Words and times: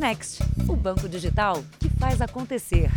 Next, 0.00 0.42
o 0.66 0.74
banco 0.74 1.06
digital 1.06 1.62
que 1.78 1.90
faz 1.90 2.22
acontecer. 2.22 2.90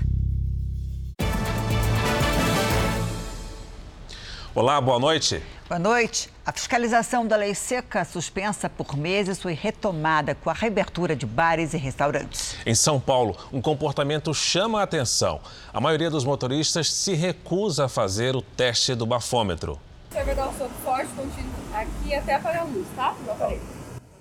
Olá, 4.56 4.80
boa 4.80 4.98
noite. 4.98 5.44
Boa 5.68 5.78
noite. 5.78 6.30
A 6.46 6.54
fiscalização 6.54 7.28
da 7.28 7.36
lei 7.36 7.54
seca, 7.54 8.06
suspensa 8.06 8.70
por 8.70 8.96
meses, 8.96 9.42
foi 9.42 9.52
retomada 9.52 10.34
com 10.34 10.50
a 10.50 10.54
reabertura 10.54 11.14
de 11.14 11.26
bares 11.26 11.74
e 11.74 11.78
restaurantes. 11.78 12.56
Em 12.66 12.74
São 12.74 13.02
Paulo, 13.02 13.36
um 13.52 13.62
comportamento 13.62 14.34
chama 14.34 14.80
a 14.80 14.84
atenção. 14.84 15.42
A 15.74 15.82
maioria 15.82 16.10
dos 16.10 16.24
motoristas 16.24 16.90
se 16.90 17.16
recusa 17.16 17.84
a 17.84 17.90
fazer 17.90 18.34
o 18.34 18.42
teste 18.42 18.96
do 18.96 19.06
bafômetro. 19.06 19.78
Você 20.10 20.24
vai 20.24 20.36
dar 20.36 20.48
um 20.48 20.54
sopro 20.54 20.76
forte, 20.82 21.12
contínuo 21.18 21.52
aqui 21.74 22.16
até 22.16 22.36
apagar 22.36 22.62
a 22.62 22.64
luz, 22.64 22.88
tá? 22.96 23.14
No 23.26 23.32
aparelho. 23.34 23.73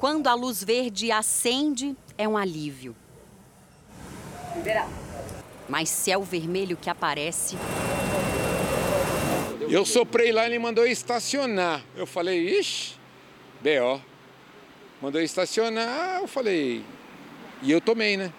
Quando 0.02 0.26
a 0.26 0.34
luz 0.34 0.64
verde 0.64 1.12
acende, 1.12 1.96
é 2.18 2.26
um 2.26 2.36
alívio. 2.36 2.96
Liberado. 4.56 4.90
Mas 5.68 5.90
se 5.90 6.10
é 6.10 6.18
o 6.18 6.24
vermelho 6.24 6.76
que 6.76 6.90
aparece, 6.90 7.56
Eu 9.70 9.86
soprei 9.86 10.32
lá 10.32 10.42
e 10.42 10.46
ele 10.46 10.58
mandou 10.58 10.84
estacionar. 10.84 11.84
Eu 11.94 12.04
falei, 12.04 12.58
ixi, 12.58 12.96
B.O. 13.60 14.00
Mandou 15.00 15.20
estacionar, 15.20 16.18
eu 16.20 16.26
falei. 16.26 16.84
E 17.62 17.70
eu 17.70 17.80
tomei, 17.80 18.16
né? 18.16 18.32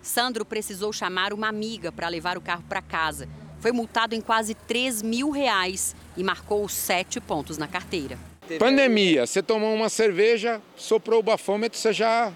Sandro 0.00 0.44
precisou 0.44 0.92
chamar 0.92 1.32
uma 1.32 1.48
amiga 1.48 1.90
para 1.90 2.06
levar 2.06 2.38
o 2.38 2.40
carro 2.40 2.62
para 2.68 2.80
casa. 2.80 3.28
Foi 3.58 3.72
multado 3.72 4.14
em 4.14 4.20
quase 4.20 4.54
3 4.54 5.02
mil 5.02 5.30
reais 5.30 5.96
e 6.16 6.22
marcou 6.22 6.68
sete 6.68 7.20
pontos 7.20 7.58
na 7.58 7.66
carteira. 7.66 8.16
Pandemia, 8.58 9.26
você 9.26 9.42
tomou 9.42 9.74
uma 9.74 9.88
cerveja, 9.88 10.60
soprou 10.76 11.20
o 11.20 11.22
bafômetro, 11.22 11.78
você 11.78 11.92
já. 11.92 12.32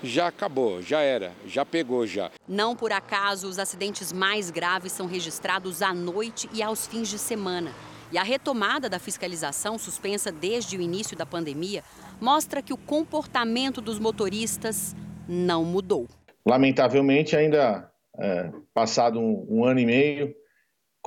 Já 0.00 0.28
acabou, 0.28 0.80
já 0.80 1.00
era, 1.00 1.32
já 1.44 1.64
pegou 1.64 2.06
já. 2.06 2.30
Não 2.46 2.76
por 2.76 2.92
acaso, 2.92 3.48
os 3.48 3.58
acidentes 3.58 4.12
mais 4.12 4.48
graves 4.48 4.92
são 4.92 5.06
registrados 5.06 5.82
à 5.82 5.92
noite 5.92 6.48
e 6.52 6.62
aos 6.62 6.86
fins 6.86 7.08
de 7.08 7.18
semana. 7.18 7.72
E 8.12 8.16
a 8.16 8.22
retomada 8.22 8.88
da 8.88 9.00
fiscalização, 9.00 9.76
suspensa 9.76 10.30
desde 10.30 10.76
o 10.76 10.80
início 10.80 11.16
da 11.16 11.26
pandemia, 11.26 11.82
mostra 12.20 12.62
que 12.62 12.72
o 12.72 12.76
comportamento 12.76 13.80
dos 13.80 13.98
motoristas 13.98 14.94
não 15.28 15.64
mudou. 15.64 16.06
Lamentavelmente, 16.46 17.36
ainda 17.36 17.90
é, 18.18 18.50
passado 18.72 19.20
um, 19.20 19.46
um 19.50 19.64
ano 19.64 19.80
e 19.80 19.86
meio, 19.86 20.34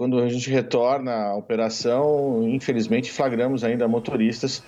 quando 0.01 0.17
a 0.17 0.27
gente 0.27 0.49
retorna 0.49 1.27
à 1.27 1.35
operação, 1.35 2.49
infelizmente 2.49 3.11
flagramos 3.11 3.63
ainda 3.63 3.87
motoristas 3.87 4.63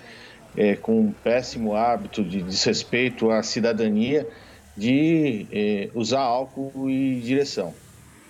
é, 0.56 0.76
com 0.76 1.00
um 1.00 1.10
péssimo 1.10 1.74
hábito 1.74 2.22
de 2.22 2.40
desrespeito 2.40 3.32
à 3.32 3.42
cidadania 3.42 4.28
de 4.76 5.48
é, 5.50 5.90
usar 5.92 6.20
álcool 6.20 6.88
e 6.88 7.20
direção. 7.20 7.74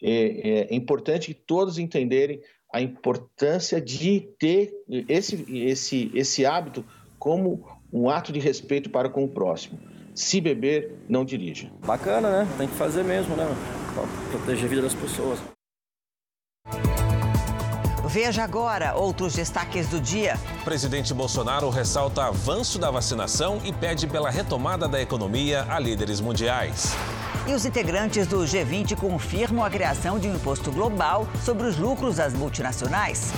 É, 0.00 0.68
é 0.70 0.74
importante 0.74 1.26
que 1.28 1.34
todos 1.34 1.78
entenderem 1.78 2.40
a 2.72 2.80
importância 2.80 3.80
de 3.80 4.20
ter 4.38 4.72
esse, 5.08 5.44
esse, 5.58 6.10
esse 6.14 6.46
hábito 6.46 6.84
como 7.18 7.68
um 7.92 8.08
ato 8.08 8.32
de 8.32 8.40
respeito 8.40 8.88
para 8.88 9.10
com 9.10 9.24
o 9.24 9.28
próximo. 9.28 9.78
Se 10.14 10.40
beber, 10.40 11.04
não 11.08 11.24
dirija. 11.24 11.70
Bacana, 11.84 12.44
né? 12.44 12.48
Tem 12.58 12.68
que 12.68 12.74
fazer 12.74 13.02
mesmo, 13.02 13.34
né? 13.34 13.46
Pra 13.94 14.04
proteger 14.30 14.66
a 14.66 14.68
vida 14.68 14.82
das 14.82 14.94
pessoas. 14.94 15.38
Veja 18.08 18.44
agora 18.44 18.94
outros 18.94 19.32
destaques 19.32 19.88
do 19.88 19.98
dia. 19.98 20.38
Presidente 20.64 21.14
Bolsonaro 21.14 21.70
ressalta 21.70 22.24
avanço 22.24 22.78
da 22.78 22.90
vacinação 22.90 23.58
e 23.64 23.72
pede 23.72 24.06
pela 24.06 24.30
retomada 24.30 24.86
da 24.86 25.00
economia 25.00 25.64
a 25.66 25.78
líderes 25.78 26.20
mundiais. 26.20 26.92
E 27.48 27.54
os 27.54 27.64
integrantes 27.64 28.26
do 28.26 28.40
G20 28.40 28.96
confirmam 28.96 29.64
a 29.64 29.70
criação 29.70 30.18
de 30.18 30.28
um 30.28 30.34
imposto 30.34 30.70
global 30.70 31.26
sobre 31.42 31.66
os 31.66 31.78
lucros 31.78 32.16
das 32.16 32.34
multinacionais. 32.34 33.32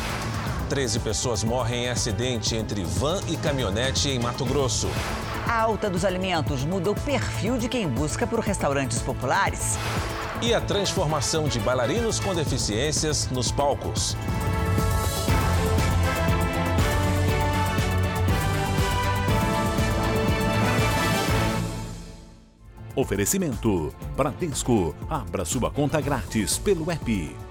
13 0.75 0.99
pessoas 0.99 1.45
morrem 1.45 1.85
em 1.85 1.89
acidente 1.89 2.57
entre 2.57 2.83
van 2.83 3.21
e 3.29 3.37
caminhonete 3.37 4.09
em 4.09 4.19
Mato 4.19 4.45
Grosso. 4.45 4.89
A 5.47 5.61
alta 5.61 5.89
dos 5.89 6.05
alimentos 6.05 6.65
muda 6.65 6.91
o 6.91 6.97
perfil 6.97 7.57
de 7.57 7.69
quem 7.69 7.87
busca 7.87 8.27
por 8.27 8.41
restaurantes 8.41 9.01
populares. 9.01 9.79
E 10.43 10.53
a 10.53 10.61
transformação 10.61 11.47
de 11.47 11.61
bailarinos 11.61 12.19
com 12.19 12.35
deficiências 12.35 13.31
nos 13.31 13.53
palcos. 13.53 14.17
Oferecimento: 22.97 23.95
Bradesco. 24.17 24.93
Abra 25.09 25.45
sua 25.45 25.71
conta 25.71 26.01
grátis 26.01 26.59
pelo 26.59 26.91
app. 26.91 27.44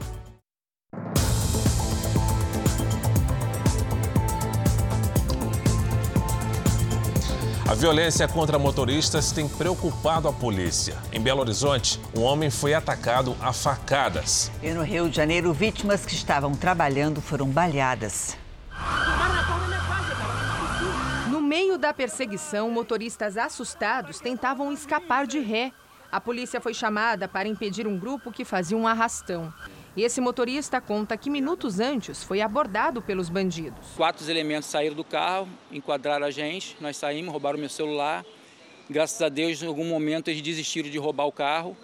A 7.73 7.75
violência 7.75 8.27
contra 8.27 8.59
motoristas 8.59 9.31
tem 9.31 9.49
preocupado 9.49 10.27
a 10.27 10.31
polícia. 10.31 10.95
Em 11.11 11.19
Belo 11.19 11.41
Horizonte, 11.41 11.99
um 12.15 12.21
homem 12.21 12.51
foi 12.51 12.75
atacado 12.75 13.35
a 13.41 13.51
facadas. 13.51 14.51
E 14.61 14.69
no 14.69 14.83
Rio 14.83 15.09
de 15.09 15.15
Janeiro, 15.15 15.51
vítimas 15.51 16.05
que 16.05 16.13
estavam 16.13 16.53
trabalhando 16.53 17.19
foram 17.19 17.47
baleadas. 17.47 18.37
No 21.31 21.41
meio 21.41 21.79
da 21.79 21.91
perseguição, 21.91 22.69
motoristas 22.69 23.37
assustados 23.37 24.19
tentavam 24.19 24.71
escapar 24.71 25.25
de 25.25 25.39
ré. 25.39 25.71
A 26.11 26.21
polícia 26.21 26.61
foi 26.61 26.75
chamada 26.75 27.27
para 27.27 27.49
impedir 27.49 27.87
um 27.87 27.97
grupo 27.97 28.31
que 28.31 28.45
fazia 28.45 28.77
um 28.77 28.87
arrastão. 28.87 29.51
E 29.95 30.01
esse 30.01 30.19
motorista 30.19 30.81
conta 30.81 31.15
que 31.15 31.29
minutos 31.29 31.79
antes 31.79 32.23
foi 32.23 32.41
abordado 32.41 32.99
pelos 32.99 33.29
bandidos. 33.29 33.89
Quatro 33.95 34.27
elementos 34.27 34.67
saíram 34.67 34.95
do 34.95 35.03
carro, 35.03 35.47
enquadraram 35.71 36.25
a 36.25 36.31
gente, 36.31 36.75
nós 36.81 36.97
saímos, 36.97 37.31
roubaram 37.31 37.59
meu 37.59 37.69
celular. 37.69 38.25
Graças 38.89 39.21
a 39.21 39.29
Deus, 39.29 39.61
em 39.61 39.67
algum 39.67 39.85
momento 39.85 40.29
eles 40.29 40.41
desistiram 40.41 40.89
de 40.89 40.97
roubar 40.97 41.25
o 41.25 41.31
carro 41.31 41.77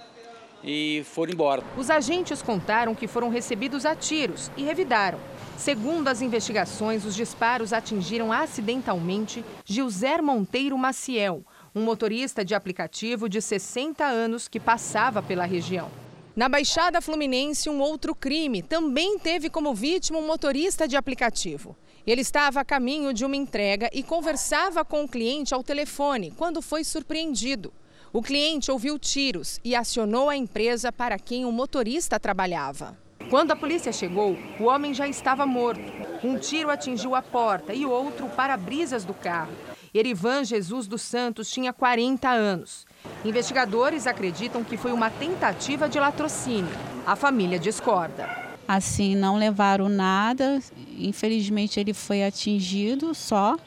e 0.64 1.04
foram 1.06 1.34
embora. 1.34 1.64
Os 1.78 1.92
agentes 1.92 2.42
contaram 2.42 2.96
que 2.96 3.08
foram 3.08 3.30
recebidos 3.30 3.86
a 3.86 3.96
tiros 3.96 4.50
e 4.58 4.64
revidaram. 4.64 5.20
Segundo 5.56 6.08
as 6.08 6.22
investigações, 6.22 7.06
os 7.06 7.16
disparos 7.16 7.74
atingiram 7.74 8.32
acidentalmente 8.34 9.46
Gilzer 9.64 10.24
Monteiro 10.24 10.78
Maciel, 10.78 11.46
um 11.76 11.84
motorista 11.84 12.44
de 12.44 12.56
aplicativo 12.56 13.30
de 13.30 13.40
60 13.40 14.04
anos 14.04 14.48
que 14.48 14.60
passava 14.60 15.22
pela 15.22 15.46
região. 15.46 15.92
Na 16.36 16.48
Baixada 16.48 17.02
Fluminense, 17.02 17.70
um 17.70 17.81
outro 17.81 18.14
crime 18.14 18.62
também 18.62 19.18
teve 19.18 19.50
como 19.50 19.74
vítima 19.74 20.20
um 20.20 20.28
motorista 20.28 20.88
de 20.88 20.96
aplicativo. 20.96 21.76
Ele 22.06 22.22
estava 22.22 22.62
a 22.62 22.66
caminho 22.66 23.14
de 23.14 23.26
uma 23.26 23.36
entrega 23.36 23.90
e 23.92 24.04
conversava 24.04 24.86
com 24.86 25.04
o 25.04 25.08
cliente 25.08 25.54
ao 25.54 25.64
telefone 25.64 26.31
quando 26.38 26.62
foi 26.62 26.84
surpreendido. 26.84 27.74
O 28.14 28.22
cliente 28.22 28.72
ouviu 28.72 28.98
tiros 28.98 29.60
e 29.64 29.76
acionou 29.76 30.30
a 30.30 30.36
empresa 30.36 30.92
para 30.92 31.20
quem 31.20 31.46
o 31.46 31.52
motorista 31.52 32.20
trabalhava. 32.20 32.98
Quando 33.30 33.52
a 33.52 33.56
polícia 33.56 33.92
chegou, 33.92 34.38
o 34.60 34.64
homem 34.64 34.94
já 34.94 35.08
estava 35.08 35.46
morto. 35.46 35.82
Um 36.24 36.38
tiro 36.38 36.70
atingiu 36.70 37.16
a 37.16 37.22
porta 37.22 37.74
e 37.74 37.86
outro 37.86 38.25
o 38.25 38.30
para-brisas 38.30 39.04
do 39.04 39.14
carro. 39.14 39.54
Erivan 39.94 40.44
Jesus 40.44 40.88
dos 40.88 41.02
Santos 41.02 41.52
tinha 41.52 41.74
40 41.74 42.30
anos. 42.30 42.86
Investigadores 43.24 44.07
acreditam 44.07 44.63
que 44.63 44.78
foi 44.78 44.92
uma 44.92 45.10
tentativa 45.10 45.90
de 45.90 46.00
latrocínio. 46.00 46.72
A 47.06 47.16
família 47.16 47.60
discorda. 47.60 48.30
Assim, 48.68 49.16
não 49.16 49.36
levaram 49.36 49.90
nada. 49.90 50.60
Infelizmente, 50.98 51.80
ele 51.80 51.94
foi 51.94 52.24
atingido 52.24 53.13
só, 53.13 53.57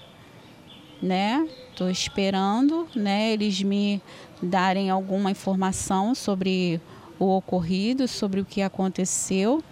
né? 1.03 1.47
Estou 1.71 1.91
esperando, 1.91 2.89
né? 2.95 3.33
Eles 3.33 3.63
me 3.63 4.01
darem 4.41 4.91
alguma 4.91 5.31
informação 5.31 6.15
sobre 6.15 6.81
o 7.19 7.37
ocorrido, 7.37 8.09
sobre 8.09 8.41
o 8.41 8.45
que 8.45 8.63
aconteceu. 8.63 9.63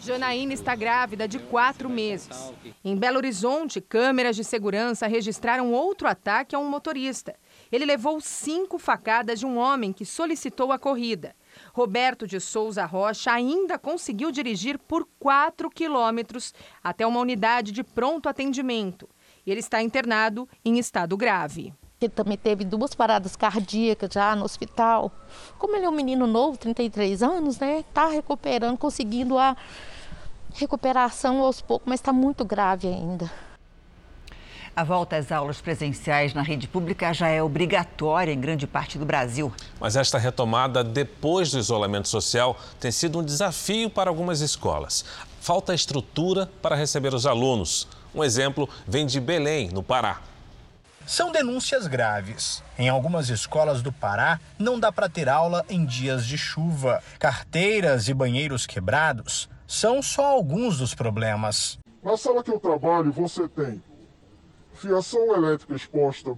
Janaína 0.00 0.54
está 0.54 0.74
grávida 0.74 1.26
de 1.26 1.38
quatro 1.38 1.88
meses. 1.88 2.52
Em 2.84 2.96
Belo 2.96 3.18
Horizonte, 3.18 3.80
câmeras 3.80 4.36
de 4.36 4.44
segurança 4.44 5.06
registraram 5.06 5.72
outro 5.72 6.08
ataque 6.08 6.54
a 6.54 6.58
um 6.58 6.68
motorista. 6.68 7.34
Ele 7.70 7.84
levou 7.84 8.20
cinco 8.20 8.78
facadas 8.78 9.40
de 9.40 9.46
um 9.46 9.58
homem 9.58 9.92
que 9.92 10.04
solicitou 10.04 10.72
a 10.72 10.78
corrida. 10.78 11.34
Roberto 11.72 12.26
de 12.26 12.40
Souza 12.40 12.84
Rocha 12.84 13.32
ainda 13.32 13.78
conseguiu 13.78 14.30
dirigir 14.30 14.78
por 14.78 15.06
quatro 15.18 15.68
quilômetros 15.68 16.54
até 16.82 17.06
uma 17.06 17.20
unidade 17.20 17.72
de 17.72 17.82
pronto 17.82 18.28
atendimento. 18.28 19.08
Ele 19.46 19.60
está 19.60 19.82
internado 19.82 20.48
em 20.64 20.78
estado 20.78 21.16
grave. 21.16 21.72
Ele 22.00 22.10
também 22.10 22.36
teve 22.36 22.64
duas 22.64 22.94
paradas 22.94 23.34
cardíacas 23.34 24.10
já 24.12 24.36
no 24.36 24.44
hospital. 24.44 25.10
Como 25.58 25.74
ele 25.74 25.84
é 25.84 25.88
um 25.88 25.92
menino 25.92 26.28
novo, 26.28 26.56
33 26.56 27.24
anos, 27.24 27.58
né? 27.58 27.80
Está 27.80 28.08
recuperando, 28.08 28.78
conseguindo 28.78 29.36
a 29.36 29.56
recuperação 30.54 31.42
aos 31.42 31.60
poucos, 31.60 31.88
mas 31.88 31.98
está 31.98 32.12
muito 32.12 32.44
grave 32.44 32.86
ainda. 32.86 33.28
A 34.76 34.84
volta 34.84 35.16
às 35.16 35.32
aulas 35.32 35.60
presenciais 35.60 36.32
na 36.32 36.42
rede 36.42 36.68
pública 36.68 37.12
já 37.12 37.26
é 37.26 37.42
obrigatória 37.42 38.32
em 38.32 38.40
grande 38.40 38.64
parte 38.64 38.96
do 38.96 39.04
Brasil. 39.04 39.52
Mas 39.80 39.96
esta 39.96 40.18
retomada 40.18 40.84
depois 40.84 41.50
do 41.50 41.58
isolamento 41.58 42.06
social 42.06 42.56
tem 42.78 42.92
sido 42.92 43.18
um 43.18 43.24
desafio 43.24 43.90
para 43.90 44.08
algumas 44.08 44.40
escolas. 44.40 45.04
Falta 45.40 45.74
estrutura 45.74 46.48
para 46.62 46.76
receber 46.76 47.12
os 47.12 47.26
alunos. 47.26 47.88
Um 48.14 48.22
exemplo 48.22 48.68
vem 48.86 49.04
de 49.04 49.18
Belém, 49.18 49.68
no 49.70 49.82
Pará. 49.82 50.20
São 51.08 51.32
denúncias 51.32 51.86
graves. 51.86 52.62
Em 52.78 52.90
algumas 52.90 53.30
escolas 53.30 53.80
do 53.80 53.90
Pará, 53.90 54.38
não 54.58 54.78
dá 54.78 54.92
para 54.92 55.08
ter 55.08 55.26
aula 55.26 55.64
em 55.66 55.86
dias 55.86 56.26
de 56.26 56.36
chuva. 56.36 57.02
Carteiras 57.18 58.08
e 58.08 58.14
banheiros 58.14 58.66
quebrados 58.66 59.48
são 59.66 60.02
só 60.02 60.26
alguns 60.26 60.76
dos 60.76 60.94
problemas. 60.94 61.78
Na 62.02 62.14
sala 62.14 62.44
que 62.44 62.50
eu 62.50 62.60
trabalho, 62.60 63.10
você 63.10 63.48
tem 63.48 63.82
fiação 64.74 65.34
elétrica 65.34 65.74
exposta, 65.74 66.36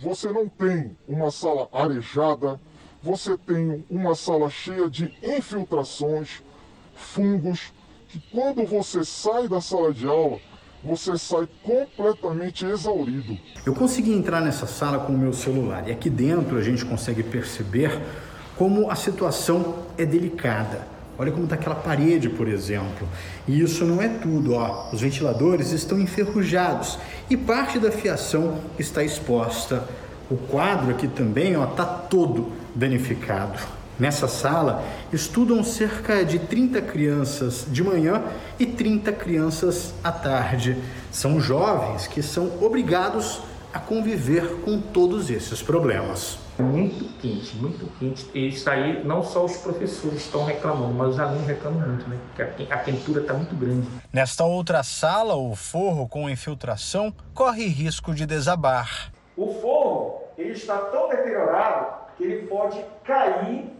você 0.00 0.32
não 0.32 0.48
tem 0.48 0.98
uma 1.06 1.30
sala 1.30 1.68
arejada, 1.72 2.60
você 3.00 3.38
tem 3.38 3.86
uma 3.88 4.16
sala 4.16 4.50
cheia 4.50 4.90
de 4.90 5.16
infiltrações, 5.22 6.42
fungos, 6.96 7.72
que 8.08 8.18
quando 8.32 8.66
você 8.66 9.04
sai 9.04 9.46
da 9.46 9.60
sala 9.60 9.94
de 9.94 10.08
aula, 10.08 10.40
você 10.82 11.16
sai 11.18 11.48
completamente 11.62 12.64
exaurido. 12.64 13.36
Eu 13.64 13.74
consegui 13.74 14.12
entrar 14.12 14.40
nessa 14.40 14.66
sala 14.66 14.98
com 14.98 15.12
o 15.12 15.18
meu 15.18 15.32
celular 15.32 15.88
e 15.88 15.92
aqui 15.92 16.08
dentro 16.08 16.56
a 16.56 16.62
gente 16.62 16.84
consegue 16.84 17.22
perceber 17.22 18.00
como 18.56 18.90
a 18.90 18.94
situação 18.94 19.76
é 19.96 20.04
delicada. 20.04 20.86
Olha 21.18 21.30
como 21.30 21.44
está 21.44 21.54
aquela 21.54 21.74
parede, 21.74 22.30
por 22.30 22.48
exemplo. 22.48 23.06
E 23.46 23.60
isso 23.60 23.84
não 23.84 24.00
é 24.00 24.08
tudo, 24.08 24.54
ó. 24.54 24.90
Os 24.90 25.02
ventiladores 25.02 25.70
estão 25.70 26.00
enferrujados 26.00 26.98
e 27.28 27.36
parte 27.36 27.78
da 27.78 27.90
fiação 27.90 28.58
está 28.78 29.04
exposta. 29.04 29.86
O 30.30 30.36
quadro 30.36 30.90
aqui 30.92 31.08
também, 31.08 31.56
ó, 31.56 31.66
tá 31.66 31.84
todo 31.84 32.52
danificado. 32.74 33.58
Nessa 34.00 34.26
sala 34.26 34.82
estudam 35.12 35.62
cerca 35.62 36.24
de 36.24 36.38
30 36.38 36.80
crianças 36.80 37.66
de 37.68 37.84
manhã 37.84 38.22
e 38.58 38.64
30 38.64 39.12
crianças 39.12 39.92
à 40.02 40.10
tarde. 40.10 40.82
São 41.12 41.38
jovens 41.38 42.06
que 42.06 42.22
são 42.22 42.50
obrigados 42.64 43.42
a 43.70 43.78
conviver 43.78 44.62
com 44.64 44.80
todos 44.80 45.28
esses 45.28 45.60
problemas. 45.60 46.38
Muito 46.58 47.12
quente, 47.18 47.54
muito 47.56 47.86
quente. 47.98 48.26
E 48.32 48.48
isso 48.48 48.70
aí, 48.70 49.04
não 49.04 49.22
só 49.22 49.44
os 49.44 49.58
professores 49.58 50.22
estão 50.22 50.46
reclamando, 50.46 50.94
mas 50.94 51.08
os 51.10 51.20
alunos 51.20 51.46
reclamam 51.46 51.86
muito, 51.86 52.08
né? 52.08 52.16
Porque 52.34 52.72
a 52.72 52.78
quentura 52.78 53.20
está 53.20 53.34
muito 53.34 53.54
grande. 53.54 53.86
Nesta 54.10 54.44
outra 54.44 54.82
sala, 54.82 55.34
o 55.34 55.54
forro 55.54 56.08
com 56.08 56.30
infiltração 56.30 57.12
corre 57.34 57.66
risco 57.66 58.14
de 58.14 58.24
desabar. 58.24 59.12
O 59.36 59.52
forro 59.60 60.22
ele 60.38 60.52
está 60.52 60.78
tão 60.78 61.10
deteriorado 61.10 62.00
que 62.16 62.24
ele 62.24 62.46
pode 62.46 62.82
cair 63.04 63.78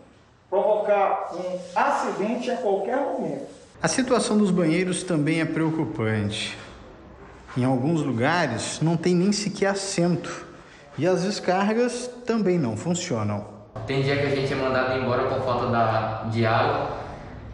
provocar 0.50 1.30
um 1.32 1.58
acidente 1.74 2.50
a 2.50 2.56
qualquer 2.56 2.96
momento. 2.96 3.46
A 3.80 3.88
situação 3.88 4.36
dos 4.36 4.50
banheiros 4.50 5.04
também 5.04 5.40
é 5.40 5.44
preocupante. 5.44 6.58
Em 7.56 7.64
alguns 7.64 8.02
lugares 8.02 8.80
não 8.82 8.96
tem 8.96 9.14
nem 9.14 9.32
sequer 9.32 9.68
assento 9.68 10.44
e 10.98 11.06
as 11.06 11.22
descargas 11.22 12.10
também 12.26 12.58
não 12.58 12.76
funcionam. 12.76 13.46
Tem 13.86 14.02
dia 14.02 14.18
que 14.18 14.26
a 14.26 14.36
gente 14.36 14.52
é 14.52 14.56
mandado 14.56 15.00
embora 15.00 15.28
por 15.28 15.42
falta 15.44 15.68
da, 15.68 16.24
de 16.24 16.44
água 16.44 16.98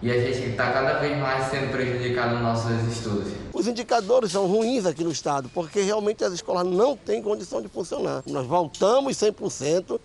e 0.02 0.10
a 0.10 0.20
gente 0.20 0.50
está 0.50 0.72
cada 0.72 0.98
vez 0.98 1.16
mais 1.19 1.46
sendo 1.50 1.70
prejudicado 1.70 2.34
nos 2.34 2.43
nossos 2.43 2.70
estudos. 2.93 3.32
Os 3.52 3.66
indicadores 3.66 4.32
são 4.32 4.46
ruins 4.46 4.84
aqui 4.84 5.02
no 5.02 5.10
estado, 5.10 5.50
porque 5.54 5.81
realmente 5.81 6.25
as 6.25 6.32
escolas 6.32 6.66
não 6.66 6.96
têm 6.96 7.22
condição 7.22 7.62
de 7.62 7.69
funcionar. 7.69 8.22
Nós 8.26 8.46
voltamos 8.46 9.16
100%, 9.16 9.98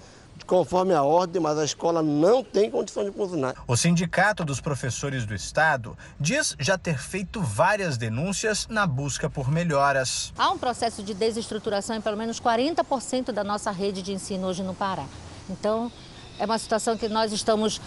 conforme 0.52 0.94
a 0.94 1.02
ordem, 1.02 1.42
mas 1.42 1.58
a 1.58 1.64
escola 1.64 2.04
não 2.04 2.44
tem 2.44 2.70
condição 2.70 3.06
de 3.06 3.12
funcionar. 3.12 3.56
O 3.66 3.78
Sindicato 3.78 4.44
dos 4.44 4.60
Professores 4.60 5.26
do 5.26 5.34
Estado 5.34 5.98
diz 6.20 6.58
já 6.60 6.78
ter 6.78 6.98
feito 6.98 7.40
várias 7.40 7.98
denúncias 7.98 8.68
na 8.68 8.86
busca 8.86 9.30
por 9.30 9.50
melhoras. 9.50 10.34
Há 10.38 10.52
um 10.52 10.58
processo 10.58 11.02
de 11.04 11.14
desestruturação 11.14 11.96
em 11.96 12.02
pelo 12.02 12.18
menos 12.18 12.38
40% 12.42 13.32
da 13.32 13.46
nossa 13.46 13.72
rede 13.72 14.02
de 14.02 14.12
ensino 14.12 14.46
hoje 14.46 14.62
no 14.62 14.74
Pará. 14.74 15.06
Então, 15.50 15.90
é 16.38 16.44
uma 16.44 16.60
situação 16.60 16.98
que 16.98 17.08
nós 17.08 17.32
estamos 17.32 17.80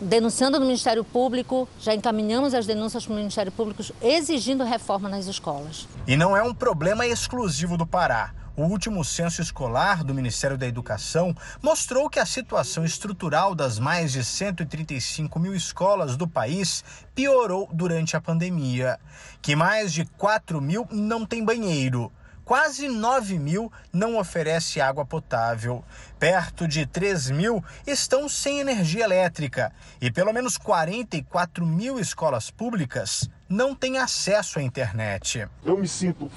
denunciando 0.00 0.58
no 0.58 0.64
Ministério 0.64 1.04
Público, 1.04 1.68
já 1.78 1.94
encaminhamos 1.94 2.54
as 2.54 2.64
denúncias 2.64 3.04
para 3.04 3.12
o 3.12 3.16
Ministério 3.16 3.52
Público 3.52 3.84
exigindo 4.00 4.64
reforma 4.64 5.10
nas 5.10 5.26
escolas. 5.26 5.86
E 6.06 6.16
não 6.16 6.34
é 6.34 6.42
um 6.42 6.54
problema 6.54 7.06
exclusivo 7.06 7.76
do 7.76 7.86
Pará. 7.86 8.32
O 8.54 8.64
último 8.64 9.02
censo 9.02 9.40
escolar 9.40 10.04
do 10.04 10.12
Ministério 10.12 10.58
da 10.58 10.66
Educação 10.66 11.34
mostrou 11.62 12.10
que 12.10 12.18
a 12.18 12.26
situação 12.26 12.84
estrutural 12.84 13.54
das 13.54 13.78
mais 13.78 14.12
de 14.12 14.22
135 14.22 15.38
mil 15.38 15.54
escolas 15.54 16.18
do 16.18 16.28
país 16.28 16.84
piorou 17.14 17.66
durante 17.72 18.14
a 18.14 18.20
pandemia. 18.20 19.00
Que 19.40 19.56
mais 19.56 19.90
de 19.90 20.04
4 20.04 20.60
mil 20.60 20.86
não 20.90 21.24
têm 21.24 21.42
banheiro. 21.42 22.12
Quase 22.44 22.88
9 22.88 23.38
mil 23.38 23.72
não 23.90 24.18
oferece 24.18 24.82
água 24.82 25.06
potável. 25.06 25.82
Perto 26.18 26.68
de 26.68 26.84
3 26.84 27.30
mil 27.30 27.64
estão 27.86 28.28
sem 28.28 28.60
energia 28.60 29.04
elétrica. 29.04 29.72
E 29.98 30.10
pelo 30.10 30.30
menos 30.30 30.58
44 30.58 31.64
mil 31.64 31.98
escolas 31.98 32.50
públicas 32.50 33.30
não 33.48 33.74
têm 33.74 33.96
acesso 33.96 34.58
à 34.58 34.62
internet. 34.62 35.48
Eu 35.64 35.78
me 35.78 35.88
sinto 35.88 36.30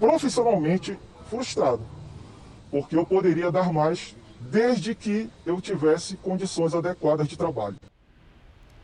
profissionalmente 0.00 0.98
frustrado, 1.28 1.82
porque 2.70 2.96
eu 2.96 3.04
poderia 3.04 3.52
dar 3.52 3.72
mais 3.72 4.16
desde 4.40 4.94
que 4.94 5.30
eu 5.44 5.60
tivesse 5.60 6.16
condições 6.16 6.74
adequadas 6.74 7.28
de 7.28 7.36
trabalho. 7.36 7.76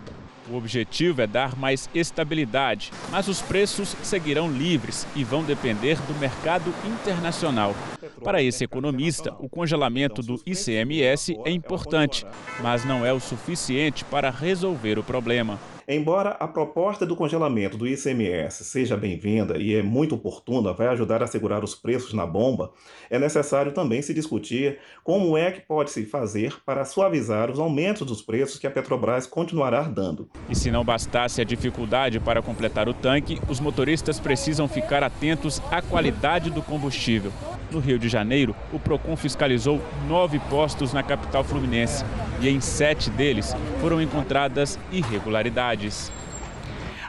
O 0.50 0.56
objetivo 0.56 1.22
é 1.22 1.28
dar 1.28 1.58
mais 1.58 1.90
estabilidade, 1.94 2.92
mas 3.12 3.28
os 3.28 3.42
preços 3.42 3.90
seguirão 4.02 4.50
livres 4.50 5.06
e 5.14 5.24
vão 5.24 5.44
depender 5.44 5.98
do 6.04 6.18
mercado 6.20 6.74
internacional. 6.86 7.76
Para 8.24 8.42
esse 8.42 8.64
economista, 8.64 9.36
o 9.40 9.50
congelamento 9.50 10.22
do 10.22 10.42
ICMS 10.46 11.38
é 11.44 11.52
importante, 11.52 12.26
mas 12.62 12.86
não 12.86 13.06
é 13.06 13.12
o 13.12 13.20
suficiente 13.20 14.06
para 14.06 14.30
resolver 14.30 14.98
o 14.98 15.04
problema. 15.04 15.60
Embora 15.90 16.32
a 16.32 16.46
proposta 16.50 17.06
do 17.06 17.16
congelamento 17.16 17.78
do 17.78 17.88
ICMS 17.88 18.66
seja 18.66 18.98
bem-vinda 18.98 19.58
e 19.58 19.74
é 19.74 19.82
muito 19.82 20.16
oportuna, 20.16 20.74
vai 20.74 20.88
ajudar 20.88 21.24
a 21.24 21.28
segurar 21.28 21.64
os 21.64 21.76
preços 21.76 22.12
na 22.14 22.28
bomba, 22.28 22.74
é 23.10 23.18
necessário 23.18 23.72
também 23.72 24.02
se 24.02 24.14
discutir 24.14 24.80
como 25.02 25.38
é 25.38 25.50
que 25.50 25.62
pode 25.62 25.92
se 25.92 26.06
fazer 26.06 26.54
para 26.66 26.84
suavizar 26.84 27.50
os 27.50 27.58
aumentos 27.58 28.06
dos 28.06 28.22
preços 28.22 28.60
que 28.60 28.68
a 28.68 28.72
Petrobras 28.72 29.26
continuará 29.26 29.84
dando. 29.84 30.30
E 30.50 30.56
se 30.56 30.70
não 30.70 30.84
bastasse 30.84 31.40
a 31.40 31.46
dificuldade 31.46 32.20
para 32.20 32.42
completar 32.42 32.90
o 32.90 32.94
tanque, 32.94 33.40
os 33.48 33.62
motoristas 33.62 34.20
precisam 34.20 34.68
ficar 34.68 35.04
atentos 35.04 35.62
à 35.72 35.82
qualidade 35.82 36.50
do 36.50 36.62
combustível. 36.62 37.32
No 37.70 37.80
Rio 37.80 38.00
de 38.00 38.08
Janeiro, 38.08 38.56
o 38.72 38.80
Procon 38.80 39.18
fiscalizou 39.18 39.82
nove 40.08 40.40
postos 40.40 40.94
na 40.94 41.04
capital 41.04 41.44
fluminense 41.44 42.06
e 42.40 42.48
em 42.48 42.62
sete 42.62 43.10
deles 43.10 43.54
foram 43.82 44.02
encontradas 44.02 44.80
irregularidades. 44.92 46.12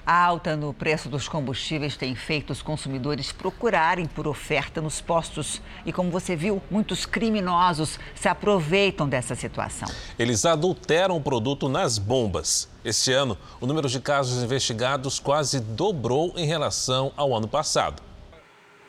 A 0.05 0.25
alta 0.25 0.57
no 0.57 0.73
preço 0.73 1.07
dos 1.11 1.29
combustíveis 1.29 1.95
tem 1.95 2.15
feito 2.15 2.51
os 2.51 2.63
consumidores 2.63 3.31
procurarem 3.31 4.07
por 4.07 4.27
oferta 4.27 4.81
nos 4.81 5.03
postos. 5.03 5.61
E 5.85 5.93
como 5.93 6.11
você 6.11 6.35
viu, 6.35 6.63
muitos 6.71 7.05
criminosos 7.05 8.01
se 8.15 8.27
aproveitam 8.27 9.07
dessa 9.07 9.35
situação. 9.35 9.87
Eles 10.19 10.47
adulteram 10.47 11.15
o 11.15 11.21
produto 11.21 11.69
nas 11.69 11.99
bombas. 11.99 12.71
Este 12.83 13.13
ano, 13.13 13.37
o 13.61 13.67
número 13.67 13.87
de 13.87 14.01
casos 14.01 14.43
investigados 14.43 15.21
quase 15.21 15.61
dobrou 15.61 16.33
em 16.39 16.47
relação 16.47 17.13
ao 17.15 17.37
ano 17.37 17.47
passado. 17.47 18.08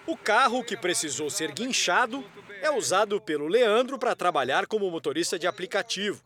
O 0.09 0.17
carro 0.17 0.63
que 0.63 0.75
precisou 0.75 1.29
ser 1.29 1.51
guinchado 1.51 2.25
é 2.63 2.71
usado 2.71 3.21
pelo 3.21 3.45
Leandro 3.47 3.99
para 3.99 4.15
trabalhar 4.15 4.65
como 4.65 4.89
motorista 4.89 5.37
de 5.37 5.45
aplicativo. 5.45 6.19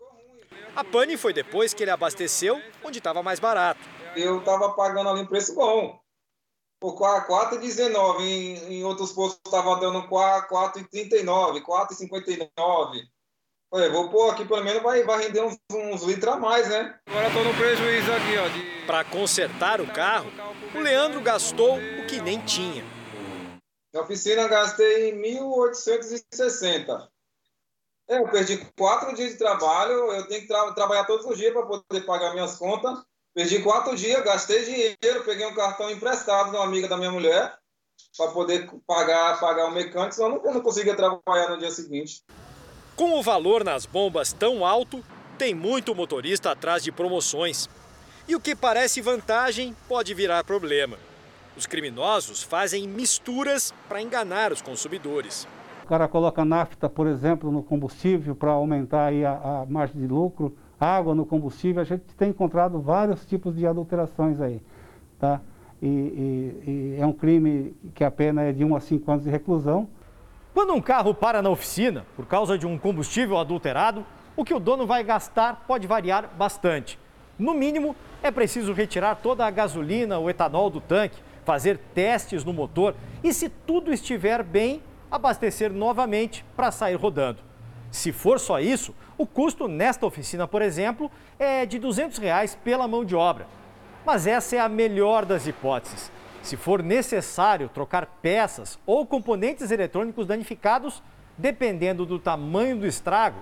A 0.73 0.85
pane 0.85 1.17
foi 1.17 1.33
depois 1.33 1.73
que 1.73 1.83
ele 1.83 1.91
abasteceu 1.91 2.61
onde 2.81 2.99
estava 2.99 3.21
mais 3.21 3.41
barato. 3.41 3.81
Eu 4.15 4.39
estava 4.39 4.71
pagando 4.71 5.09
ali 5.09 5.19
um 5.19 5.25
preço 5.25 5.53
bom. 5.53 5.99
Por 6.79 6.95
4,19. 6.95 8.21
Em, 8.21 8.73
em 8.75 8.83
outros 8.85 9.11
postos 9.11 9.41
estava 9.45 9.77
dando 9.81 10.07
4,39, 10.07 11.61
4,59. 11.61 13.01
Falei, 13.69 13.89
vou 13.89 14.09
pôr 14.09 14.29
aqui 14.29 14.45
pelo 14.45 14.63
menos 14.63 14.81
vai, 14.81 15.03
vai 15.03 15.25
render 15.25 15.41
uns, 15.41 15.57
uns 15.69 16.03
litros 16.03 16.33
a 16.33 16.37
mais, 16.37 16.69
né? 16.69 16.97
Agora 17.09 17.27
estou 17.27 17.43
no 17.43 17.53
prejuízo 17.55 18.13
aqui, 18.13 18.37
ó. 18.37 18.47
De... 18.47 18.85
Para 18.85 19.03
consertar 19.03 19.81
o 19.81 19.87
carro, 19.87 20.31
o 20.73 20.79
Leandro 20.79 21.19
gastou 21.19 21.75
o 21.75 22.07
que 22.07 22.21
nem 22.21 22.39
tinha. 22.39 22.92
Na 23.93 24.01
oficina 24.01 24.47
gastei 24.47 25.13
1.860. 25.13 27.07
É, 28.09 28.17
eu 28.17 28.27
perdi 28.27 28.57
quatro 28.77 29.15
dias 29.15 29.33
de 29.33 29.37
trabalho, 29.37 30.11
eu 30.11 30.27
tenho 30.27 30.41
que 30.41 30.47
tra 30.47 30.73
trabalhar 30.73 31.05
todos 31.05 31.25
os 31.25 31.37
dias 31.37 31.53
para 31.53 31.65
poder 31.65 32.01
pagar 32.05 32.33
minhas 32.33 32.57
contas. 32.57 32.99
Perdi 33.33 33.61
quatro 33.61 33.95
dias, 33.95 34.23
gastei 34.23 34.63
dinheiro, 34.65 35.23
peguei 35.23 35.45
um 35.45 35.55
cartão 35.55 35.89
emprestado 35.89 36.51
de 36.51 36.57
uma 36.57 36.65
amiga 36.65 36.87
da 36.87 36.97
minha 36.97 37.11
mulher 37.11 37.55
para 38.17 38.31
poder 38.31 38.69
pagar, 38.85 39.39
pagar 39.39 39.65
o 39.67 39.71
mecânico, 39.71 40.13
senão 40.13 40.35
eu 40.35 40.43
não, 40.43 40.53
não 40.55 40.61
conseguia 40.61 40.95
trabalhar 40.95 41.49
no 41.49 41.57
dia 41.57 41.71
seguinte. 41.71 42.23
Com 42.95 43.17
o 43.17 43.23
valor 43.23 43.63
nas 43.63 43.85
bombas 43.85 44.33
tão 44.33 44.65
alto, 44.65 45.03
tem 45.37 45.55
muito 45.55 45.95
motorista 45.95 46.51
atrás 46.51 46.83
de 46.83 46.91
promoções. 46.91 47.67
E 48.27 48.35
o 48.35 48.39
que 48.39 48.55
parece 48.55 49.01
vantagem 49.01 49.75
pode 49.87 50.13
virar 50.13 50.43
problema. 50.43 50.97
Os 51.55 51.67
criminosos 51.67 52.41
fazem 52.41 52.87
misturas 52.87 53.71
para 53.87 54.01
enganar 54.01 54.51
os 54.51 54.61
consumidores. 54.61 55.47
O 55.83 55.87
cara 55.87 56.07
coloca 56.07 56.43
nafta, 56.43 56.89
por 56.89 57.05
exemplo, 57.05 57.51
no 57.51 57.61
combustível 57.61 58.35
para 58.35 58.51
aumentar 58.51 59.05
aí 59.05 59.23
a, 59.23 59.33
a, 59.33 59.65
margem 59.67 60.01
de 60.01 60.07
lucro, 60.07 60.57
água 60.79 61.13
no 61.13 61.25
combustível. 61.25 61.81
A 61.81 61.85
gente 61.85 62.03
tem 62.17 62.29
encontrado 62.29 62.81
vários 62.81 63.23
tipos 63.25 63.55
de 63.55 63.67
adulterações 63.67 64.41
aí, 64.41 64.61
tá? 65.19 65.41
E, 65.79 65.87
e, 65.87 66.69
e 66.71 66.97
é 66.99 67.05
um 67.05 67.13
crime 67.13 67.75
que 67.93 68.03
a 68.03 68.09
pena 68.09 68.41
é 68.43 68.51
de 68.51 68.63
1 68.63 68.75
a 68.75 68.79
5 68.79 69.11
anos 69.11 69.23
de 69.23 69.29
reclusão. 69.29 69.87
Quando 70.55 70.73
um 70.73 70.81
carro 70.81 71.13
para 71.13 71.41
na 71.41 71.49
oficina 71.49 72.05
por 72.15 72.25
causa 72.25 72.57
de 72.57 72.65
um 72.65 72.79
combustível 72.79 73.37
adulterado, 73.37 74.03
o 74.35 74.43
que 74.43 74.53
o 74.53 74.59
dono 74.59 74.87
vai 74.87 75.03
gastar 75.03 75.65
pode 75.67 75.85
variar 75.85 76.29
bastante. 76.35 76.97
No 77.37 77.53
mínimo, 77.53 77.95
é 78.23 78.31
preciso 78.31 78.73
retirar 78.73 79.15
toda 79.15 79.45
a 79.45 79.51
gasolina 79.51 80.17
ou 80.17 80.29
etanol 80.29 80.69
do 80.69 80.79
tanque, 80.79 81.19
fazer 81.45 81.77
testes 81.93 82.43
no 82.43 82.53
motor 82.53 82.95
e, 83.23 83.33
se 83.33 83.49
tudo 83.49 83.93
estiver 83.93 84.43
bem, 84.43 84.81
abastecer 85.11 85.71
novamente 85.71 86.43
para 86.55 86.71
sair 86.71 86.95
rodando. 86.95 87.39
Se 87.91 88.11
for 88.11 88.39
só 88.39 88.59
isso, 88.59 88.95
o 89.17 89.27
custo 89.27 89.67
nesta 89.67 90.05
oficina, 90.05 90.47
por 90.47 90.61
exemplo, 90.61 91.11
é 91.37 91.65
de 91.65 91.77
200 91.77 92.17
reais 92.17 92.57
pela 92.63 92.87
mão 92.87 93.05
de 93.05 93.15
obra. 93.15 93.45
Mas 94.03 94.25
essa 94.25 94.55
é 94.55 94.59
a 94.59 94.67
melhor 94.67 95.25
das 95.25 95.45
hipóteses. 95.45 96.11
Se 96.41 96.57
for 96.57 96.83
necessário 96.83 97.69
trocar 97.69 98.05
peças 98.21 98.77
ou 98.85 99.05
componentes 99.05 99.71
eletrônicos 99.71 100.25
danificados, 100.25 101.01
dependendo 101.37 102.05
do 102.05 102.19
tamanho 102.19 102.77
do 102.77 102.87
estrago, 102.87 103.41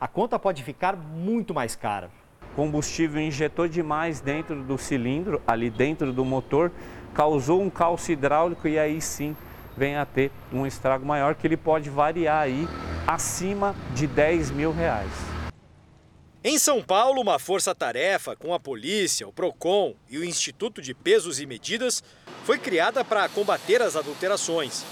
a 0.00 0.06
conta 0.06 0.38
pode 0.38 0.62
ficar 0.62 0.94
muito 0.94 1.54
mais 1.54 1.74
cara. 1.74 2.10
O 2.52 2.54
combustível 2.54 3.20
injetou 3.20 3.66
demais 3.66 4.20
dentro 4.20 4.62
do 4.62 4.78
cilindro, 4.78 5.42
ali 5.46 5.68
dentro 5.70 6.12
do 6.12 6.24
motor, 6.24 6.70
causou 7.16 7.62
um 7.62 7.70
calço 7.70 8.12
hidráulico 8.12 8.68
e 8.68 8.78
aí 8.78 9.00
sim 9.00 9.34
vem 9.74 9.96
a 9.96 10.04
ter 10.04 10.30
um 10.52 10.66
estrago 10.66 11.06
maior 11.06 11.34
que 11.34 11.46
ele 11.46 11.56
pode 11.56 11.88
variar 11.88 12.42
aí 12.42 12.68
acima 13.06 13.74
de 13.94 14.06
10 14.06 14.50
mil 14.50 14.70
reais. 14.70 15.10
Em 16.44 16.58
São 16.58 16.82
Paulo, 16.82 17.20
uma 17.20 17.38
força-tarefa 17.38 18.36
com 18.36 18.52
a 18.52 18.60
polícia, 18.60 19.26
o 19.26 19.32
PROCON 19.32 19.94
e 20.08 20.18
o 20.18 20.24
Instituto 20.24 20.82
de 20.82 20.94
Pesos 20.94 21.40
e 21.40 21.46
Medidas 21.46 22.04
foi 22.44 22.58
criada 22.58 23.02
para 23.02 23.28
combater 23.30 23.80
as 23.80 23.96
adulterações. 23.96 24.84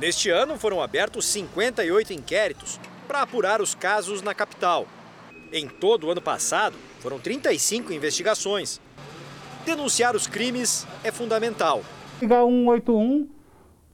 Neste 0.00 0.30
ano 0.30 0.58
foram 0.58 0.82
abertos 0.82 1.24
58 1.26 2.12
inquéritos 2.12 2.78
para 3.06 3.22
apurar 3.22 3.62
os 3.62 3.74
casos 3.74 4.20
na 4.20 4.34
capital. 4.34 4.86
Em 5.52 5.68
todo 5.68 6.08
o 6.08 6.10
ano 6.10 6.20
passado, 6.20 6.76
foram 7.00 7.18
35 7.18 7.92
investigações. 7.92 8.80
Denunciar 9.64 10.16
os 10.16 10.26
crimes 10.26 10.86
é 11.04 11.12
fundamental. 11.12 11.82
Ligar 12.20 12.44
181, 12.44 13.28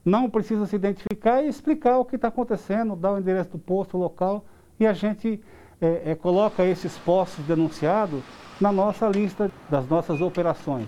não 0.03 0.29
precisa 0.29 0.65
se 0.65 0.75
identificar 0.75 1.43
e 1.43 1.47
explicar 1.47 1.99
o 1.99 2.05
que 2.05 2.15
está 2.15 2.29
acontecendo, 2.29 2.95
dar 2.95 3.13
o 3.13 3.19
endereço 3.19 3.51
do 3.51 3.59
posto 3.59 3.95
local 3.95 4.43
e 4.79 4.87
a 4.87 4.93
gente 4.93 5.39
é, 5.79 6.11
é, 6.11 6.15
coloca 6.15 6.65
esses 6.65 6.97
postos 6.97 7.45
denunciados 7.45 8.21
na 8.59 8.71
nossa 8.71 9.07
lista 9.07 9.51
das 9.69 9.87
nossas 9.87 10.21
operações. 10.21 10.87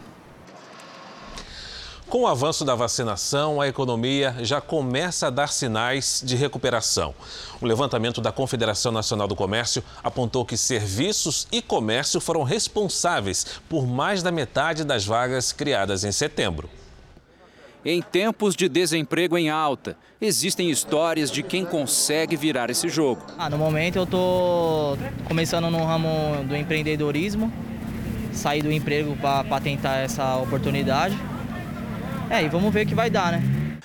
Com 2.11 2.23
o 2.23 2.27
avanço 2.27 2.65
da 2.65 2.75
vacinação, 2.75 3.61
a 3.61 3.69
economia 3.69 4.35
já 4.41 4.59
começa 4.59 5.27
a 5.27 5.29
dar 5.29 5.47
sinais 5.47 6.21
de 6.21 6.35
recuperação. 6.35 7.15
O 7.61 7.65
levantamento 7.65 8.19
da 8.19 8.33
Confederação 8.33 8.91
Nacional 8.91 9.29
do 9.29 9.35
Comércio 9.35 9.81
apontou 10.03 10.43
que 10.43 10.57
serviços 10.57 11.47
e 11.49 11.61
comércio 11.61 12.19
foram 12.19 12.43
responsáveis 12.43 13.61
por 13.69 13.87
mais 13.87 14.21
da 14.21 14.29
metade 14.29 14.83
das 14.83 15.05
vagas 15.05 15.53
criadas 15.53 16.03
em 16.03 16.11
setembro. 16.11 16.69
Em 17.85 18.01
tempos 18.01 18.57
de 18.57 18.67
desemprego 18.67 19.37
em 19.37 19.49
alta, 19.49 19.95
existem 20.19 20.69
histórias 20.69 21.31
de 21.31 21.41
quem 21.41 21.63
consegue 21.63 22.35
virar 22.35 22.69
esse 22.69 22.89
jogo. 22.89 23.21
Ah, 23.37 23.49
no 23.49 23.57
momento 23.57 23.95
eu 23.95 24.03
estou 24.03 24.97
começando 25.23 25.69
no 25.71 25.81
ramo 25.85 26.43
do 26.43 26.57
empreendedorismo, 26.57 27.49
saí 28.33 28.61
do 28.61 28.69
emprego 28.69 29.15
para 29.15 29.61
tentar 29.61 29.99
essa 29.99 30.35
oportunidade. 30.35 31.17
É, 32.31 32.43
e 32.43 32.47
vamos 32.47 32.73
ver 32.73 32.85
o 32.85 32.87
que 32.87 32.95
vai 32.95 33.09
dar, 33.09 33.33
né? 33.33 33.39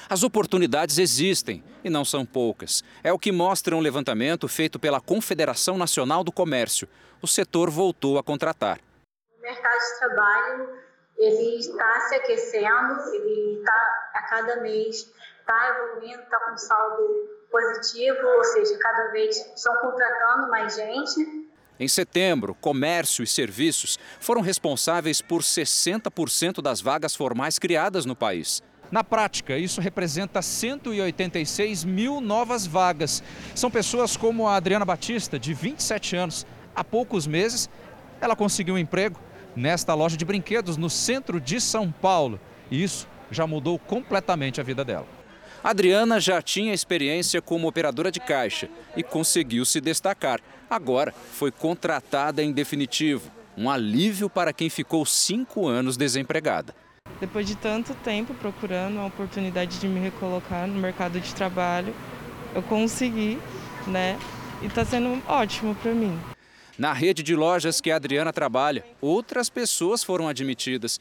As 0.09 0.23
oportunidades 0.23 0.99
existem 0.99 1.65
e 1.83 1.91
não 1.91 2.05
são 2.05 2.25
poucas. 2.25 2.85
É 3.03 3.13
o 3.13 3.19
que 3.19 3.33
mostra 3.33 3.75
um 3.75 3.81
levantamento 3.81 4.47
feito 4.47 4.79
pela 4.79 5.01
Confederação 5.01 5.77
Nacional 5.77 6.23
do 6.23 6.31
Comércio. 6.31 6.89
O 7.21 7.27
setor 7.27 7.71
voltou 7.71 8.19
a 8.19 8.23
contratar. 8.23 8.79
O 9.37 9.43
mercado 9.43 9.79
de 9.79 9.99
trabalho 9.99 10.69
ele 11.19 11.59
está 11.59 12.01
se 12.09 12.15
aquecendo, 12.15 13.15
ele 13.15 13.59
está 13.59 14.11
a 14.15 14.23
cada 14.29 14.61
mês 14.63 15.11
está 15.47 15.69
evoluindo, 15.69 16.23
está 16.23 16.41
com 16.41 16.57
saldo 16.57 17.31
positivo, 17.51 18.27
ou 18.27 18.45
seja, 18.45 18.77
cada 18.79 19.13
vez 19.13 19.37
estão 19.55 19.77
contratando 19.77 20.51
mais 20.51 20.75
gente. 20.75 21.46
Em 21.79 21.89
setembro, 21.89 22.55
comércio 22.55 23.23
e 23.23 23.27
serviços 23.27 23.99
foram 24.19 24.41
responsáveis 24.41 25.21
por 25.21 25.43
60% 25.43 26.63
das 26.63 26.81
vagas 26.81 27.15
formais 27.15 27.59
criadas 27.59 28.07
no 28.07 28.17
país. 28.17 28.63
Na 28.91 29.05
prática, 29.05 29.59
isso 29.59 29.81
representa 29.81 30.41
186 30.41 31.85
mil 31.85 32.21
novas 32.21 32.67
vagas. 32.67 33.23
São 33.55 33.71
pessoas 33.71 34.17
como 34.17 34.47
a 34.47 34.57
Adriana 34.57 34.85
Batista, 34.85 35.39
de 35.39 35.53
27 35.53 36.17
anos. 36.17 36.47
Há 36.75 36.85
poucos 36.85 37.27
meses, 37.27 37.69
ela 38.21 38.37
conseguiu 38.37 38.75
um 38.75 38.79
emprego 38.79 39.19
nesta 39.55 39.93
loja 39.93 40.17
de 40.17 40.25
brinquedos 40.25 40.77
no 40.77 40.89
centro 40.89 41.41
de 41.41 41.61
São 41.61 41.91
Paulo. 41.91 42.41
E 42.71 42.83
isso 42.83 43.09
já 43.31 43.47
mudou 43.47 43.79
completamente 43.79 44.61
a 44.61 44.65
vida 44.65 44.85
dela. 44.85 45.07
Adriana 45.65 46.21
já 46.21 46.41
tinha 46.41 46.73
experiência 46.73 47.43
como 47.43 47.67
operadora 47.67 48.13
de 48.13 48.21
caixa 48.21 48.69
e 48.97 49.03
conseguiu 49.03 49.65
se 49.65 49.81
destacar. 49.81 50.41
Agora 50.69 51.13
foi 51.13 51.51
contratada 51.51 52.43
em 52.43 52.53
definitivo. 52.53 53.31
Um 53.57 53.71
alívio 53.71 54.29
para 54.29 54.53
quem 54.53 54.69
ficou 54.69 55.07
cinco 55.07 55.67
anos 55.67 55.97
desempregada. 55.97 56.75
Depois 57.21 57.47
de 57.47 57.55
tanto 57.55 57.95
tempo 57.95 58.35
procurando 58.35 58.99
a 58.99 59.07
oportunidade 59.07 59.79
de 59.79 59.89
me 59.89 60.01
recolocar 60.01 60.67
no 60.67 60.79
mercado 60.79 61.21
de 61.21 61.35
trabalho, 61.35 61.95
eu 62.55 62.63
consegui, 62.63 63.39
né? 63.87 64.19
E 64.61 64.67
está 64.67 64.85
sendo 64.85 65.23
ótimo 65.27 65.75
para 65.77 65.95
mim. 65.95 66.19
Na 66.77 66.93
rede 66.93 67.23
de 67.23 67.35
lojas 67.35 67.81
que 67.81 67.91
a 67.91 67.97
Adriana 67.97 68.33
trabalha, 68.33 68.85
outras 69.01 69.49
pessoas 69.49 70.05
foram 70.05 70.29
admitidas. 70.29 71.01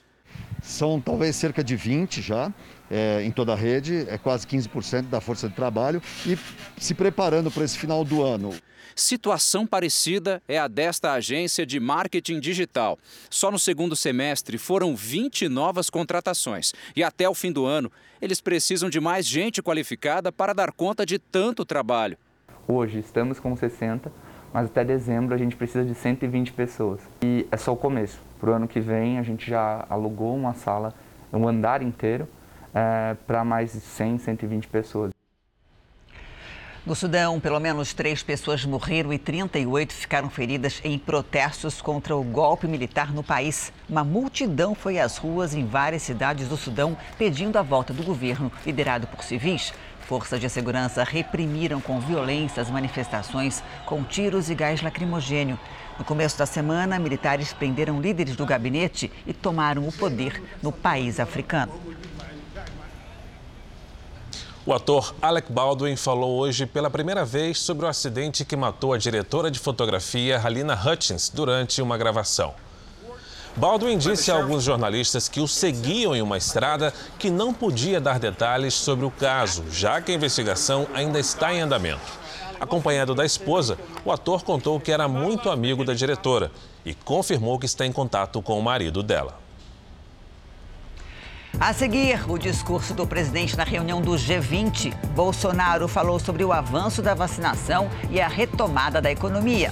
São 0.61 1.01
talvez 1.01 1.35
cerca 1.35 1.63
de 1.63 1.75
20 1.75 2.21
já 2.21 2.53
é, 2.89 3.23
em 3.23 3.31
toda 3.31 3.53
a 3.53 3.55
rede, 3.55 4.05
é 4.09 4.17
quase 4.17 4.47
15% 4.47 5.09
da 5.09 5.19
força 5.19 5.49
de 5.49 5.55
trabalho 5.55 6.01
e 6.25 6.37
se 6.77 6.93
preparando 6.93 7.51
para 7.51 7.63
esse 7.63 7.77
final 7.77 8.03
do 8.03 8.23
ano. 8.23 8.53
Situação 8.97 9.67
parecida 9.67 10.41
é 10.47 10.57
a 10.57 10.69
desta 10.69 11.11
agência 11.11 11.65
de 11.65 11.81
marketing 11.81 12.39
digital. 12.39 12.97
Só 13.29 13.51
no 13.51 13.59
segundo 13.59 13.93
semestre 13.93 14.57
foram 14.57 14.95
20 14.95 15.49
novas 15.49 15.89
contratações 15.89 16.73
e 16.95 17.03
até 17.03 17.27
o 17.27 17.33
fim 17.33 17.51
do 17.51 17.65
ano 17.65 17.91
eles 18.21 18.39
precisam 18.39 18.89
de 18.89 19.01
mais 19.01 19.25
gente 19.25 19.61
qualificada 19.61 20.31
para 20.31 20.53
dar 20.53 20.71
conta 20.71 21.05
de 21.05 21.19
tanto 21.19 21.65
trabalho. 21.65 22.17
Hoje 22.65 22.99
estamos 22.99 23.37
com 23.37 23.53
60, 23.53 24.09
mas 24.53 24.67
até 24.67 24.85
dezembro 24.85 25.35
a 25.35 25.37
gente 25.37 25.57
precisa 25.57 25.83
de 25.83 25.93
120 25.93 26.53
pessoas. 26.53 27.01
E 27.21 27.45
é 27.51 27.57
só 27.57 27.73
o 27.73 27.77
começo. 27.77 28.21
Para 28.39 28.51
o 28.51 28.53
ano 28.53 28.67
que 28.67 28.79
vem 28.79 29.19
a 29.19 29.23
gente 29.23 29.49
já 29.49 29.85
alugou 29.89 30.33
uma 30.33 30.53
sala, 30.53 30.93
um 31.33 31.45
andar 31.45 31.81
inteiro, 31.81 32.29
é, 32.73 33.13
para 33.27 33.43
mais 33.43 33.73
de 33.73 33.81
100, 33.81 34.19
120 34.19 34.67
pessoas. 34.69 35.11
No 36.85 36.93
Sudão, 36.93 37.39
pelo 37.39 37.59
menos 37.59 37.95
três 37.95 38.21
pessoas 38.21 38.63
morreram 38.63 39.11
e 39.11 39.17
38 39.17 39.91
ficaram 39.91 40.29
feridas 40.29 40.79
em 40.83 40.99
protestos 40.99 41.81
contra 41.81 42.15
o 42.15 42.23
golpe 42.23 42.67
militar 42.67 43.11
no 43.11 43.23
país. 43.23 43.73
Uma 43.89 44.03
multidão 44.03 44.75
foi 44.75 44.99
às 44.99 45.17
ruas 45.17 45.55
em 45.55 45.65
várias 45.65 46.03
cidades 46.03 46.47
do 46.47 46.55
Sudão 46.55 46.95
pedindo 47.17 47.57
a 47.57 47.63
volta 47.63 47.91
do 47.91 48.03
governo 48.03 48.51
liderado 48.63 49.07
por 49.07 49.23
civis. 49.23 49.73
Forças 50.01 50.39
de 50.39 50.47
segurança 50.47 51.03
reprimiram 51.03 51.81
com 51.81 51.99
violência 51.99 52.61
as 52.61 52.69
manifestações 52.69 53.63
com 53.87 54.03
tiros 54.03 54.51
e 54.51 54.53
gás 54.53 54.83
lacrimogênio. 54.83 55.57
No 55.97 56.05
começo 56.05 56.37
da 56.37 56.45
semana, 56.45 56.99
militares 56.99 57.51
prenderam 57.51 57.99
líderes 57.99 58.35
do 58.35 58.45
gabinete 58.45 59.11
e 59.25 59.33
tomaram 59.33 59.87
o 59.87 59.91
poder 59.91 60.39
no 60.61 60.71
país 60.71 61.19
africano. 61.19 61.73
O 64.67 64.73
ator 64.73 65.13
Alec 65.21 65.51
Baldwin 65.51 65.95
falou 65.95 66.39
hoje 66.39 66.65
pela 66.65 66.89
primeira 66.89 67.23
vez 67.23 67.59
sobre 67.59 67.85
o 67.85 67.87
acidente 67.87 68.43
que 68.43 68.55
matou 68.55 68.93
a 68.93 68.97
diretora 68.97 69.51
de 69.51 69.59
fotografia 69.59 70.41
Halina 70.43 70.73
Hutchins 70.73 71.29
durante 71.29 71.83
uma 71.83 71.95
gravação. 71.99 72.51
Baldwin 73.55 73.99
disse 73.99 74.31
a 74.31 74.35
alguns 74.35 74.63
jornalistas 74.63 75.29
que 75.29 75.39
o 75.39 75.47
seguiam 75.47 76.15
em 76.15 76.21
uma 76.23 76.35
estrada 76.35 76.91
que 77.19 77.29
não 77.29 77.53
podia 77.53 78.01
dar 78.01 78.17
detalhes 78.17 78.73
sobre 78.73 79.05
o 79.05 79.11
caso, 79.11 79.63
já 79.69 80.01
que 80.01 80.11
a 80.11 80.15
investigação 80.15 80.87
ainda 80.95 81.19
está 81.19 81.53
em 81.53 81.61
andamento. 81.61 82.11
Acompanhado 82.59 83.13
da 83.13 83.23
esposa, 83.23 83.77
o 84.03 84.11
ator 84.11 84.43
contou 84.43 84.79
que 84.79 84.91
era 84.91 85.07
muito 85.07 85.51
amigo 85.51 85.85
da 85.85 85.93
diretora 85.93 86.51
e 86.83 86.95
confirmou 86.95 87.59
que 87.59 87.67
está 87.67 87.85
em 87.85 87.91
contato 87.91 88.41
com 88.41 88.57
o 88.57 88.63
marido 88.63 89.03
dela. 89.03 89.44
A 91.59 91.71
seguir, 91.73 92.29
o 92.29 92.37
discurso 92.37 92.93
do 92.93 93.07
presidente 93.07 93.55
na 93.55 93.63
reunião 93.63 94.01
do 94.01 94.11
G20. 94.11 94.93
Bolsonaro 95.15 95.87
falou 95.87 96.19
sobre 96.19 96.43
o 96.43 96.51
avanço 96.51 97.01
da 97.01 97.13
vacinação 97.13 97.89
e 98.09 98.19
a 98.19 98.27
retomada 98.27 99.01
da 99.01 99.09
economia. 99.09 99.71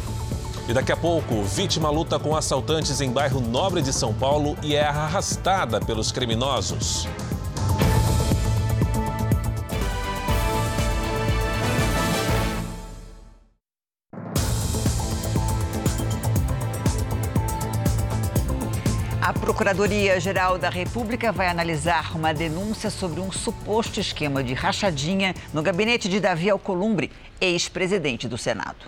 E 0.68 0.74
daqui 0.74 0.94
a 0.94 0.98
pouco, 0.98 1.44
vítima 1.44 1.90
luta 1.90 2.18
com 2.18 2.38
assaltantes 2.38 3.02
em 3.02 3.12
bairro 3.12 3.42
Nobre 3.42 3.82
de 3.82 3.92
São 3.92 4.14
Paulo 4.14 4.58
e 4.64 4.76
é 4.76 4.86
arrastada 4.86 5.82
pelos 5.82 6.10
criminosos. 6.10 7.06
Procuradoria-Geral 19.44 20.58
da 20.58 20.70
República 20.70 21.30
vai 21.30 21.50
analisar 21.50 22.16
uma 22.16 22.34
denúncia 22.34 22.90
sobre 22.90 23.20
um 23.20 23.30
suposto 23.30 24.00
esquema 24.00 24.42
de 24.42 24.54
rachadinha 24.54 25.34
no 25.54 25.62
gabinete 25.62 26.08
de 26.08 26.18
Davi 26.18 26.50
Alcolumbre, 26.50 27.12
ex-presidente 27.42 28.26
do 28.26 28.38
Senado. 28.38 28.86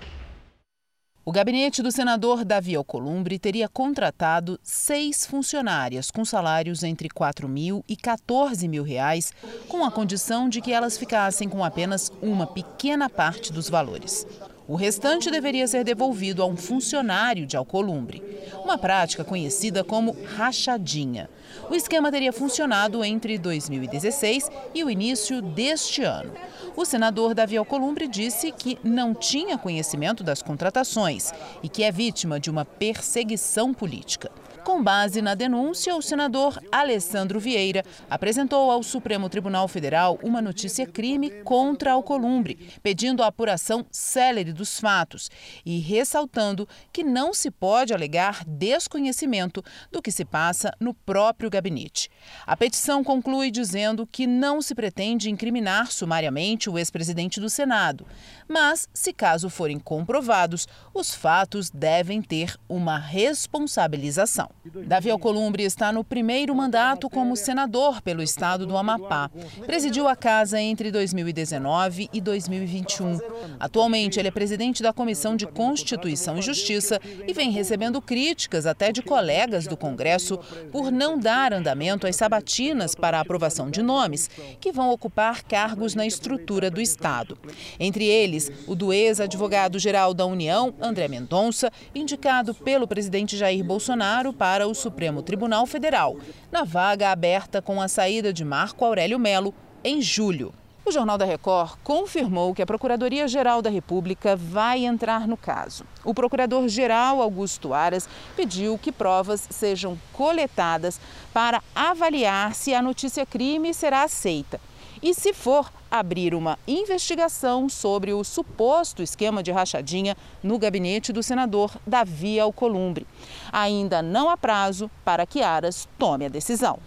O 1.26 1.32
gabinete 1.34 1.84
do 1.84 1.92
senador 1.92 2.46
Davi 2.46 2.74
Alcolumbre 2.74 3.38
teria 3.38 3.68
contratado 3.68 4.58
seis 4.64 5.26
funcionárias 5.26 6.10
com 6.10 6.24
salários 6.24 6.84
entre 6.84 7.10
4 7.10 7.50
mil 7.50 7.84
e 7.86 7.98
14 7.98 8.66
mil 8.70 8.84
reais, 8.84 9.34
com 9.68 9.84
a 9.84 9.92
condição 9.92 10.48
de 10.48 10.62
que 10.62 10.72
elas 10.72 10.98
ficassem 10.98 11.50
com 11.50 11.66
apenas 11.66 12.10
uma 12.22 12.48
pequena 12.48 13.10
parte 13.10 13.52
dos 13.52 13.68
valores. 13.70 14.26
O 14.68 14.76
restante 14.76 15.30
deveria 15.30 15.68
ser 15.68 15.84
devolvido 15.84 16.42
a 16.42 16.46
um 16.48 16.58
funcionário 16.58 17.46
de 17.46 17.56
Alcolumbre, 17.56 18.24
uma 18.64 18.80
prática 18.80 19.24
conhecida 19.24 19.84
como 19.84 20.18
rachadinha. 20.36 21.30
O 21.70 21.76
esquema 21.76 22.12
teria 22.12 22.34
funcionado 22.34 23.04
entre 23.04 23.38
2016 23.38 24.50
e 24.74 24.84
o 24.84 24.90
início 24.90 25.40
deste 25.40 26.02
ano. 26.02 26.32
O 26.76 26.84
senador 26.84 27.36
Davi 27.36 27.58
Alcolumbre 27.58 28.08
disse 28.08 28.52
que 28.52 28.80
não 28.84 29.14
tinha 29.14 29.56
conhecimento 29.56 30.24
das 30.24 30.42
contratações 30.42 31.32
e 31.62 31.70
que 31.70 31.84
é 31.84 31.92
vítima 31.92 32.40
de 32.40 32.50
uma 32.50 32.66
perseguição 32.66 33.72
política. 33.72 34.32
Com 34.66 34.82
base 34.82 35.22
na 35.22 35.36
denúncia, 35.36 35.96
o 35.96 36.02
senador 36.02 36.60
Alessandro 36.72 37.40
Vieira 37.40 37.84
apresentou 38.10 38.72
ao 38.72 38.82
Supremo 38.82 39.30
Tribunal 39.30 39.68
Federal 39.68 40.20
uma 40.24 40.42
notícia-crime 40.42 41.30
contra 41.44 41.92
Alcolumbre, 41.92 42.72
pedindo 42.82 43.22
a 43.22 43.28
apuração 43.28 43.86
célere 43.92 44.52
dos 44.52 44.80
fatos 44.80 45.30
e 45.64 45.78
ressaltando 45.78 46.68
que 46.92 47.04
não 47.04 47.32
se 47.32 47.52
pode 47.52 47.94
alegar 47.94 48.44
desconhecimento 48.44 49.64
do 49.92 50.02
que 50.02 50.12
se 50.12 50.26
passa 50.26 50.74
no 50.80 50.96
próprio 50.96 51.48
gabinete. 51.48 52.10
A 52.44 52.58
petição 52.58 53.04
conclui 53.04 53.52
dizendo 53.52 54.08
que 54.08 54.26
não 54.26 54.64
se 54.64 54.74
pretende 54.74 55.30
incriminar 55.30 55.92
sumariamente 55.92 56.72
o 56.72 56.80
ex-presidente 56.80 57.40
do 57.40 57.52
Senado, 57.52 58.08
mas, 58.48 58.90
se 58.92 59.14
caso 59.14 59.48
forem 59.48 59.78
comprovados, 59.78 60.68
os 60.92 61.14
fatos 61.14 61.70
devem 61.70 62.20
ter 62.20 62.58
uma 62.68 62.98
responsabilização. 62.98 64.55
Davi 64.88 65.12
Alcolumbre 65.12 65.64
está 65.64 65.92
no 65.92 66.04
primeiro 66.04 66.56
mandato 66.56 67.08
como 67.08 67.36
senador 67.36 68.02
pelo 68.02 68.24
estado 68.24 68.66
do 68.66 68.76
Amapá. 68.76 69.30
Presidiu 69.64 70.08
a 70.08 70.16
casa 70.16 70.60
entre 70.60 70.92
2019 70.92 72.10
e 72.12 72.20
2021. 72.20 73.20
Atualmente, 73.60 74.20
ele 74.20 74.28
é 74.28 74.32
presidente 74.32 74.82
da 74.82 74.92
Comissão 74.92 75.36
de 75.36 75.46
Constituição 75.46 76.40
e 76.40 76.42
Justiça 76.42 77.00
e 77.28 77.32
vem 77.32 77.52
recebendo 77.52 78.02
críticas 78.02 78.66
até 78.66 78.92
de 78.92 79.04
colegas 79.04 79.68
do 79.68 79.78
Congresso 79.78 80.40
por 80.72 80.92
não 80.92 81.20
dar 81.20 81.54
andamento 81.54 82.08
às 82.08 82.16
sabatinas 82.16 82.96
para 82.96 83.20
a 83.20 83.22
aprovação 83.22 83.70
de 83.70 83.84
nomes 83.84 84.30
que 84.60 84.72
vão 84.72 84.90
ocupar 84.90 85.44
cargos 85.44 85.94
na 85.94 86.08
estrutura 86.08 86.72
do 86.72 86.82
Estado. 86.82 87.38
Entre 87.80 88.06
eles, 88.06 88.52
o 88.66 88.74
do 88.74 88.92
ex-advogado-geral 88.92 90.12
da 90.14 90.26
União, 90.26 90.74
André 90.82 91.08
Mendonça, 91.08 91.72
indicado 91.94 92.56
pelo 92.56 92.88
presidente 92.88 93.38
Jair 93.38 93.64
Bolsonaro 93.64 94.34
para 94.34 94.45
o 94.68 94.76
Supremo 94.76 95.24
Tribunal 95.24 95.66
Federal, 95.66 96.18
na 96.52 96.64
vaga 96.64 97.10
aberta 97.10 97.64
com 97.64 97.82
a 97.82 97.88
saída 97.88 98.32
de 98.32 98.46
Marco 98.46 98.86
Aurélio 98.86 99.18
Melo 99.18 99.54
em 99.84 100.02
julho. 100.02 100.54
O 100.86 100.92
Jornal 100.92 101.18
da 101.18 101.26
Record 101.26 101.80
confirmou 101.84 102.54
que 102.54 102.62
a 102.62 102.66
Procuradoria-Geral 102.66 103.60
da 103.60 103.72
República 103.72 104.36
vai 104.36 104.86
entrar 104.86 105.28
no 105.28 105.36
caso. 105.36 105.84
O 106.04 106.14
Procurador-Geral 106.14 107.24
Augusto 107.24 107.74
Aras 107.74 108.08
pediu 108.36 108.78
que 108.78 108.92
provas 108.92 109.48
sejam 109.50 109.98
coletadas 110.14 111.02
para 111.34 111.64
avaliar 111.74 112.54
se 112.54 112.72
a 112.76 112.84
notícia 112.84 113.26
crime 113.26 113.74
será 113.74 114.04
aceita. 114.04 114.62
E, 115.02 115.14
se 115.14 115.34
for, 115.34 115.72
abrir 115.90 116.34
uma 116.34 116.58
investigação 116.68 117.70
sobre 117.70 118.14
o 118.14 118.24
suposto 118.24 119.02
esquema 119.02 119.42
de 119.42 119.52
rachadinha 119.52 120.16
no 120.44 120.58
gabinete 120.58 121.14
do 121.14 121.24
senador 121.24 121.72
Davi 121.86 122.40
Alcolumbre. 122.40 123.06
Ainda 123.52 124.02
não 124.02 124.30
há 124.30 124.38
prazo 124.38 124.90
para 125.04 125.26
que 125.26 125.42
Aras 125.42 125.88
tome 125.98 126.26
a 126.26 126.30
decisão. 126.30 126.80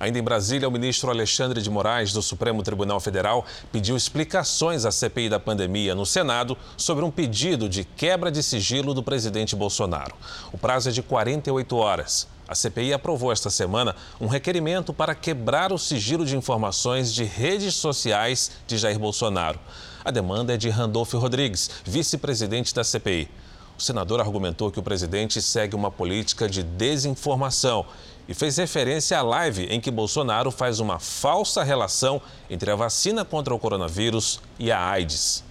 Ainda 0.00 0.18
em 0.18 0.22
Brasília, 0.22 0.68
o 0.68 0.70
ministro 0.70 1.10
Alexandre 1.10 1.60
de 1.60 1.68
Moraes, 1.68 2.12
do 2.12 2.22
Supremo 2.22 2.62
Tribunal 2.62 3.00
Federal, 3.00 3.44
pediu 3.72 3.96
explicações 3.96 4.84
à 4.84 4.92
CPI 4.92 5.28
da 5.28 5.40
pandemia 5.40 5.92
no 5.92 6.06
Senado 6.06 6.56
sobre 6.76 7.04
um 7.04 7.10
pedido 7.10 7.68
de 7.68 7.82
quebra 7.84 8.30
de 8.30 8.40
sigilo 8.40 8.94
do 8.94 9.02
presidente 9.02 9.56
Bolsonaro. 9.56 10.14
O 10.52 10.58
prazo 10.58 10.88
é 10.88 10.92
de 10.92 11.02
48 11.02 11.76
horas. 11.76 12.28
A 12.48 12.54
CPI 12.54 12.94
aprovou 12.94 13.30
esta 13.30 13.50
semana 13.50 13.94
um 14.18 14.26
requerimento 14.26 14.94
para 14.94 15.14
quebrar 15.14 15.70
o 15.70 15.76
sigilo 15.76 16.24
de 16.24 16.34
informações 16.34 17.12
de 17.12 17.22
redes 17.22 17.74
sociais 17.74 18.50
de 18.66 18.78
Jair 18.78 18.98
Bolsonaro. 18.98 19.60
A 20.02 20.10
demanda 20.10 20.54
é 20.54 20.56
de 20.56 20.70
Randolfo 20.70 21.18
Rodrigues, 21.18 21.70
vice-presidente 21.84 22.74
da 22.74 22.82
CPI. 22.82 23.28
O 23.76 23.82
senador 23.82 24.18
argumentou 24.18 24.70
que 24.70 24.80
o 24.80 24.82
presidente 24.82 25.42
segue 25.42 25.76
uma 25.76 25.90
política 25.90 26.48
de 26.48 26.62
desinformação 26.62 27.84
e 28.26 28.32
fez 28.32 28.56
referência 28.56 29.18
à 29.18 29.22
live 29.22 29.66
em 29.66 29.78
que 29.78 29.90
Bolsonaro 29.90 30.50
faz 30.50 30.80
uma 30.80 30.98
falsa 30.98 31.62
relação 31.62 32.20
entre 32.48 32.70
a 32.70 32.74
vacina 32.74 33.26
contra 33.26 33.54
o 33.54 33.58
coronavírus 33.58 34.40
e 34.58 34.72
a 34.72 34.88
AIDS. 34.88 35.44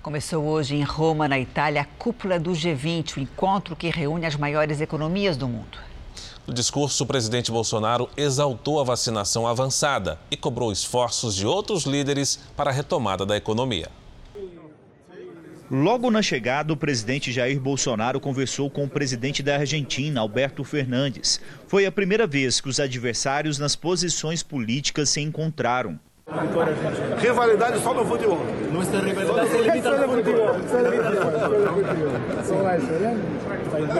Começou 0.00 0.46
hoje 0.46 0.76
em 0.76 0.82
Roma, 0.82 1.28
na 1.28 1.38
Itália, 1.38 1.82
a 1.82 1.84
cúpula 1.84 2.40
do 2.40 2.52
G20, 2.52 3.18
o 3.18 3.20
encontro 3.20 3.76
que 3.76 3.90
reúne 3.90 4.24
as 4.24 4.34
maiores 4.34 4.80
economias 4.80 5.36
do 5.36 5.46
mundo. 5.46 5.89
No 6.46 6.54
discurso, 6.54 7.04
o 7.04 7.06
presidente 7.06 7.50
Bolsonaro 7.50 8.08
exaltou 8.16 8.80
a 8.80 8.84
vacinação 8.84 9.46
avançada 9.46 10.18
e 10.30 10.36
cobrou 10.36 10.72
esforços 10.72 11.34
de 11.34 11.46
outros 11.46 11.84
líderes 11.84 12.40
para 12.56 12.70
a 12.70 12.72
retomada 12.72 13.24
da 13.24 13.36
economia. 13.36 13.88
Logo 15.70 16.10
na 16.10 16.20
chegada, 16.20 16.72
o 16.72 16.76
presidente 16.76 17.30
Jair 17.30 17.60
Bolsonaro 17.60 18.18
conversou 18.18 18.68
com 18.68 18.82
o 18.82 18.88
presidente 18.88 19.40
da 19.40 19.54
Argentina, 19.54 20.20
Alberto 20.20 20.64
Fernandes. 20.64 21.40
Foi 21.68 21.86
a 21.86 21.92
primeira 21.92 22.26
vez 22.26 22.60
que 22.60 22.68
os 22.68 22.80
adversários 22.80 23.56
nas 23.56 23.76
posições 23.76 24.42
políticas 24.42 25.10
se 25.10 25.20
encontraram. 25.20 25.96
Rivalidade 27.20 27.80
só 27.80 27.94
no 27.94 28.04
futebol. 28.04 28.44
Nossa 28.72 28.98
rivalidade 29.00 29.50
se 29.50 29.58
limita 29.58 29.96
no 29.96 30.12
futebol. 30.12 30.56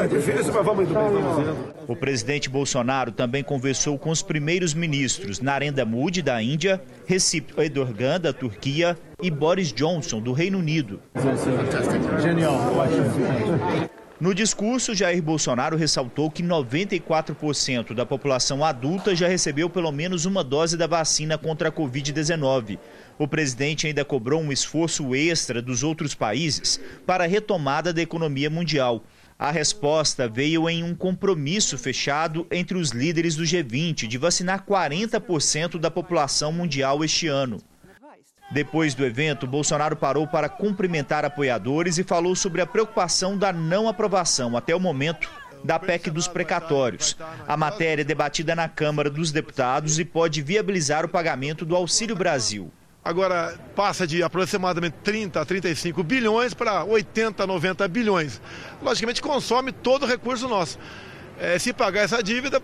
É 0.03 0.07
difícil, 0.07 0.53
mas 0.53 0.65
vamos 0.65 0.89
indo 0.89 1.75
O 1.87 1.95
presidente 1.95 2.49
Bolsonaro 2.49 3.13
também 3.13 3.43
conversou 3.43 3.99
com 3.99 4.11
os 4.11 4.23
primeiros 4.23 4.75
ministros 4.75 5.41
Narendra 5.41 5.85
Modi, 5.85 6.23
da 6.23 6.43
Índia, 6.43 6.83
Recep 7.07 7.53
Erdogan, 7.57 8.21
da 8.21 8.33
Turquia 8.33 8.99
e 9.23 9.31
Boris 9.31 9.73
Johnson, 9.73 10.21
do 10.21 10.33
Reino 10.33 10.59
Unido. 10.59 11.01
Genial. 12.21 12.59
No 14.21 14.35
discurso, 14.35 14.95
Jair 14.95 15.23
Bolsonaro 15.23 15.79
ressaltou 15.79 16.31
que 16.31 16.43
94% 16.43 17.95
da 17.95 18.05
população 18.05 18.63
adulta 18.63 19.17
já 19.17 19.27
recebeu 19.27 19.71
pelo 19.71 19.91
menos 19.91 20.27
uma 20.27 20.45
dose 20.45 20.77
da 20.77 20.87
vacina 20.87 21.39
contra 21.39 21.71
a 21.71 21.73
Covid-19. 21.73 22.79
O 23.19 23.27
presidente 23.27 23.87
ainda 23.87 24.05
cobrou 24.05 24.43
um 24.43 24.53
esforço 24.53 25.15
extra 25.15 25.63
dos 25.63 25.83
outros 25.83 26.15
países 26.15 26.79
para 27.07 27.25
a 27.25 27.27
retomada 27.27 27.95
da 27.95 28.03
economia 28.03 28.51
mundial. 28.51 29.03
A 29.41 29.51
resposta 29.51 30.29
veio 30.29 30.69
em 30.69 30.85
um 30.85 30.95
compromisso 30.95 31.79
fechado 31.79 32.47
entre 32.51 32.77
os 32.77 32.91
líderes 32.91 33.37
do 33.37 33.43
G20 33.43 34.07
de 34.07 34.19
vacinar 34.19 34.67
40% 34.67 35.79
da 35.79 35.91
população 35.91 36.53
mundial 36.53 37.03
este 37.03 37.27
ano. 37.27 37.57
Depois 38.51 38.95
do 38.95 39.03
evento, 39.03 39.47
Bolsonaro 39.47 39.97
parou 39.97 40.27
para 40.27 40.47
cumprimentar 40.47 41.25
apoiadores 41.25 41.97
e 41.97 42.05
falou 42.05 42.37
sobre 42.37 42.61
a 42.61 42.67
preocupação 42.67 43.35
da 43.35 43.51
não 43.51 43.89
aprovação, 43.89 44.59
até 44.59 44.77
o 44.77 44.81
momento, 44.81 45.27
da 45.65 45.79
PEC 45.79 46.11
dos 46.11 46.29
precatórios. 46.29 47.17
A 47.49 47.57
matéria 47.57 48.03
é 48.03 48.05
debatida 48.05 48.55
na 48.55 48.69
Câmara 48.69 49.09
dos 49.09 49.33
Deputados 49.33 49.99
e 49.99 50.05
pode 50.05 50.43
viabilizar 50.43 51.07
o 51.07 51.09
pagamento 51.09 51.65
do 51.65 51.75
Auxílio 51.75 52.15
Brasil. 52.15 52.71
Agora 53.03 53.59
passa 53.75 54.07
de 54.07 54.23
aproximadamente 54.23 54.97
30 55.03 55.41
a 55.41 55.45
35 55.45 56.03
bilhões 56.03 56.53
para 56.53 56.85
80, 56.85 57.47
90 57.47 57.89
bilhões. 57.89 58.41
Logicamente 58.83 59.23
consome 59.23 59.73
todo 59.73 60.03
o 60.03 60.07
recurso 60.07 60.47
nosso. 60.47 60.79
É, 61.39 61.59
se 61.59 61.73
pagar 61.73 62.03
essa 62.03 62.23
dívida, 62.23 62.63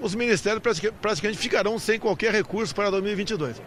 os 0.00 0.14
ministérios 0.14 0.62
praticamente 1.00 1.38
ficarão 1.38 1.78
sem 1.78 1.98
qualquer 1.98 2.32
recurso 2.32 2.74
para 2.74 2.90
2022. 2.90 3.60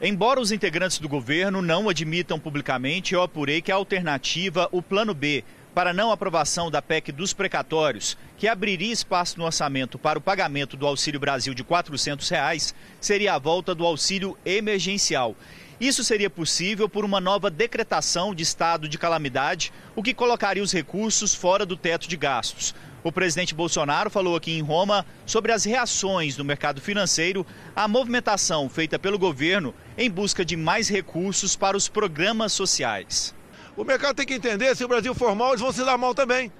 Embora 0.00 0.40
os 0.40 0.50
integrantes 0.52 0.98
do 0.98 1.08
governo 1.08 1.60
não 1.60 1.88
admitam 1.88 2.38
publicamente, 2.38 3.14
eu 3.14 3.22
apurei 3.22 3.60
que 3.60 3.72
a 3.72 3.76
alternativa, 3.76 4.68
o 4.72 4.82
Plano 4.82 5.14
B, 5.14 5.44
para 5.76 5.92
não 5.92 6.10
aprovação 6.10 6.70
da 6.70 6.80
PEC 6.80 7.12
dos 7.12 7.34
precatórios, 7.34 8.16
que 8.38 8.48
abriria 8.48 8.90
espaço 8.90 9.38
no 9.38 9.44
orçamento 9.44 9.98
para 9.98 10.18
o 10.18 10.22
pagamento 10.22 10.74
do 10.74 10.86
Auxílio 10.86 11.20
Brasil 11.20 11.52
de 11.52 11.62
400 11.62 12.26
reais, 12.30 12.74
seria 12.98 13.34
a 13.34 13.38
volta 13.38 13.74
do 13.74 13.84
auxílio 13.84 14.38
emergencial. 14.42 15.36
Isso 15.78 16.02
seria 16.02 16.30
possível 16.30 16.88
por 16.88 17.04
uma 17.04 17.20
nova 17.20 17.50
decretação 17.50 18.34
de 18.34 18.42
estado 18.42 18.88
de 18.88 18.96
calamidade, 18.96 19.70
o 19.94 20.02
que 20.02 20.14
colocaria 20.14 20.62
os 20.62 20.72
recursos 20.72 21.34
fora 21.34 21.66
do 21.66 21.76
teto 21.76 22.08
de 22.08 22.16
gastos. 22.16 22.74
O 23.04 23.12
presidente 23.12 23.54
Bolsonaro 23.54 24.08
falou 24.08 24.34
aqui 24.34 24.52
em 24.52 24.62
Roma 24.62 25.04
sobre 25.26 25.52
as 25.52 25.66
reações 25.66 26.36
do 26.36 26.44
mercado 26.44 26.80
financeiro 26.80 27.46
à 27.76 27.86
movimentação 27.86 28.66
feita 28.70 28.98
pelo 28.98 29.18
governo 29.18 29.74
em 29.98 30.10
busca 30.10 30.42
de 30.42 30.56
mais 30.56 30.88
recursos 30.88 31.54
para 31.54 31.76
os 31.76 31.86
programas 31.86 32.54
sociais. 32.54 33.36
O 33.76 33.84
mercado 33.84 34.16
tem 34.16 34.26
que 34.26 34.34
entender, 34.34 34.74
se 34.74 34.84
o 34.84 34.88
Brasil 34.88 35.14
for 35.14 35.34
mal, 35.34 35.50
eles 35.50 35.60
vão 35.60 35.72
se 35.72 35.84
dar 35.84 35.98
mal 35.98 36.14
também. 36.14 36.50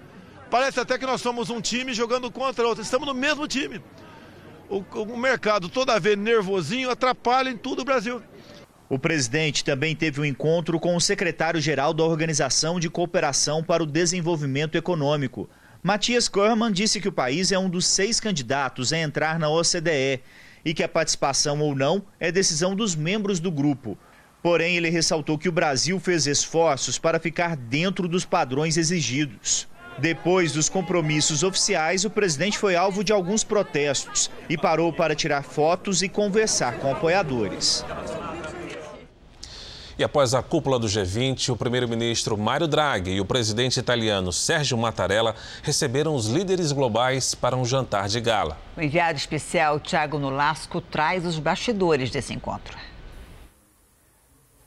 Parece 0.50 0.78
até 0.78 0.98
que 0.98 1.06
nós 1.06 1.20
somos 1.20 1.50
um 1.50 1.60
time 1.60 1.94
jogando 1.94 2.30
contra 2.30 2.66
outro. 2.66 2.82
Estamos 2.82 3.06
no 3.06 3.14
mesmo 3.14 3.48
time. 3.48 3.80
O, 4.68 4.78
o 4.78 5.16
mercado, 5.16 5.68
toda 5.68 5.98
vez 5.98 6.16
nervosinho, 6.16 6.90
atrapalha 6.90 7.50
em 7.50 7.56
tudo 7.56 7.82
o 7.82 7.84
Brasil. 7.84 8.22
O 8.88 8.98
presidente 8.98 9.64
também 9.64 9.96
teve 9.96 10.20
um 10.20 10.24
encontro 10.24 10.78
com 10.78 10.94
o 10.94 11.00
secretário-geral 11.00 11.92
da 11.92 12.04
Organização 12.04 12.78
de 12.78 12.88
Cooperação 12.88 13.62
para 13.64 13.82
o 13.82 13.86
Desenvolvimento 13.86 14.76
Econômico, 14.76 15.48
Matias 15.86 16.28
Korman 16.28 16.72
disse 16.72 17.00
que 17.00 17.06
o 17.06 17.12
país 17.12 17.52
é 17.52 17.58
um 17.60 17.70
dos 17.70 17.86
seis 17.86 18.18
candidatos 18.18 18.92
a 18.92 18.98
entrar 18.98 19.38
na 19.38 19.48
OCDE 19.48 20.20
e 20.64 20.74
que 20.74 20.82
a 20.82 20.88
participação 20.88 21.60
ou 21.60 21.76
não 21.76 22.04
é 22.18 22.32
decisão 22.32 22.74
dos 22.74 22.96
membros 22.96 23.38
do 23.38 23.52
grupo. 23.52 23.96
Porém, 24.46 24.76
ele 24.76 24.90
ressaltou 24.90 25.36
que 25.36 25.48
o 25.48 25.52
Brasil 25.52 25.98
fez 25.98 26.24
esforços 26.28 27.00
para 27.00 27.18
ficar 27.18 27.56
dentro 27.56 28.06
dos 28.06 28.24
padrões 28.24 28.76
exigidos. 28.76 29.66
Depois 29.98 30.52
dos 30.52 30.68
compromissos 30.68 31.42
oficiais, 31.42 32.04
o 32.04 32.10
presidente 32.10 32.56
foi 32.56 32.76
alvo 32.76 33.02
de 33.02 33.12
alguns 33.12 33.42
protestos 33.42 34.30
e 34.48 34.56
parou 34.56 34.92
para 34.92 35.16
tirar 35.16 35.42
fotos 35.42 36.00
e 36.00 36.08
conversar 36.08 36.78
com 36.78 36.92
apoiadores. 36.92 37.84
E 39.98 40.04
após 40.04 40.32
a 40.32 40.40
cúpula 40.44 40.78
do 40.78 40.86
G20, 40.86 41.48
o 41.48 41.56
primeiro-ministro 41.56 42.38
Mário 42.38 42.68
Draghi 42.68 43.14
e 43.14 43.20
o 43.20 43.24
presidente 43.24 43.80
italiano 43.80 44.32
Sérgio 44.32 44.78
Mattarella 44.78 45.34
receberam 45.60 46.14
os 46.14 46.28
líderes 46.28 46.70
globais 46.70 47.34
para 47.34 47.56
um 47.56 47.64
jantar 47.64 48.06
de 48.06 48.20
gala. 48.20 48.56
O 48.76 48.80
enviado 48.80 49.18
especial 49.18 49.80
Tiago 49.80 50.20
Nolasco 50.20 50.80
traz 50.80 51.26
os 51.26 51.40
bastidores 51.40 52.12
desse 52.12 52.32
encontro. 52.32 52.85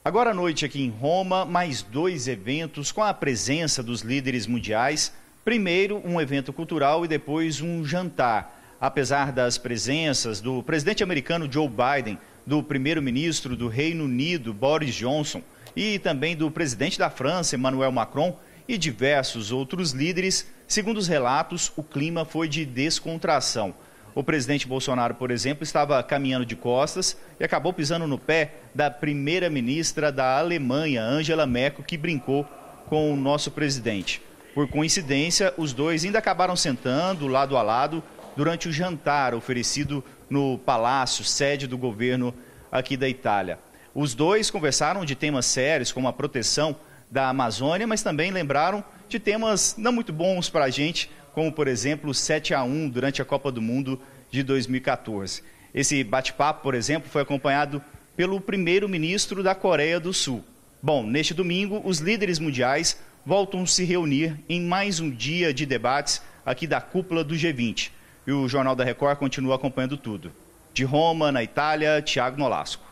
Agora 0.03 0.31
à 0.31 0.33
noite 0.33 0.63
aqui 0.63 0.81
em 0.81 0.89
Roma, 0.89 1.43
mais 1.43 1.81
dois 1.81 2.29
eventos 2.29 2.89
com 2.89 3.03
a 3.03 3.13
presença 3.13 3.83
dos 3.83 3.99
líderes 3.99 4.47
mundiais. 4.47 5.11
Primeiro, 5.43 6.01
um 6.05 6.21
evento 6.21 6.53
cultural 6.53 7.03
e 7.03 7.07
depois 7.07 7.59
um 7.59 7.83
jantar. 7.83 8.77
Apesar 8.79 9.33
das 9.33 9.57
presenças 9.57 10.39
do 10.39 10.63
presidente 10.63 11.03
americano 11.03 11.51
Joe 11.51 11.67
Biden, 11.67 12.17
do 12.47 12.63
primeiro-ministro 12.63 13.57
do 13.57 13.67
Reino 13.67 14.05
Unido, 14.05 14.53
Boris 14.53 14.95
Johnson, 14.95 15.43
e 15.75 15.99
também 15.99 16.33
do 16.33 16.49
presidente 16.49 16.97
da 16.97 17.09
França, 17.09 17.57
Emmanuel 17.57 17.91
Macron, 17.91 18.39
e 18.69 18.77
diversos 18.77 19.51
outros 19.51 19.91
líderes, 19.91 20.47
segundo 20.65 20.97
os 20.97 21.09
relatos, 21.09 21.73
o 21.75 21.83
clima 21.83 22.23
foi 22.23 22.47
de 22.47 22.65
descontração. 22.65 23.75
O 24.15 24.23
presidente 24.23 24.67
Bolsonaro, 24.67 25.15
por 25.15 25.31
exemplo, 25.31 25.63
estava 25.63 26.01
caminhando 26.01 26.45
de 26.45 26.55
costas 26.55 27.17
e 27.39 27.43
acabou 27.43 27.71
pisando 27.71 28.07
no 28.07 28.17
pé 28.17 28.53
da 28.73 28.89
primeira-ministra 28.89 30.11
da 30.11 30.37
Alemanha, 30.39 31.03
Angela 31.03 31.45
Merkel, 31.45 31.83
que 31.83 31.97
brincou 31.97 32.43
com 32.87 33.13
o 33.13 33.15
nosso 33.15 33.51
presidente. 33.51 34.21
Por 34.53 34.67
coincidência, 34.67 35.53
os 35.57 35.73
dois 35.73 36.03
ainda 36.03 36.19
acabaram 36.19 36.55
sentando 36.55 37.27
lado 37.27 37.55
a 37.55 37.61
lado 37.61 38.03
durante 38.35 38.67
o 38.67 38.71
jantar 38.71 39.35
oferecido 39.35 40.03
no 40.29 40.57
palácio, 40.57 41.23
sede 41.23 41.67
do 41.67 41.77
governo 41.77 42.33
aqui 42.71 42.97
da 42.97 43.07
Itália. 43.07 43.59
Os 43.93 44.13
dois 44.13 44.49
conversaram 44.49 45.05
de 45.05 45.15
temas 45.15 45.45
sérios, 45.45 45.91
como 45.91 46.07
a 46.07 46.13
proteção 46.13 46.75
da 47.11 47.29
Amazônia, 47.29 47.87
mas 47.87 48.03
também 48.03 48.31
lembraram 48.31 48.83
de 49.07 49.19
temas 49.19 49.75
não 49.77 49.91
muito 49.91 50.13
bons 50.13 50.49
para 50.49 50.65
a 50.65 50.69
gente, 50.69 51.09
como, 51.33 51.51
por 51.51 51.67
exemplo, 51.67 52.09
o 52.09 52.13
7 52.13 52.53
a 52.53 52.63
1 52.63 52.89
durante 52.89 53.21
a 53.21 53.25
Copa 53.25 53.51
do 53.51 53.61
Mundo 53.61 54.01
de 54.31 54.43
2014. 54.43 55.43
Esse 55.73 56.03
bate-papo, 56.03 56.63
por 56.63 56.73
exemplo, 56.73 57.09
foi 57.09 57.21
acompanhado 57.21 57.81
pelo 58.15 58.41
primeiro-ministro 58.41 59.41
da 59.41 59.55
Coreia 59.55 59.99
do 59.99 60.13
Sul. 60.13 60.43
Bom, 60.81 61.05
neste 61.05 61.33
domingo, 61.33 61.81
os 61.83 61.99
líderes 61.99 62.39
mundiais 62.39 62.99
voltam 63.25 63.63
a 63.63 63.67
se 63.67 63.83
reunir 63.83 64.39
em 64.49 64.61
mais 64.61 64.99
um 64.99 65.09
dia 65.09 65.53
de 65.53 65.65
debates 65.65 66.21
aqui 66.45 66.65
da 66.65 66.81
cúpula 66.81 67.23
do 67.23 67.35
G20. 67.35 67.91
E 68.25 68.31
o 68.31 68.47
Jornal 68.47 68.75
da 68.75 68.83
Record 68.83 69.17
continua 69.17 69.55
acompanhando 69.55 69.97
tudo. 69.97 70.31
De 70.73 70.83
Roma, 70.83 71.31
na 71.31 71.43
Itália, 71.43 72.01
Tiago 72.01 72.37
Nolasco. 72.37 72.88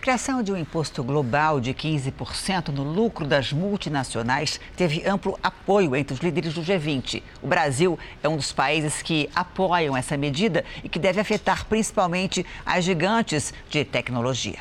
A 0.00 0.02
criação 0.02 0.42
de 0.42 0.50
um 0.50 0.56
imposto 0.56 1.04
global 1.04 1.60
de 1.60 1.74
15% 1.74 2.68
no 2.68 2.82
lucro 2.82 3.26
das 3.26 3.52
multinacionais 3.52 4.58
teve 4.74 5.06
amplo 5.06 5.38
apoio 5.42 5.94
entre 5.94 6.14
os 6.14 6.20
líderes 6.20 6.54
do 6.54 6.62
G20. 6.62 7.22
O 7.42 7.46
Brasil 7.46 7.98
é 8.22 8.26
um 8.26 8.38
dos 8.38 8.50
países 8.50 9.02
que 9.02 9.28
apoiam 9.34 9.94
essa 9.94 10.16
medida 10.16 10.64
e 10.82 10.88
que 10.88 10.98
deve 10.98 11.20
afetar 11.20 11.66
principalmente 11.66 12.46
as 12.64 12.82
gigantes 12.82 13.52
de 13.68 13.84
tecnologia. 13.84 14.60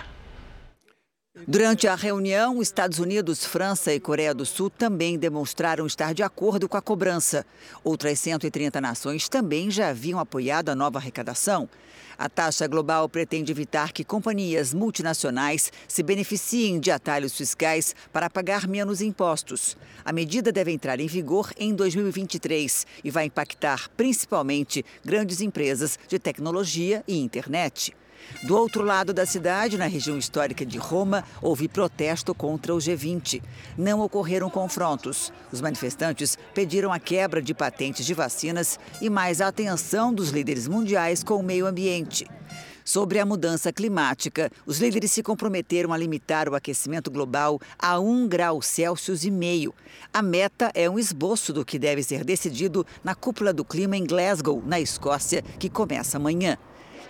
Durante 1.47 1.87
a 1.87 1.95
reunião, 1.95 2.61
Estados 2.61 2.99
Unidos, 2.99 3.45
França 3.45 3.93
e 3.93 3.99
Coreia 3.99 4.33
do 4.33 4.45
Sul 4.45 4.69
também 4.69 5.17
demonstraram 5.17 5.87
estar 5.87 6.13
de 6.13 6.21
acordo 6.21 6.67
com 6.67 6.75
a 6.75 6.81
cobrança. 6.81 7.45
Outras 7.81 8.19
130 8.19 8.81
nações 8.81 9.29
também 9.29 9.71
já 9.71 9.87
haviam 9.87 10.19
apoiado 10.19 10.67
a 10.67 10.75
nova 10.75 10.99
arrecadação. 10.99 11.69
A 12.21 12.27
taxa 12.27 12.67
global 12.67 13.07
pretende 13.07 13.49
evitar 13.49 13.93
que 13.93 14.03
companhias 14.03 14.73
multinacionais 14.73 15.71
se 15.87 16.03
beneficiem 16.03 16.77
de 16.77 16.91
atalhos 16.91 17.33
fiscais 17.33 17.95
para 18.11 18.29
pagar 18.29 18.67
menos 18.67 18.99
impostos. 18.99 19.77
A 20.03 20.11
medida 20.11 20.51
deve 20.51 20.69
entrar 20.69 20.99
em 20.99 21.07
vigor 21.07 21.53
em 21.57 21.73
2023 21.73 22.85
e 23.05 23.09
vai 23.09 23.27
impactar 23.27 23.89
principalmente 23.95 24.83
grandes 25.01 25.39
empresas 25.39 25.97
de 26.09 26.19
tecnologia 26.19 27.05
e 27.07 27.17
internet. 27.17 27.95
Do 28.43 28.57
outro 28.57 28.83
lado 28.83 29.13
da 29.13 29.25
cidade, 29.25 29.77
na 29.77 29.85
região 29.85 30.17
histórica 30.17 30.65
de 30.65 30.77
Roma, 30.77 31.23
houve 31.41 31.67
protesto 31.67 32.33
contra 32.33 32.73
o 32.73 32.77
G20. 32.77 33.41
Não 33.77 33.99
ocorreram 34.01 34.49
confrontos. 34.49 35.33
Os 35.51 35.61
manifestantes 35.61 36.37
pediram 36.53 36.93
a 36.93 36.99
quebra 36.99 37.41
de 37.41 37.53
patentes 37.53 38.05
de 38.05 38.13
vacinas 38.13 38.79
e 39.01 39.09
mais 39.09 39.41
atenção 39.41 40.13
dos 40.13 40.29
líderes 40.29 40.67
mundiais 40.67 41.23
com 41.23 41.35
o 41.35 41.43
meio 41.43 41.65
ambiente. 41.65 42.25
Sobre 42.89 43.19
a 43.19 43.25
mudança 43.25 43.71
climática, 43.71 44.49
os 44.65 44.79
líderes 44.79 45.11
se 45.11 45.21
comprometeram 45.21 45.93
a 45.93 45.97
limitar 45.97 46.49
o 46.49 46.55
aquecimento 46.55 47.11
global 47.11 47.59
a 47.77 47.99
1 47.99 48.27
grau 48.27 48.63
Celsius 48.63 49.23
e 49.23 49.29
meio. 49.29 49.75
A 50.11 50.23
meta 50.23 50.71
é 50.73 50.89
um 50.89 50.97
esboço 50.97 51.53
do 51.53 51.63
que 51.63 51.77
deve 51.77 52.01
ser 52.01 52.23
decidido 52.23 52.83
na 53.03 53.13
cúpula 53.13 53.53
do 53.53 53.63
clima 53.63 53.95
em 53.95 54.07
Glasgow, 54.07 54.63
na 54.65 54.79
Escócia, 54.79 55.43
que 55.59 55.69
começa 55.69 56.17
amanhã. 56.17 56.57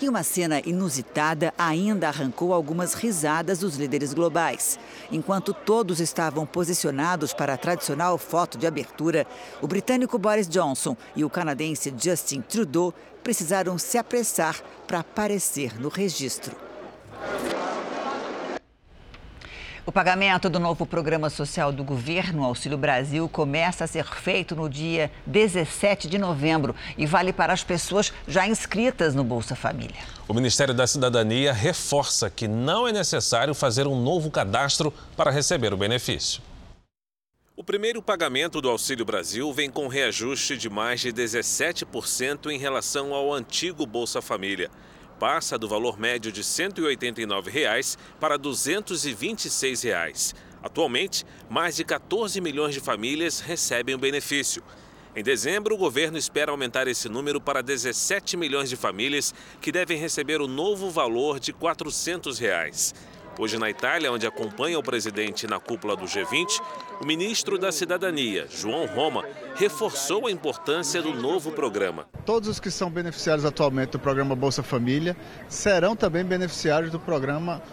E 0.01 0.07
uma 0.07 0.23
cena 0.23 0.61
inusitada 0.65 1.53
ainda 1.57 2.07
arrancou 2.07 2.53
algumas 2.53 2.93
risadas 2.93 3.59
dos 3.59 3.75
líderes 3.75 4.13
globais. 4.13 4.79
Enquanto 5.11 5.53
todos 5.53 5.99
estavam 5.99 6.45
posicionados 6.45 7.33
para 7.33 7.55
a 7.55 7.57
tradicional 7.57 8.17
foto 8.17 8.57
de 8.57 8.65
abertura, 8.65 9.27
o 9.61 9.67
britânico 9.67 10.17
Boris 10.17 10.47
Johnson 10.47 10.95
e 11.17 11.25
o 11.25 11.29
canadense 11.29 11.93
Justin 11.97 12.39
Trudeau 12.39 12.93
precisaram 13.21 13.77
se 13.77 13.97
apressar 13.97 14.61
para 14.87 14.99
aparecer 14.99 15.77
no 15.77 15.89
registro. 15.89 16.68
O 19.89 19.91
pagamento 19.91 20.51
do 20.51 20.59
novo 20.59 20.85
programa 20.85 21.31
social 21.31 21.71
do 21.71 21.83
governo, 21.83 22.43
Auxílio 22.43 22.77
Brasil, 22.77 23.27
começa 23.27 23.85
a 23.85 23.87
ser 23.87 24.05
feito 24.05 24.55
no 24.55 24.69
dia 24.69 25.11
17 25.25 26.07
de 26.07 26.19
novembro 26.19 26.75
e 26.95 27.07
vale 27.07 27.33
para 27.33 27.53
as 27.53 27.63
pessoas 27.63 28.13
já 28.27 28.47
inscritas 28.47 29.15
no 29.15 29.23
Bolsa 29.23 29.55
Família. 29.55 29.97
O 30.27 30.33
Ministério 30.35 30.75
da 30.75 30.85
Cidadania 30.85 31.51
reforça 31.51 32.29
que 32.29 32.47
não 32.47 32.87
é 32.87 32.91
necessário 32.91 33.55
fazer 33.55 33.87
um 33.87 33.99
novo 33.99 34.29
cadastro 34.29 34.93
para 35.17 35.31
receber 35.31 35.73
o 35.73 35.77
benefício. 35.77 36.39
O 37.57 37.63
primeiro 37.63 37.99
pagamento 37.99 38.61
do 38.61 38.69
Auxílio 38.69 39.03
Brasil 39.03 39.51
vem 39.51 39.71
com 39.71 39.87
reajuste 39.87 40.55
de 40.55 40.69
mais 40.69 41.01
de 41.01 41.11
17% 41.11 42.51
em 42.51 42.59
relação 42.59 43.11
ao 43.11 43.33
antigo 43.33 43.87
Bolsa 43.87 44.21
Família 44.21 44.69
passa 45.19 45.57
do 45.57 45.67
valor 45.67 45.99
médio 45.99 46.31
de 46.31 46.43
189 46.43 47.51
reais 47.51 47.97
para 48.19 48.37
226 48.37 49.83
reais. 49.83 50.33
Atualmente, 50.63 51.25
mais 51.49 51.75
de 51.75 51.83
14 51.83 52.39
milhões 52.39 52.73
de 52.73 52.79
famílias 52.79 53.41
recebem 53.41 53.95
o 53.95 53.99
benefício. 53.99 54.63
Em 55.15 55.21
dezembro, 55.21 55.75
o 55.75 55.77
governo 55.77 56.17
espera 56.17 56.51
aumentar 56.51 56.87
esse 56.87 57.09
número 57.09 57.41
para 57.41 57.61
17 57.61 58.37
milhões 58.37 58.69
de 58.69 58.77
famílias 58.77 59.33
que 59.59 59.71
devem 59.71 59.97
receber 59.97 60.39
o 60.39 60.47
novo 60.47 60.89
valor 60.89 61.39
de 61.39 61.51
400 61.51 62.39
reais. 62.39 62.93
Hoje, 63.39 63.57
na 63.57 63.69
Itália, 63.69 64.11
onde 64.11 64.27
acompanha 64.27 64.77
o 64.77 64.83
presidente 64.83 65.47
na 65.47 65.61
cúpula 65.61 65.95
do 65.95 66.03
G20, 66.03 66.59
o 67.01 67.05
ministro 67.05 67.57
da 67.57 67.71
Cidadania, 67.71 68.45
João 68.51 68.85
Roma, 68.85 69.23
reforçou 69.55 70.27
a 70.27 70.31
importância 70.31 71.01
do 71.01 71.13
novo 71.13 71.49
programa. 71.53 72.05
Todos 72.25 72.49
os 72.49 72.59
que 72.59 72.69
são 72.69 72.91
beneficiários 72.91 73.45
atualmente 73.45 73.91
do 73.91 73.99
programa 73.99 74.35
Bolsa 74.35 74.61
Família 74.61 75.15
serão 75.47 75.95
também 75.95 76.25
beneficiários 76.25 76.91
do 76.91 76.99
programa 76.99 77.63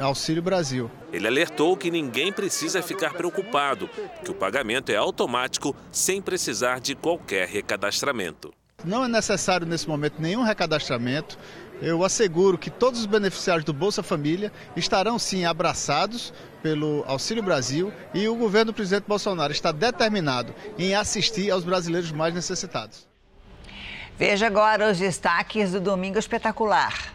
Auxílio 0.00 0.42
Brasil. 0.42 0.90
Ele 1.12 1.28
alertou 1.28 1.76
que 1.76 1.88
ninguém 1.88 2.32
precisa 2.32 2.82
ficar 2.82 3.14
preocupado, 3.14 3.88
que 4.24 4.32
o 4.32 4.34
pagamento 4.34 4.90
é 4.90 4.96
automático 4.96 5.72
sem 5.92 6.20
precisar 6.20 6.80
de 6.80 6.96
qualquer 6.96 7.46
recadastramento. 7.46 8.52
Não 8.84 9.04
é 9.04 9.08
necessário 9.08 9.66
nesse 9.66 9.88
momento 9.88 10.20
nenhum 10.20 10.42
recadastramento. 10.42 11.38
Eu 11.80 12.02
asseguro 12.04 12.56
que 12.56 12.70
todos 12.70 13.00
os 13.00 13.06
beneficiários 13.06 13.64
do 13.64 13.72
Bolsa 13.72 14.02
Família 14.02 14.50
estarão 14.74 15.18
sim 15.18 15.44
abraçados 15.44 16.32
pelo 16.62 17.04
Auxílio 17.06 17.42
Brasil 17.42 17.92
e 18.14 18.26
o 18.28 18.34
governo 18.34 18.72
do 18.72 18.74
presidente 18.74 19.04
Bolsonaro 19.06 19.52
está 19.52 19.72
determinado 19.72 20.54
em 20.78 20.94
assistir 20.94 21.50
aos 21.50 21.64
brasileiros 21.64 22.10
mais 22.10 22.34
necessitados. 22.34 23.06
Veja 24.18 24.46
agora 24.46 24.90
os 24.90 24.98
destaques 24.98 25.72
do 25.72 25.80
Domingo 25.80 26.18
Espetacular. 26.18 27.12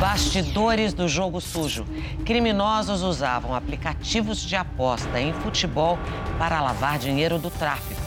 Bastidores 0.00 0.92
do 0.92 1.06
jogo 1.06 1.40
sujo. 1.40 1.86
Criminosos 2.26 3.02
usavam 3.02 3.54
aplicativos 3.54 4.40
de 4.40 4.56
aposta 4.56 5.20
em 5.20 5.32
futebol 5.32 5.96
para 6.36 6.60
lavar 6.60 6.98
dinheiro 6.98 7.38
do 7.38 7.50
tráfico 7.50 7.97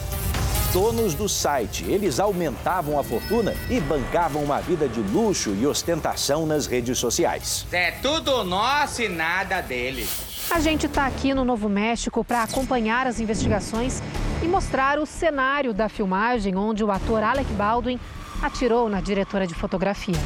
donos 0.72 1.14
do 1.14 1.28
site. 1.28 1.84
Eles 1.84 2.18
aumentavam 2.18 2.98
a 2.98 3.04
fortuna 3.04 3.54
e 3.68 3.78
bancavam 3.80 4.42
uma 4.42 4.60
vida 4.60 4.88
de 4.88 5.00
luxo 5.00 5.54
e 5.54 5.66
ostentação 5.66 6.46
nas 6.46 6.66
redes 6.66 6.98
sociais. 6.98 7.66
É 7.70 7.90
tudo 7.90 8.42
nosso 8.42 9.02
e 9.02 9.08
nada 9.08 9.60
deles. 9.60 10.48
A 10.50 10.58
gente 10.60 10.86
está 10.86 11.06
aqui 11.06 11.34
no 11.34 11.44
Novo 11.44 11.68
México 11.68 12.24
para 12.24 12.42
acompanhar 12.42 13.06
as 13.06 13.20
investigações 13.20 14.02
e 14.42 14.46
mostrar 14.46 14.98
o 14.98 15.06
cenário 15.06 15.72
da 15.72 15.88
filmagem 15.88 16.56
onde 16.56 16.82
o 16.82 16.90
ator 16.90 17.22
Alec 17.22 17.50
Baldwin 17.52 18.00
atirou 18.42 18.88
na 18.88 19.00
diretora 19.00 19.46
de 19.46 19.54
fotografia. 19.54 20.16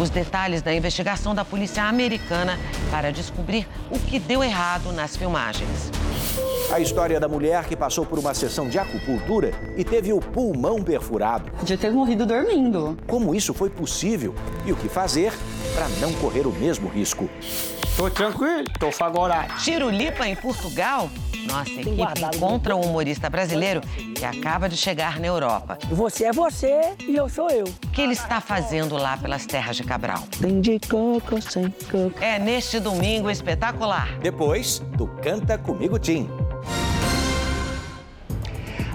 Os 0.00 0.10
detalhes 0.10 0.62
da 0.62 0.74
investigação 0.74 1.34
da 1.34 1.44
polícia 1.44 1.84
americana 1.84 2.58
para 2.90 3.12
descobrir 3.12 3.68
o 3.90 3.98
que 3.98 4.18
deu 4.18 4.42
errado 4.42 4.92
nas 4.92 5.16
filmagens. 5.16 5.90
A 6.72 6.80
história 6.80 7.20
da 7.20 7.28
mulher 7.28 7.64
que 7.66 7.76
passou 7.76 8.06
por 8.06 8.18
uma 8.18 8.32
sessão 8.32 8.68
de 8.68 8.78
acupuntura 8.78 9.52
e 9.76 9.84
teve 9.84 10.12
o 10.12 10.20
pulmão 10.20 10.82
perfurado. 10.82 11.50
De 11.62 11.76
ter 11.76 11.92
morrido 11.92 12.24
dormindo. 12.24 12.96
Como 13.06 13.34
isso 13.34 13.52
foi 13.52 13.68
possível 13.68 14.34
e 14.64 14.72
o 14.72 14.76
que 14.76 14.88
fazer 14.88 15.32
para 15.74 15.88
não 16.00 16.12
correr 16.14 16.46
o 16.46 16.52
mesmo 16.52 16.88
risco. 16.88 17.28
Tô 17.96 18.08
tranquilo, 18.08 18.64
tô 18.78 18.90
favorável. 18.90 19.56
Tirulipa 19.58 20.26
em 20.26 20.34
Portugal? 20.34 21.10
Nossa 21.46 21.70
equipe 21.72 22.36
encontra 22.36 22.74
um 22.74 22.80
humorista 22.80 23.28
brasileiro 23.28 23.80
que 24.14 24.24
acaba 24.24 24.68
de 24.68 24.76
chegar 24.76 25.18
na 25.18 25.26
Europa. 25.26 25.76
Você 25.90 26.24
é 26.24 26.32
você 26.32 26.94
e 27.00 27.16
eu 27.16 27.28
sou 27.28 27.50
eu. 27.50 27.64
O 27.64 27.88
que 27.90 28.00
ele 28.00 28.12
está 28.12 28.40
fazendo 28.40 28.96
lá 28.96 29.16
pelas 29.16 29.44
terras 29.44 29.76
de 29.76 29.82
Cabral? 29.82 30.22
Tem 30.40 30.60
de 30.60 30.78
coco 30.88 31.42
sem 31.42 31.68
coco. 31.90 32.12
É 32.20 32.38
neste 32.38 32.78
domingo 32.78 33.28
espetacular. 33.28 34.16
Depois 34.20 34.78
do 34.96 35.06
Canta 35.06 35.58
Comigo 35.58 35.98
Tim. 35.98 36.28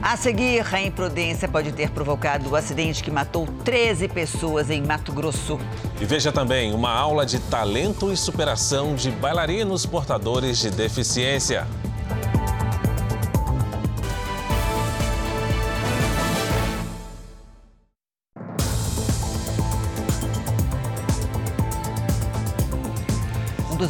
A 0.01 0.15
seguir, 0.15 0.63
a 0.73 0.81
imprudência 0.81 1.47
pode 1.47 1.71
ter 1.71 1.89
provocado 1.89 2.51
o 2.51 2.55
acidente 2.55 3.03
que 3.03 3.09
matou 3.09 3.47
13 3.65 4.07
pessoas 4.07 4.69
em 4.69 4.81
Mato 4.81 5.11
Grosso. 5.11 5.59
E 5.99 6.05
veja 6.05 6.31
também 6.31 6.73
uma 6.73 6.91
aula 6.91 7.25
de 7.25 7.39
talento 7.39 8.11
e 8.11 8.17
superação 8.17 8.93
de 8.95 9.09
bailarinos 9.09 9.85
portadores 9.85 10.59
de 10.59 10.69
deficiência. 10.69 11.67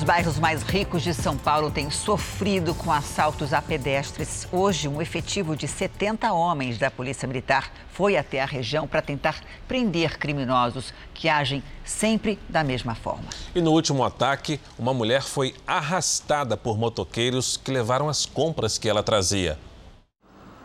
Bairros 0.08 0.40
mais 0.40 0.64
ricos 0.64 1.04
de 1.04 1.14
São 1.14 1.38
Paulo 1.38 1.70
tem 1.70 1.92
sofrido 1.92 2.74
com 2.74 2.94
assaltos 2.94 3.52
a 3.52 3.62
pedestres. 3.62 4.48
Hoje, 4.54 4.88
um 4.88 5.02
efetivo 5.02 5.54
de 5.54 5.68
70 5.68 6.32
homens 6.32 6.78
da 6.78 6.90
Polícia 6.90 7.28
Militar 7.28 7.70
foi 7.92 8.16
até 8.16 8.42
a 8.42 8.46
região 8.46 8.88
para 8.88 9.02
tentar 9.02 9.44
prender 9.68 10.18
criminosos 10.18 10.94
que 11.14 11.28
agem 11.28 11.62
sempre 11.84 12.40
da 12.48 12.64
mesma 12.64 12.96
forma. 12.96 13.26
E 13.54 13.60
no 13.60 13.72
último 13.72 14.02
ataque, 14.02 14.62
uma 14.80 14.94
mulher 14.94 15.24
foi 15.24 15.54
arrastada 15.68 16.56
por 16.56 16.78
motoqueiros 16.78 17.58
que 17.58 17.70
levaram 17.70 18.08
as 18.08 18.26
compras 18.26 18.78
que 18.78 18.88
ela 18.88 19.04
trazia. 19.04 19.60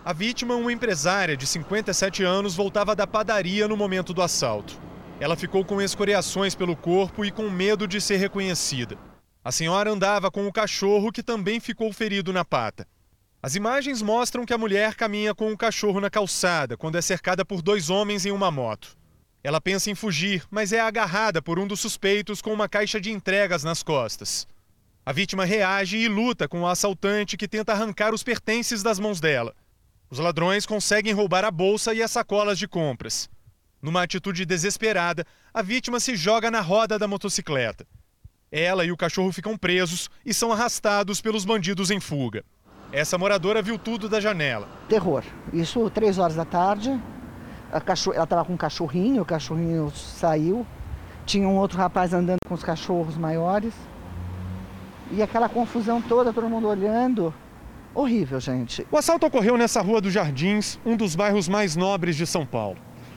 A 0.05 0.13
vítima, 0.13 0.55
uma 0.55 0.73
empresária 0.73 1.37
de 1.37 1.49
57 1.49 2.23
anos, 2.23 2.55
voltava 2.55 2.95
da 2.95 3.09
padaria 3.09 3.67
no 3.67 3.77
momento 3.77 4.15
do 4.15 4.23
assalto. 4.23 4.79
Ela 5.19 5.35
ficou 5.35 5.65
com 5.65 5.83
escoriações 5.83 6.55
pelo 6.55 6.77
corpo 6.77 7.25
e 7.25 7.33
com 7.33 7.51
medo 7.51 7.89
de 7.89 8.01
ser 8.01 8.19
reconhecida. 8.19 8.97
A 9.45 9.51
senhora 9.51 9.91
andava 9.91 10.31
com 10.31 10.47
o 10.47 10.53
cachorro 10.53 11.11
que 11.11 11.23
também 11.23 11.59
ficou 11.59 11.93
ferido 11.93 12.33
na 12.33 12.45
pata. 12.45 12.87
As 13.43 13.57
imagens 13.57 14.01
mostram 14.01 14.47
que 14.47 14.55
a 14.55 14.59
mulher 14.59 14.95
caminha 14.95 15.35
com 15.35 15.53
o 15.53 15.57
cachorro 15.57 16.01
na 16.01 16.09
calçada 16.09 16.77
quando 16.77 16.97
é 16.97 17.03
cercada 17.03 17.45
por 17.45 17.61
dois 17.61 17.91
homens 17.91 18.25
em 18.25 18.31
uma 18.31 18.53
moto. 18.53 18.97
Ela 19.43 19.61
pensa 19.61 19.91
em 19.91 19.97
fugir, 19.97 20.45
mas 20.49 20.73
é 20.73 20.79
agarrada 20.79 21.43
por 21.43 21.59
um 21.59 21.67
dos 21.67 21.81
suspeitos 21.81 22.41
com 22.41 22.53
uma 22.53 22.69
caixa 22.69 23.01
de 23.01 23.11
entregas 23.11 23.65
nas 23.65 23.83
costas. 23.83 24.47
A 25.05 25.13
vítima 25.13 25.45
reage 25.45 25.97
e 25.97 26.07
luta 26.07 26.47
com 26.47 26.61
o 26.61 26.67
assaltante 26.69 27.37
que 27.37 27.49
tenta 27.49 27.73
arrancar 27.73 28.15
os 28.15 28.23
pertences 28.23 28.81
das 28.81 29.01
mãos 29.01 29.19
dela. 29.19 29.57
Os 30.09 30.21
ladrões 30.21 30.65
conseguem 30.65 31.13
roubar 31.13 31.45
a 31.45 31.51
bolsa 31.51 31.93
e 31.93 32.01
as 32.01 32.13
sacolas 32.13 32.57
de 32.57 32.69
compras. 32.69 33.29
Numa 33.81 34.05
atitude 34.05 34.47
desesperada, 34.47 35.27
a 35.53 35.61
vítima 35.61 35.99
se 35.99 36.15
joga 36.15 36.49
na 36.49 36.61
roda 36.61 36.97
da 36.97 37.09
motocicleta. 37.09 37.85
Ela 38.53 38.85
e 38.85 38.93
o 38.93 38.97
cachorro 38.99 39.33
ficam 39.33 39.57
presos 39.57 40.11
e 40.27 40.35
são 40.35 40.53
arrastados 40.53 41.23
pelos 41.23 41.43
bandidos 41.43 41.91
em 41.91 41.99
fuga. 41.99 42.45
Essa 42.93 43.17
moradora 43.17 43.63
viu 43.63 43.79
tudo 43.79 44.11
da 44.11 44.21
janela. 44.21 44.69
Terror. 44.91 45.25
Isso 45.55 45.89
três 45.89 46.19
horas 46.19 46.37
da 46.37 46.45
tarde. 46.45 47.01
Cachorro... 47.87 48.15
Ela 48.15 48.25
estava 48.25 48.45
com 48.45 48.53
um 48.53 48.57
cachorrinho, 48.59 49.23
o 49.23 49.25
cachorrinho 49.25 49.91
saiu. 49.93 50.67
Tinha 51.25 51.49
um 51.49 51.57
outro 51.57 51.79
rapaz 51.79 52.13
andando 52.13 52.41
com 52.47 52.53
os 52.53 52.63
cachorros 52.63 53.17
maiores. 53.17 53.73
E 55.11 55.23
aquela 55.23 55.49
confusão 55.49 56.03
toda, 56.03 56.31
todo 56.31 56.47
mundo 56.47 56.69
olhando. 56.69 57.33
Horrível, 57.95 58.39
gente. 58.39 58.87
O 58.91 58.99
assalto 58.99 59.25
ocorreu 59.25 59.57
nessa 59.57 59.81
rua 59.81 59.99
dos 60.03 60.13
Jardins, 60.13 60.79
um 60.85 60.95
dos 60.95 61.17
bairros 61.17 61.49
mais 61.49 61.75
nobres 61.75 62.17
de 62.17 62.27
São 62.27 62.45
Paulo. 62.45 62.77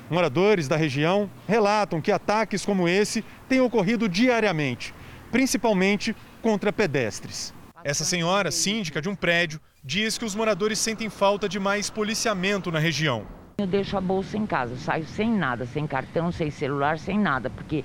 Moradores 0.10 0.70
da 0.70 0.78
região 0.78 1.30
relatam 1.46 2.00
que 2.00 2.12
ataques 2.12 2.66
como 2.66 2.88
esse 2.88 3.22
têm 3.50 3.60
ocorrido 3.60 4.08
diariamente 4.08 4.94
principalmente 5.36 6.16
contra 6.42 6.72
pedestres. 6.72 7.54
Essa 7.84 8.06
senhora, 8.06 8.52
síndica 8.52 9.02
de 9.02 9.10
um 9.10 9.16
prédio, 9.18 9.60
diz 9.84 10.18
que 10.18 10.24
os 10.24 10.34
moradores 10.34 10.80
sentem 10.80 11.10
falta 11.10 11.50
de 11.50 11.60
mais 11.60 11.90
policiamento 11.90 12.72
na 12.72 12.80
região. 12.80 13.26
Eu 13.58 13.68
deixo 13.68 13.98
a 13.98 14.02
bolsa 14.02 14.38
em 14.38 14.46
casa, 14.46 14.78
saio 14.78 15.06
sem 15.06 15.30
nada, 15.30 15.66
sem 15.66 15.86
cartão, 15.86 16.32
sem 16.32 16.50
celular, 16.50 16.98
sem 16.98 17.20
nada, 17.20 17.50
porque 17.50 17.84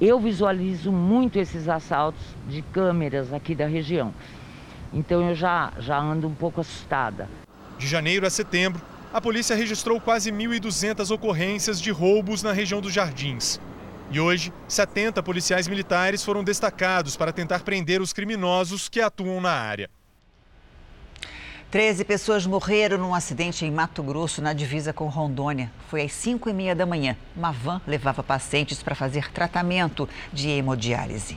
eu 0.00 0.20
visualizo 0.20 0.92
muito 0.92 1.40
esses 1.40 1.68
assaltos 1.68 2.22
de 2.48 2.62
câmeras 2.62 3.32
aqui 3.32 3.56
da 3.56 3.66
região. 3.66 4.14
Então 4.92 5.28
eu 5.28 5.34
já, 5.34 5.72
já 5.80 5.98
ando 5.98 6.28
um 6.28 6.34
pouco 6.36 6.60
assustada. 6.60 7.28
De 7.76 7.88
janeiro 7.88 8.24
a 8.24 8.30
setembro, 8.30 8.80
a 9.12 9.20
polícia 9.20 9.56
registrou 9.56 10.00
quase 10.00 10.30
1.200 10.30 11.12
ocorrências 11.12 11.80
de 11.80 11.90
roubos 11.90 12.44
na 12.44 12.52
região 12.52 12.80
dos 12.80 12.92
Jardins. 12.92 13.58
E 14.10 14.20
hoje, 14.20 14.52
70 14.68 15.22
policiais 15.22 15.66
militares 15.66 16.22
foram 16.22 16.44
destacados 16.44 17.16
para 17.16 17.32
tentar 17.32 17.60
prender 17.60 18.00
os 18.00 18.12
criminosos 18.12 18.88
que 18.88 19.00
atuam 19.00 19.40
na 19.40 19.50
área. 19.50 19.90
Treze 21.68 22.04
pessoas 22.04 22.46
morreram 22.46 22.96
num 22.96 23.12
acidente 23.12 23.64
em 23.64 23.70
Mato 23.72 24.02
Grosso, 24.02 24.40
na 24.40 24.52
divisa 24.52 24.92
com 24.92 25.08
Rondônia. 25.08 25.70
Foi 25.88 26.02
às 26.02 26.12
5 26.12 26.48
e 26.48 26.52
meia 26.52 26.76
da 26.76 26.86
manhã. 26.86 27.16
Uma 27.36 27.50
van 27.50 27.82
levava 27.86 28.22
pacientes 28.22 28.82
para 28.82 28.94
fazer 28.94 29.32
tratamento 29.32 30.08
de 30.32 30.48
hemodiálise. 30.48 31.36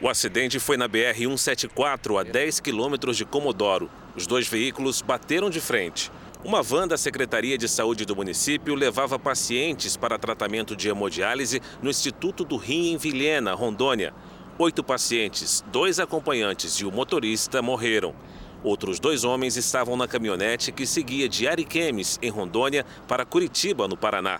O 0.00 0.08
acidente 0.08 0.60
foi 0.60 0.76
na 0.76 0.86
BR-174, 0.86 2.20
a 2.20 2.22
10 2.22 2.60
quilômetros 2.60 3.16
de 3.16 3.24
Comodoro. 3.24 3.90
Os 4.14 4.26
dois 4.26 4.46
veículos 4.46 5.00
bateram 5.00 5.48
de 5.48 5.60
frente. 5.60 6.12
Uma 6.44 6.62
van 6.62 6.86
da 6.86 6.98
Secretaria 6.98 7.56
de 7.56 7.66
Saúde 7.66 8.04
do 8.04 8.14
município 8.14 8.74
levava 8.74 9.18
pacientes 9.18 9.96
para 9.96 10.18
tratamento 10.18 10.76
de 10.76 10.90
hemodiálise 10.90 11.62
no 11.80 11.88
Instituto 11.88 12.44
do 12.44 12.58
Rim 12.58 12.92
em 12.92 12.98
Vilhena, 12.98 13.54
Rondônia. 13.54 14.12
Oito 14.58 14.84
pacientes, 14.84 15.64
dois 15.72 15.98
acompanhantes 15.98 16.74
e 16.74 16.84
o 16.84 16.92
motorista 16.92 17.62
morreram. 17.62 18.14
Outros 18.62 19.00
dois 19.00 19.24
homens 19.24 19.56
estavam 19.56 19.96
na 19.96 20.06
caminhonete 20.06 20.70
que 20.70 20.84
seguia 20.84 21.30
de 21.30 21.48
Ariquemes, 21.48 22.18
em 22.20 22.28
Rondônia, 22.28 22.84
para 23.08 23.24
Curitiba, 23.24 23.88
no 23.88 23.96
Paraná. 23.96 24.38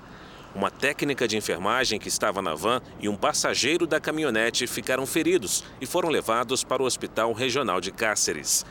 Uma 0.54 0.70
técnica 0.70 1.26
de 1.26 1.38
enfermagem 1.38 1.98
que 1.98 2.06
estava 2.06 2.42
na 2.42 2.54
van 2.54 2.82
e 3.00 3.08
um 3.08 3.16
passageiro 3.16 3.86
da 3.86 3.98
caminhonete 3.98 4.66
ficaram 4.66 5.06
feridos 5.06 5.64
e 5.80 5.86
foram 5.86 6.10
levados 6.10 6.62
para 6.62 6.82
o 6.82 6.86
Hospital 6.86 7.32
Regional 7.32 7.80
de 7.80 7.90
Cáceres. 7.90 8.64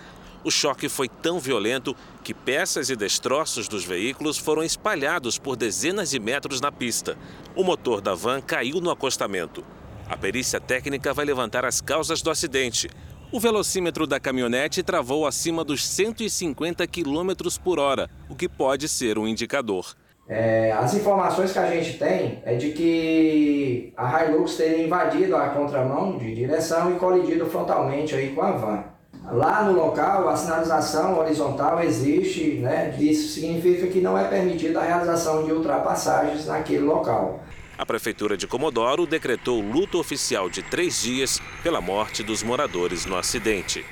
O 0.44 0.52
choque 0.52 0.90
foi 0.90 1.08
tão 1.08 1.40
violento 1.40 1.96
que 2.22 2.34
peças 2.34 2.90
e 2.90 2.96
destroços 2.96 3.70
dos 3.70 3.86
veículos 3.86 4.38
foram 4.38 4.62
espalhados 4.62 5.38
por 5.40 5.56
dezenas 5.56 6.10
de 6.10 6.20
metros 6.20 6.60
na 6.60 6.70
pista. 6.70 7.18
O 7.56 7.64
motor 7.64 8.02
da 8.02 8.14
van 8.14 8.42
caiu 8.42 8.82
no 8.82 8.92
acostamento. 8.92 9.64
A 10.08 10.18
perícia 10.18 10.60
técnica 10.60 11.14
vai 11.14 11.24
levantar 11.24 11.64
as 11.64 11.80
causas 11.80 12.22
do 12.22 12.30
acidente. 12.30 12.90
O 13.32 13.40
velocímetro 13.40 14.06
da 14.06 14.20
caminhonete 14.20 14.84
travou 14.84 15.26
acima 15.26 15.64
dos 15.64 15.88
150 15.88 16.86
km 16.88 17.32
por 17.64 17.80
hora, 17.80 18.10
o 18.30 18.36
que 18.36 18.50
pode 18.50 18.90
ser 18.90 19.18
um 19.18 19.26
indicador. 19.26 19.96
É, 20.28 20.72
as 20.72 20.94
informações 20.94 21.52
que 21.52 21.60
a 21.60 21.70
gente 21.70 21.98
tem 21.98 22.42
é 22.46 22.56
de 22.56 22.72
que 22.72 23.94
a 23.96 24.26
Hilux 24.26 24.56
teria 24.56 24.86
invadido 24.86 25.36
a 25.36 25.50
contramão 25.50 26.18
de 26.18 26.36
direção 26.36 26.94
e 26.94 27.00
colidido 27.00 27.46
frontalmente 27.46 28.14
aí 28.14 28.34
com 28.36 28.42
a 28.42 28.52
van. 28.52 28.93
Lá 29.32 29.64
no 29.64 29.74
local, 29.74 30.28
a 30.28 30.36
sinalização 30.36 31.18
horizontal 31.18 31.82
existe, 31.82 32.56
né? 32.56 32.96
Isso 33.00 33.34
significa 33.34 33.88
que 33.88 34.02
não 34.02 34.18
é 34.18 34.26
permitida 34.28 34.82
a 34.82 34.84
realização 34.84 35.46
de 35.46 35.52
ultrapassagens 35.52 36.46
naquele 36.46 36.84
local. 36.84 37.42
A 37.78 37.86
Prefeitura 37.86 38.38
de 38.38 38.46
Comodoro 38.46 39.08
decretou 39.08 39.62
luto 39.62 39.98
oficial 39.98 40.50
de 40.50 40.62
três 40.62 41.02
dias 41.02 41.42
pela 41.64 41.82
morte 41.82 42.22
dos 42.22 42.44
moradores 42.44 43.06
no 43.06 43.16
acidente. 43.16 43.84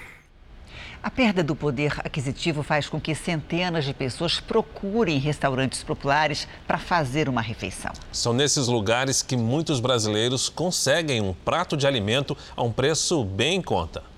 A 1.01 1.10
perda 1.10 1.43
do 1.43 1.56
poder 1.56 1.93
aquisitivo 2.03 2.62
faz 2.62 2.88
com 2.88 3.01
que 3.01 3.16
centenas 3.16 3.86
de 3.86 3.93
pessoas 3.93 4.39
procurem 4.39 5.18
restaurantes 5.18 5.82
populares 5.82 6.47
para 6.68 6.78
fazer 6.78 7.28
uma 7.28 7.41
refeição. 7.41 7.91
São 8.12 8.34
nesses 8.34 8.68
lugares 8.68 9.24
que 9.24 9.36
muitos 9.36 9.80
brasileiros 9.80 10.47
conseguem 10.47 11.20
um 11.20 11.34
prato 11.34 11.76
de 11.76 11.88
alimento 11.88 12.38
a 12.56 12.62
um 12.62 12.72
preço 12.72 13.24
bem 13.24 13.56
em 13.56 13.62
conta. 13.64 14.11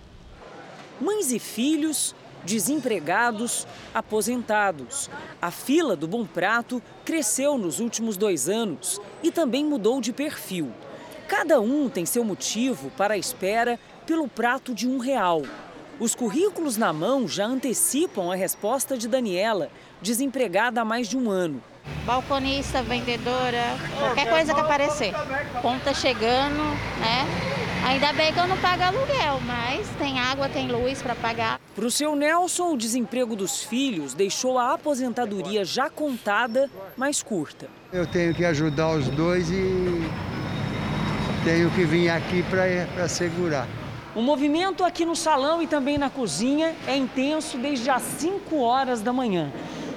Mães 1.03 1.33
e 1.33 1.37
filhos, 1.37 2.15
desempregados, 2.45 3.67
aposentados. 3.93 5.09
A 5.41 5.51
fila 5.51 5.97
do 5.97 6.07
Bom 6.07 6.25
Prato 6.25 6.81
cresceu 7.03 7.57
nos 7.57 7.81
últimos 7.81 8.15
dois 8.15 8.47
anos 8.47 9.01
e 9.21 9.29
também 9.29 9.65
mudou 9.65 9.99
de 9.99 10.13
perfil. 10.13 10.71
Cada 11.27 11.59
um 11.59 11.89
tem 11.89 12.05
seu 12.05 12.23
motivo 12.23 12.89
para 12.91 13.15
a 13.15 13.17
espera 13.17 13.77
pelo 14.05 14.29
prato 14.29 14.73
de 14.73 14.87
um 14.87 14.97
real. 14.97 15.41
Os 15.99 16.15
currículos 16.15 16.77
na 16.77 16.93
mão 16.93 17.27
já 17.27 17.47
antecipam 17.47 18.31
a 18.31 18.35
resposta 18.35 18.97
de 18.97 19.09
Daniela, 19.09 19.69
desempregada 20.01 20.79
há 20.79 20.85
mais 20.85 21.09
de 21.09 21.17
um 21.17 21.29
ano. 21.29 21.61
Balconista, 22.05 22.81
vendedora, 22.84 23.77
qualquer 23.97 24.29
coisa 24.29 24.53
que 24.53 24.59
aparecer. 24.59 25.13
Conta 25.61 25.93
chegando, 25.93 26.63
né? 26.99 27.25
Ainda 27.88 28.13
bem 28.13 28.34
que 28.34 28.39
eu 28.39 28.47
não 28.47 28.57
pago 28.57 28.84
aluguel, 28.84 29.39
mas 29.45 29.88
tem 29.97 30.19
água, 30.19 30.47
tem 30.47 30.69
luz 30.69 31.01
para 31.01 31.15
pagar. 31.15 31.59
Para 31.75 31.86
o 31.86 31.91
seu 31.91 32.15
Nelson, 32.15 32.73
o 32.73 32.77
desemprego 32.77 33.36
dos 33.36 33.63
filhos 33.63 34.13
deixou 34.13 34.57
a 34.57 34.73
aposentadoria 34.73 35.65
já 35.65 35.89
contada 35.89 36.69
mais 36.95 37.21
curta. 37.21 37.67
Eu 37.91 38.05
tenho 38.05 38.34
que 38.34 38.45
ajudar 38.45 38.89
os 38.91 39.07
dois 39.09 39.49
e 39.49 40.01
tenho 41.43 41.69
que 41.71 41.84
vir 41.84 42.09
aqui 42.09 42.43
para 42.43 43.07
segurar. 43.07 43.67
O 44.15 44.21
movimento 44.21 44.84
aqui 44.84 45.05
no 45.05 45.15
salão 45.15 45.61
e 45.61 45.67
também 45.67 45.97
na 45.97 46.09
cozinha 46.09 46.75
é 46.88 46.95
intenso 46.95 47.57
desde 47.57 47.89
as 47.89 48.03
5 48.03 48.61
horas 48.61 49.01
da 49.01 49.11
manhã. 49.11 49.51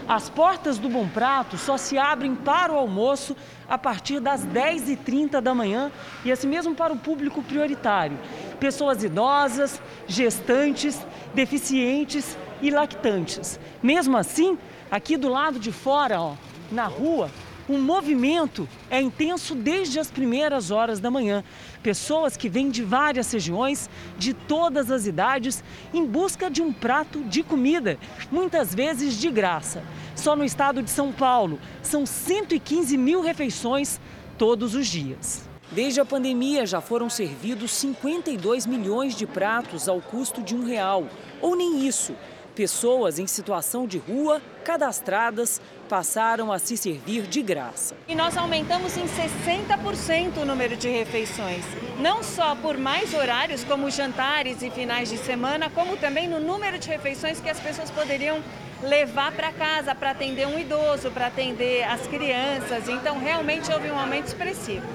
As 0.08 0.30
portas 0.30 0.78
do 0.78 0.88
Bom 0.88 1.08
Prato 1.08 1.58
só 1.58 1.76
se 1.76 1.98
abrem 1.98 2.34
para 2.34 2.72
o 2.72 2.76
almoço 2.76 3.36
a 3.68 3.76
partir 3.76 4.20
das 4.20 4.46
10h30 4.46 5.40
da 5.40 5.52
manhã 5.52 5.90
e 6.24 6.30
assim 6.30 6.46
mesmo 6.46 6.76
para 6.76 6.92
o 6.92 6.96
público 6.96 7.42
prioritário. 7.42 8.16
Pessoas 8.60 9.02
idosas, 9.02 9.82
gestantes, 10.06 11.04
deficientes 11.34 12.38
e 12.62 12.70
lactantes. 12.70 13.58
Mesmo 13.82 14.16
assim, 14.16 14.56
aqui 14.88 15.16
do 15.16 15.28
lado 15.28 15.58
de 15.58 15.72
fora, 15.72 16.20
ó, 16.20 16.34
na 16.70 16.84
rua, 16.84 17.28
o 17.68 17.78
movimento 17.78 18.68
é 18.88 19.00
intenso 19.00 19.54
desde 19.54 19.98
as 19.98 20.10
primeiras 20.10 20.70
horas 20.70 21.00
da 21.00 21.10
manhã. 21.10 21.42
Pessoas 21.82 22.36
que 22.36 22.48
vêm 22.48 22.70
de 22.70 22.82
várias 22.82 23.32
regiões, 23.32 23.90
de 24.16 24.32
todas 24.32 24.90
as 24.90 25.06
idades, 25.06 25.64
em 25.92 26.04
busca 26.04 26.48
de 26.48 26.62
um 26.62 26.72
prato 26.72 27.22
de 27.24 27.42
comida, 27.42 27.98
muitas 28.30 28.74
vezes 28.74 29.14
de 29.14 29.30
graça. 29.30 29.82
Só 30.14 30.36
no 30.36 30.44
estado 30.44 30.82
de 30.82 30.90
São 30.90 31.12
Paulo, 31.12 31.58
são 31.82 32.06
115 32.06 32.96
mil 32.96 33.20
refeições 33.20 34.00
todos 34.38 34.74
os 34.74 34.86
dias. 34.86 35.48
Desde 35.72 36.00
a 36.00 36.04
pandemia, 36.04 36.64
já 36.64 36.80
foram 36.80 37.10
servidos 37.10 37.72
52 37.72 38.66
milhões 38.66 39.16
de 39.16 39.26
pratos 39.26 39.88
ao 39.88 40.00
custo 40.00 40.40
de 40.40 40.54
um 40.54 40.64
real, 40.64 41.08
ou 41.42 41.56
nem 41.56 41.86
isso. 41.86 42.14
Pessoas 42.54 43.18
em 43.18 43.26
situação 43.26 43.86
de 43.86 43.98
rua, 43.98 44.40
cadastradas, 44.64 45.60
passaram 45.86 46.52
a 46.52 46.58
se 46.58 46.76
servir 46.76 47.22
de 47.22 47.40
graça. 47.40 47.96
E 48.06 48.14
nós 48.14 48.36
aumentamos 48.36 48.96
em 48.96 49.04
60% 49.04 50.42
o 50.42 50.44
número 50.44 50.76
de 50.76 50.88
refeições, 50.88 51.64
não 51.98 52.22
só 52.22 52.54
por 52.54 52.76
mais 52.76 53.14
horários, 53.14 53.64
como 53.64 53.90
jantares 53.90 54.62
e 54.62 54.70
finais 54.70 55.08
de 55.08 55.16
semana, 55.16 55.70
como 55.70 55.96
também 55.96 56.28
no 56.28 56.40
número 56.40 56.78
de 56.78 56.88
refeições 56.88 57.40
que 57.40 57.48
as 57.48 57.60
pessoas 57.60 57.90
poderiam 57.90 58.42
levar 58.82 59.32
para 59.32 59.52
casa 59.52 59.94
para 59.94 60.10
atender 60.10 60.46
um 60.46 60.58
idoso, 60.58 61.10
para 61.10 61.28
atender 61.28 61.84
as 61.84 62.06
crianças. 62.06 62.88
Então, 62.88 63.18
realmente 63.18 63.72
houve 63.72 63.90
um 63.90 63.98
aumento 63.98 64.26
expressivo. 64.26 64.86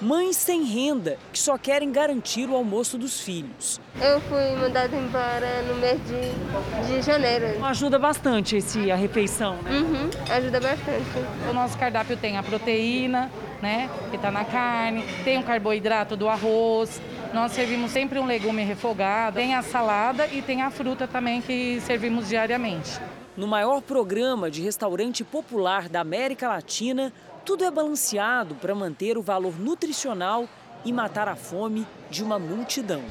Mães 0.00 0.36
sem 0.36 0.64
renda 0.64 1.18
que 1.30 1.38
só 1.38 1.58
querem 1.58 1.92
garantir 1.92 2.48
o 2.48 2.56
almoço 2.56 2.96
dos 2.96 3.20
filhos. 3.20 3.78
Eu 4.00 4.18
fui 4.22 4.56
mandada 4.56 4.96
embora 4.96 5.62
no 5.68 5.74
mês 5.74 6.00
de, 6.06 6.86
de 6.86 7.02
janeiro. 7.02 7.62
Ajuda 7.62 7.98
bastante 7.98 8.56
esse, 8.56 8.90
a 8.90 8.96
refeição, 8.96 9.56
né? 9.62 9.70
Uhum, 9.72 10.10
ajuda 10.34 10.58
bastante. 10.58 11.04
O 11.50 11.52
nosso 11.52 11.76
cardápio 11.76 12.16
tem 12.16 12.38
a 12.38 12.42
proteína, 12.42 13.30
né, 13.60 13.90
que 14.08 14.16
está 14.16 14.30
na 14.30 14.42
carne, 14.42 15.04
tem 15.22 15.38
o 15.38 15.42
carboidrato 15.42 16.16
do 16.16 16.30
arroz, 16.30 16.98
nós 17.34 17.52
servimos 17.52 17.90
sempre 17.90 18.18
um 18.18 18.24
legume 18.24 18.64
refogado, 18.64 19.36
tem 19.36 19.54
a 19.54 19.60
salada 19.60 20.26
e 20.28 20.40
tem 20.40 20.62
a 20.62 20.70
fruta 20.70 21.06
também 21.06 21.42
que 21.42 21.78
servimos 21.82 22.26
diariamente. 22.26 22.98
No 23.36 23.46
maior 23.46 23.80
programa 23.80 24.50
de 24.50 24.60
restaurante 24.60 25.22
popular 25.22 25.88
da 25.88 26.00
América 26.00 26.48
Latina, 26.48 27.12
tudo 27.44 27.64
é 27.64 27.70
balanceado 27.70 28.54
para 28.54 28.74
manter 28.74 29.16
o 29.16 29.22
valor 29.22 29.58
nutricional 29.58 30.48
e 30.84 30.92
matar 30.92 31.28
a 31.28 31.36
fome 31.36 31.86
de 32.10 32.22
uma 32.22 32.38
multidão. 32.38 33.02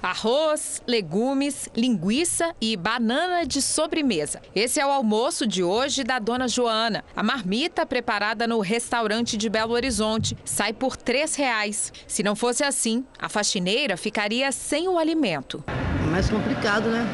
Arroz, 0.00 0.80
legumes, 0.86 1.68
linguiça 1.76 2.54
e 2.60 2.76
banana 2.76 3.44
de 3.44 3.60
sobremesa. 3.60 4.40
Esse 4.54 4.80
é 4.80 4.86
o 4.86 4.90
almoço 4.90 5.46
de 5.46 5.62
hoje 5.62 6.04
da 6.04 6.18
dona 6.18 6.46
Joana. 6.46 7.04
A 7.16 7.22
marmita 7.22 7.84
preparada 7.84 8.46
no 8.46 8.60
restaurante 8.60 9.36
de 9.36 9.48
Belo 9.50 9.74
Horizonte 9.74 10.36
sai 10.44 10.72
por 10.72 10.94
R$ 10.94 11.24
reais. 11.36 11.92
Se 12.06 12.22
não 12.22 12.36
fosse 12.36 12.62
assim, 12.62 13.04
a 13.18 13.28
faxineira 13.28 13.96
ficaria 13.96 14.50
sem 14.52 14.88
o 14.88 14.98
alimento. 14.98 15.62
É 15.66 16.06
mais 16.06 16.30
complicado, 16.30 16.88
né? 16.88 17.04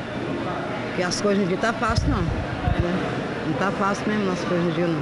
Porque 0.88 1.02
as 1.02 1.20
coisas 1.20 1.48
não 1.48 1.56
tá 1.56 1.72
fácil, 1.72 2.08
não. 2.08 2.22
Né? 2.22 3.13
Não 3.54 3.70
tá 3.70 3.70
fácil 3.78 4.08
mesmo 4.08 4.24
nossa 4.24 4.44
coisa 4.46 4.72
dia, 4.72 4.88
não. 4.88 5.00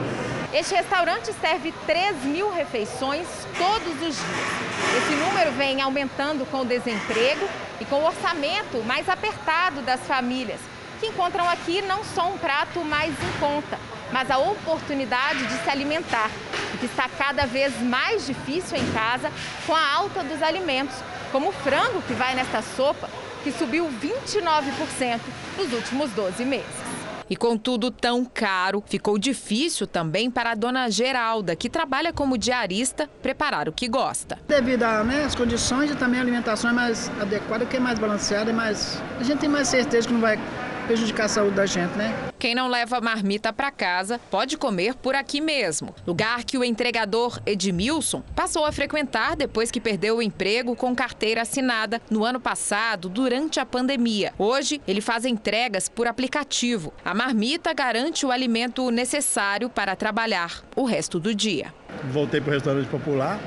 Este 0.52 0.74
restaurante 0.74 1.32
serve 1.40 1.72
3 1.86 2.24
mil 2.24 2.52
refeições 2.52 3.26
todos 3.56 3.94
os 3.94 4.14
dias. 4.14 4.98
Esse 4.98 5.14
número 5.14 5.52
vem 5.52 5.80
aumentando 5.80 6.44
com 6.50 6.60
o 6.60 6.64
desemprego 6.64 7.48
e 7.80 7.86
com 7.86 7.96
o 7.96 8.04
orçamento 8.04 8.84
mais 8.84 9.08
apertado 9.08 9.80
das 9.80 10.00
famílias, 10.02 10.60
que 11.00 11.06
encontram 11.06 11.48
aqui 11.48 11.80
não 11.80 12.04
só 12.04 12.28
um 12.28 12.36
prato 12.36 12.84
mais 12.84 13.10
em 13.10 13.40
conta, 13.40 13.78
mas 14.12 14.30
a 14.30 14.36
oportunidade 14.36 15.46
de 15.46 15.64
se 15.64 15.70
alimentar, 15.70 16.30
o 16.74 16.78
que 16.78 16.84
está 16.84 17.08
cada 17.08 17.46
vez 17.46 17.80
mais 17.80 18.26
difícil 18.26 18.76
em 18.76 18.92
casa 18.92 19.32
com 19.66 19.74
a 19.74 19.92
alta 19.94 20.22
dos 20.22 20.42
alimentos, 20.42 20.96
como 21.30 21.48
o 21.48 21.52
frango 21.52 22.02
que 22.02 22.12
vai 22.12 22.34
nesta 22.34 22.60
sopa, 22.60 23.08
que 23.42 23.50
subiu 23.50 23.88
29% 23.88 25.20
nos 25.56 25.72
últimos 25.72 26.10
12 26.10 26.44
meses. 26.44 26.91
E 27.32 27.36
com 27.36 27.56
tudo 27.56 27.90
tão 27.90 28.26
caro, 28.26 28.84
ficou 28.86 29.16
difícil 29.16 29.86
também 29.86 30.30
para 30.30 30.50
a 30.50 30.54
dona 30.54 30.90
Geralda, 30.90 31.56
que 31.56 31.70
trabalha 31.70 32.12
como 32.12 32.36
diarista, 32.36 33.08
preparar 33.22 33.70
o 33.70 33.72
que 33.72 33.88
gosta. 33.88 34.38
Devido 34.46 34.82
às 34.82 35.06
né, 35.06 35.26
condições 35.34 35.90
e 35.90 35.96
também 35.96 36.20
a 36.20 36.22
alimentação 36.22 36.68
é 36.68 36.74
mais 36.74 37.10
adequada, 37.18 37.64
que 37.64 37.78
é 37.78 37.80
mais 37.80 37.98
balanceada, 37.98 38.50
e 38.50 38.52
mais... 38.52 39.02
a 39.18 39.22
gente 39.22 39.38
tem 39.38 39.48
mais 39.48 39.68
certeza 39.68 40.06
que 40.06 40.12
não 40.12 40.20
vai 40.20 40.38
prejudicar 40.82 41.26
a 41.26 41.28
saúde 41.28 41.56
da 41.56 41.66
gente, 41.66 41.96
né? 41.96 42.14
Quem 42.38 42.54
não 42.54 42.68
leva 42.68 43.00
marmita 43.00 43.52
para 43.52 43.70
casa 43.70 44.20
pode 44.30 44.56
comer 44.56 44.94
por 44.94 45.14
aqui 45.14 45.40
mesmo. 45.40 45.94
Lugar 46.06 46.44
que 46.44 46.58
o 46.58 46.64
entregador 46.64 47.40
Edmilson 47.46 48.22
passou 48.34 48.64
a 48.64 48.72
frequentar 48.72 49.36
depois 49.36 49.70
que 49.70 49.80
perdeu 49.80 50.16
o 50.16 50.22
emprego 50.22 50.74
com 50.74 50.94
carteira 50.94 51.42
assinada 51.42 52.00
no 52.10 52.24
ano 52.24 52.40
passado, 52.40 53.08
durante 53.08 53.60
a 53.60 53.66
pandemia. 53.66 54.32
Hoje, 54.38 54.80
ele 54.86 55.00
faz 55.00 55.24
entregas 55.24 55.88
por 55.88 56.06
aplicativo. 56.06 56.92
A 57.04 57.14
marmita 57.14 57.72
garante 57.72 58.26
o 58.26 58.30
alimento 58.30 58.90
necessário 58.90 59.68
para 59.68 59.94
trabalhar 59.94 60.62
o 60.74 60.84
resto 60.84 61.20
do 61.20 61.34
dia. 61.34 61.72
Voltei 62.10 62.40
para 62.40 62.50
o 62.50 62.54
restaurante 62.54 62.88
popular 62.88 63.38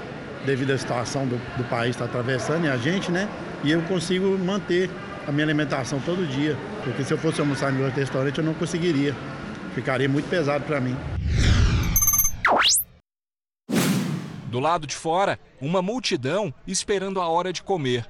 devido 0.45 0.71
à 0.71 0.77
situação 0.77 1.25
do, 1.25 1.37
do 1.57 1.63
país 1.65 1.91
está 1.91 2.05
atravessando 2.05 2.65
e 2.65 2.69
a 2.69 2.77
gente, 2.77 3.11
né? 3.11 3.27
E 3.63 3.71
eu 3.71 3.81
consigo 3.83 4.37
manter 4.37 4.89
a 5.27 5.31
minha 5.31 5.45
alimentação 5.45 5.99
todo 5.99 6.27
dia. 6.27 6.57
Porque 6.83 7.03
se 7.03 7.13
eu 7.13 7.17
fosse 7.17 7.39
almoçar 7.39 7.73
em 7.73 7.81
outro 7.83 7.99
restaurante, 7.99 8.37
eu 8.37 8.43
não 8.43 8.53
conseguiria. 8.53 9.15
Ficaria 9.73 10.07
muito 10.07 10.29
pesado 10.29 10.63
para 10.65 10.79
mim. 10.79 10.95
Do 14.45 14.59
lado 14.59 14.87
de 14.87 14.95
fora, 14.95 15.37
uma 15.59 15.81
multidão 15.81 16.53
esperando 16.65 17.19
a 17.19 17.27
hora 17.27 17.51
de 17.51 17.61
comer. 17.61 18.07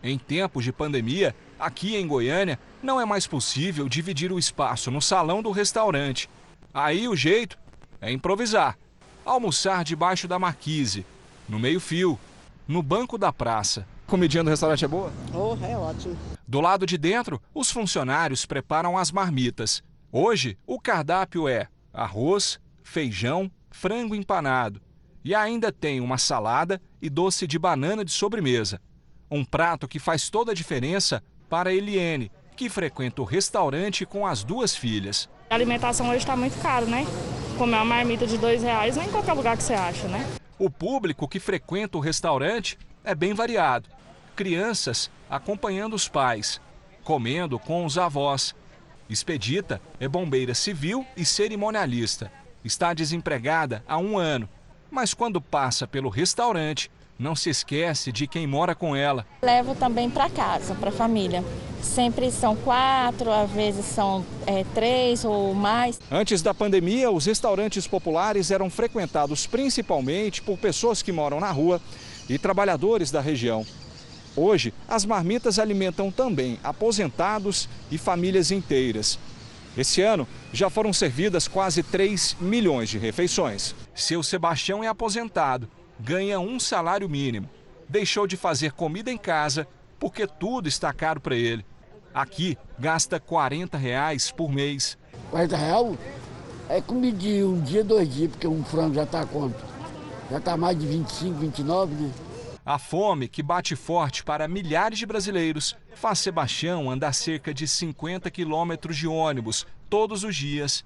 Em 0.00 0.16
tempos 0.16 0.62
de 0.62 0.72
pandemia, 0.72 1.34
aqui 1.58 1.96
em 1.96 2.06
Goiânia, 2.06 2.58
não 2.80 3.00
é 3.00 3.04
mais 3.04 3.26
possível 3.26 3.88
dividir 3.88 4.30
o 4.30 4.38
espaço 4.38 4.92
no 4.92 5.02
salão 5.02 5.42
do 5.42 5.50
restaurante. 5.50 6.30
Aí 6.72 7.08
o 7.08 7.16
jeito 7.16 7.58
é 8.00 8.12
improvisar. 8.12 8.78
Almoçar 9.24 9.82
debaixo 9.82 10.28
da 10.28 10.38
marquise, 10.38 11.04
no 11.48 11.58
meio-fio, 11.58 12.18
no 12.66 12.80
banco 12.80 13.18
da 13.18 13.32
praça. 13.32 13.84
Comidinha 14.08 14.42
do 14.42 14.48
restaurante 14.48 14.86
é 14.86 14.88
boa? 14.88 15.12
Oh, 15.34 15.54
é 15.62 15.76
ótimo. 15.76 16.16
Do 16.46 16.62
lado 16.62 16.86
de 16.86 16.96
dentro, 16.96 17.42
os 17.54 17.70
funcionários 17.70 18.46
preparam 18.46 18.96
as 18.96 19.12
marmitas. 19.12 19.82
Hoje, 20.10 20.56
o 20.66 20.80
cardápio 20.80 21.46
é 21.46 21.68
arroz, 21.92 22.58
feijão, 22.82 23.50
frango 23.70 24.14
empanado. 24.14 24.80
E 25.22 25.34
ainda 25.34 25.70
tem 25.70 26.00
uma 26.00 26.16
salada 26.16 26.80
e 27.02 27.10
doce 27.10 27.46
de 27.46 27.58
banana 27.58 28.02
de 28.02 28.10
sobremesa. 28.10 28.80
Um 29.30 29.44
prato 29.44 29.86
que 29.86 29.98
faz 29.98 30.30
toda 30.30 30.52
a 30.52 30.54
diferença 30.54 31.22
para 31.46 31.70
Eliene, 31.70 32.32
que 32.56 32.70
frequenta 32.70 33.20
o 33.20 33.26
restaurante 33.26 34.06
com 34.06 34.26
as 34.26 34.42
duas 34.42 34.74
filhas. 34.74 35.28
A 35.50 35.54
alimentação 35.54 36.08
hoje 36.08 36.20
está 36.20 36.34
muito 36.34 36.58
caro, 36.62 36.86
né? 36.86 37.04
Comer 37.58 37.76
uma 37.76 37.84
marmita 37.84 38.26
de 38.26 38.38
dois 38.38 38.62
reais 38.62 38.96
é 38.96 39.04
em 39.04 39.10
qualquer 39.10 39.34
lugar 39.34 39.54
que 39.54 39.62
você 39.62 39.74
acha, 39.74 40.08
né? 40.08 40.26
O 40.58 40.70
público 40.70 41.28
que 41.28 41.38
frequenta 41.38 41.98
o 41.98 42.00
restaurante 42.00 42.78
é 43.04 43.14
bem 43.14 43.34
variado 43.34 43.97
crianças 44.38 45.10
acompanhando 45.28 45.94
os 45.94 46.06
pais, 46.06 46.60
comendo 47.02 47.58
com 47.58 47.84
os 47.84 47.98
avós. 47.98 48.54
Expedita 49.10 49.82
é 49.98 50.06
bombeira 50.06 50.54
civil 50.54 51.04
e 51.16 51.24
cerimonialista. 51.24 52.30
Está 52.64 52.94
desempregada 52.94 53.82
há 53.88 53.98
um 53.98 54.16
ano, 54.16 54.48
mas 54.88 55.12
quando 55.12 55.40
passa 55.40 55.88
pelo 55.88 56.08
restaurante, 56.08 56.88
não 57.18 57.34
se 57.34 57.50
esquece 57.50 58.12
de 58.12 58.28
quem 58.28 58.46
mora 58.46 58.76
com 58.76 58.94
ela. 58.94 59.26
Levo 59.42 59.74
também 59.74 60.08
para 60.08 60.30
casa, 60.30 60.72
para 60.76 60.90
a 60.90 60.92
família. 60.92 61.42
Sempre 61.82 62.30
são 62.30 62.54
quatro, 62.54 63.32
às 63.32 63.50
vezes 63.50 63.84
são 63.86 64.24
é, 64.46 64.64
três 64.72 65.24
ou 65.24 65.52
mais. 65.52 65.98
Antes 66.12 66.42
da 66.42 66.54
pandemia, 66.54 67.10
os 67.10 67.26
restaurantes 67.26 67.88
populares 67.88 68.52
eram 68.52 68.70
frequentados 68.70 69.48
principalmente 69.48 70.40
por 70.40 70.56
pessoas 70.56 71.02
que 71.02 71.10
moram 71.10 71.40
na 71.40 71.50
rua 71.50 71.80
e 72.28 72.38
trabalhadores 72.38 73.10
da 73.10 73.20
região. 73.20 73.66
Hoje, 74.38 74.72
as 74.86 75.04
marmitas 75.04 75.58
alimentam 75.58 76.12
também 76.12 76.60
aposentados 76.62 77.68
e 77.90 77.98
famílias 77.98 78.52
inteiras. 78.52 79.18
Esse 79.76 80.00
ano, 80.00 80.28
já 80.52 80.70
foram 80.70 80.92
servidas 80.92 81.48
quase 81.48 81.82
3 81.82 82.36
milhões 82.40 82.88
de 82.88 82.98
refeições. 82.98 83.74
Seu 83.92 84.22
Sebastião 84.22 84.84
é 84.84 84.86
aposentado, 84.86 85.68
ganha 85.98 86.38
um 86.38 86.60
salário 86.60 87.08
mínimo. 87.08 87.50
Deixou 87.88 88.28
de 88.28 88.36
fazer 88.36 88.70
comida 88.70 89.10
em 89.10 89.18
casa 89.18 89.66
porque 89.98 90.24
tudo 90.24 90.68
está 90.68 90.92
caro 90.92 91.20
para 91.20 91.34
ele. 91.34 91.66
Aqui, 92.14 92.56
gasta 92.78 93.18
40 93.18 93.76
reais 93.76 94.30
por 94.30 94.52
mês. 94.52 94.96
40 95.32 95.56
reais 95.56 95.98
é 96.68 96.80
comida 96.80 97.18
um 97.44 97.60
dia, 97.60 97.82
dois 97.82 98.08
dias, 98.08 98.30
porque 98.30 98.46
um 98.46 98.62
frango 98.62 98.94
já 98.94 99.02
está 99.02 99.26
quanto? 99.26 99.64
Já 100.30 100.38
está 100.38 100.56
mais 100.56 100.78
de 100.78 100.86
25, 100.86 101.38
29, 101.40 101.94
né? 101.94 102.10
A 102.68 102.78
fome, 102.78 103.28
que 103.28 103.42
bate 103.42 103.74
forte 103.74 104.22
para 104.22 104.46
milhares 104.46 104.98
de 104.98 105.06
brasileiros, 105.06 105.74
faz 105.94 106.18
Sebastião 106.18 106.90
andar 106.90 107.14
cerca 107.14 107.54
de 107.54 107.66
50 107.66 108.30
quilômetros 108.30 108.94
de 108.94 109.06
ônibus 109.06 109.66
todos 109.88 110.22
os 110.22 110.36
dias 110.36 110.84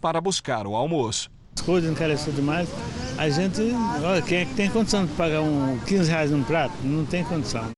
para 0.00 0.20
buscar 0.20 0.66
o 0.66 0.74
almoço. 0.74 1.30
As 1.54 1.62
coisas 1.62 1.88
encareceram 1.88 2.34
demais. 2.34 2.68
A 3.16 3.30
gente, 3.30 3.60
olha, 4.02 4.20
quem 4.22 4.38
é 4.38 4.44
que 4.44 4.54
tem 4.54 4.68
condição 4.68 5.06
de 5.06 5.12
pagar 5.12 5.40
um 5.40 5.78
15 5.86 6.10
reais 6.10 6.32
num 6.32 6.42
prato? 6.42 6.74
Não 6.82 7.06
tem 7.06 7.22
condição. 7.22 7.70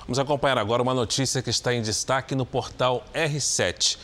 Vamos 0.00 0.18
acompanhar 0.18 0.58
agora 0.58 0.82
uma 0.82 0.94
notícia 0.94 1.40
que 1.40 1.50
está 1.50 1.72
em 1.72 1.82
destaque 1.82 2.34
no 2.34 2.44
portal 2.44 3.04
R7. 3.14 3.96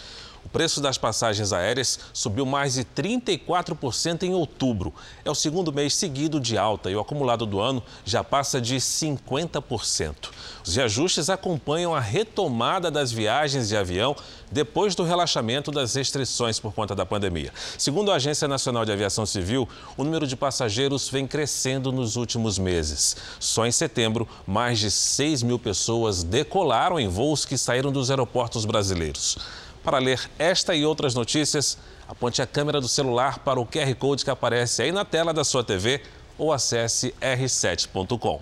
O 0.45 0.49
preço 0.49 0.81
das 0.81 0.97
passagens 0.97 1.53
aéreas 1.53 1.99
subiu 2.13 2.47
mais 2.47 2.75
de 2.75 2.85
34% 2.85 4.23
em 4.23 4.35
outubro. 4.35 4.95
É 5.25 5.31
o 5.31 5.35
segundo 5.35 5.73
mês 5.73 5.95
seguido 5.95 6.41
de 6.41 6.57
alta 6.57 6.91
e 6.91 6.97
o 6.97 7.01
acumulado 7.01 7.45
do 7.45 7.61
ano 7.61 7.83
já 8.05 8.25
passa 8.25 8.61
de 8.61 8.77
50%. 8.77 10.31
Os 10.67 10.77
reajustes 10.77 11.31
acompanham 11.31 11.95
a 11.95 12.01
retomada 12.01 12.91
das 12.91 13.11
viagens 13.13 13.69
de 13.69 13.77
avião 13.77 14.17
depois 14.51 14.95
do 14.95 15.05
relaxamento 15.05 15.71
das 15.71 15.95
restrições 15.95 16.59
por 16.59 16.73
conta 16.73 16.95
da 16.95 17.05
pandemia. 17.05 17.53
Segundo 17.77 18.11
a 18.11 18.17
Agência 18.17 18.49
Nacional 18.49 18.85
de 18.85 18.93
Aviação 18.93 19.27
Civil, 19.27 19.69
o 19.97 20.05
número 20.05 20.27
de 20.27 20.37
passageiros 20.37 21.09
vem 21.09 21.27
crescendo 21.27 21.93
nos 21.93 22.17
últimos 22.17 22.59
meses. 22.59 23.17
Só 23.39 23.67
em 23.67 23.73
setembro, 23.73 24.29
mais 24.47 24.79
de 24.79 24.91
6 24.91 25.43
mil 25.43 25.59
pessoas 25.59 26.23
decolaram 26.23 26.99
em 26.99 27.09
voos 27.09 27.45
que 27.45 27.59
saíram 27.59 27.93
dos 27.93 28.11
aeroportos 28.11 28.65
brasileiros. 28.65 29.37
Para 29.83 29.99
ler 29.99 30.29
esta 30.39 30.75
e 30.75 30.85
outras 30.85 31.15
notícias, 31.15 31.79
aponte 32.07 32.43
a 32.43 32.47
câmera 32.47 32.81
do 32.81 32.89
celular 32.89 33.39
para 33.39 33.61
o 33.61 33.67
QR 33.67 33.95
Code 33.95 34.25
que 34.25 34.31
aparece 34.31 34.83
aí 34.83 34.93
na 34.93 35.05
tela 35.05 35.33
da 35.33 35.45
sua 35.45 35.65
TV 35.65 36.03
ou 36.37 36.53
acesse 36.53 37.15
r7.com. 37.21 38.41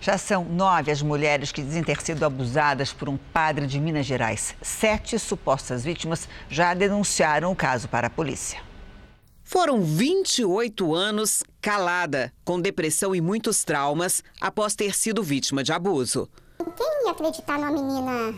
Já 0.00 0.18
são 0.18 0.44
nove 0.44 0.90
as 0.90 1.00
mulheres 1.00 1.52
que 1.52 1.62
dizem 1.62 1.84
ter 1.84 2.00
sido 2.02 2.24
abusadas 2.24 2.92
por 2.92 3.08
um 3.08 3.16
padre 3.16 3.68
de 3.68 3.78
Minas 3.78 4.04
Gerais. 4.04 4.56
Sete 4.60 5.16
supostas 5.16 5.84
vítimas 5.84 6.28
já 6.48 6.74
denunciaram 6.74 7.52
o 7.52 7.56
caso 7.56 7.88
para 7.88 8.08
a 8.08 8.10
polícia. 8.10 8.60
Foram 9.44 9.82
28 9.82 10.94
anos 10.94 11.44
calada, 11.60 12.32
com 12.44 12.60
depressão 12.60 13.14
e 13.14 13.20
muitos 13.20 13.62
traumas 13.62 14.24
após 14.40 14.74
ter 14.74 14.92
sido 14.94 15.22
vítima 15.22 15.62
de 15.62 15.72
abuso. 15.72 16.28
Quem 16.76 17.04
ia 17.04 17.12
acreditar 17.12 17.58
numa 17.58 17.70
menina 17.70 18.34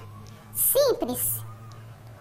simples, 0.53 1.43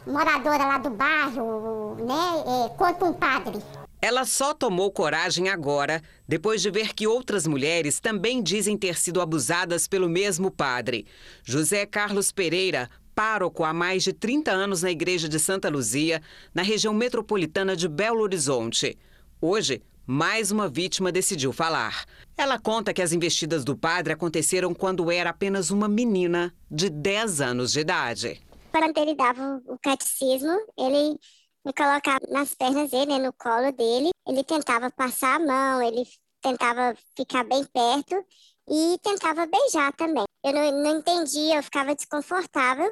moradora 0.05 0.65
lá 0.65 0.77
do 0.77 0.89
bairro, 0.89 1.95
né, 1.95 2.65
é, 2.65 2.69
contra 2.69 3.05
um 3.05 3.13
padre? 3.13 3.61
Ela 4.01 4.25
só 4.25 4.53
tomou 4.53 4.91
coragem 4.91 5.47
agora, 5.47 6.01
depois 6.27 6.61
de 6.61 6.69
ver 6.69 6.93
que 6.93 7.07
outras 7.07 7.47
mulheres 7.47 8.01
também 8.01 8.43
dizem 8.43 8.77
ter 8.77 8.97
sido 8.97 9.21
abusadas 9.21 9.87
pelo 9.87 10.09
mesmo 10.09 10.51
padre. 10.51 11.05
José 11.41 11.85
Carlos 11.85 12.29
Pereira, 12.29 12.89
pároco 13.15 13.63
há 13.63 13.73
mais 13.73 14.03
de 14.03 14.11
30 14.11 14.51
anos 14.51 14.81
na 14.81 14.91
igreja 14.91 15.29
de 15.29 15.39
Santa 15.39 15.69
Luzia, 15.69 16.21
na 16.53 16.61
região 16.61 16.93
metropolitana 16.93 17.77
de 17.77 17.87
Belo 17.87 18.19
Horizonte. 18.19 18.97
Hoje, 19.39 19.81
mais 20.05 20.51
uma 20.51 20.67
vítima 20.67 21.09
decidiu 21.09 21.53
falar. 21.53 22.03
Ela 22.37 22.59
conta 22.59 22.93
que 22.93 23.01
as 23.01 23.13
investidas 23.13 23.63
do 23.63 23.77
padre 23.77 24.11
aconteceram 24.11 24.73
quando 24.73 25.09
era 25.09 25.29
apenas 25.29 25.71
uma 25.71 25.87
menina 25.87 26.53
de 26.69 26.89
10 26.89 27.39
anos 27.39 27.71
de 27.71 27.79
idade. 27.79 28.41
Quando 28.73 28.97
ele 28.97 29.13
dava 29.13 29.61
o 29.67 29.77
catecismo, 29.77 30.51
ele 30.75 31.19
me 31.63 31.73
colocava 31.77 32.25
nas 32.29 32.55
pernas 32.55 32.89
dele, 32.89 33.19
né, 33.19 33.19
no 33.19 33.31
colo 33.33 33.71
dele. 33.71 34.09
Ele 34.27 34.43
tentava 34.43 34.89
passar 34.89 35.35
a 35.35 35.39
mão, 35.45 35.81
ele 35.83 36.03
tentava 36.41 36.97
ficar 37.15 37.43
bem 37.43 37.63
perto 37.65 38.25
e 38.67 38.97
tentava 39.03 39.45
beijar 39.45 39.93
também. 39.93 40.23
Eu 40.43 40.53
não, 40.53 40.83
não 40.83 40.97
entendia, 40.97 41.57
eu 41.57 41.63
ficava 41.63 41.93
desconfortável, 41.93 42.91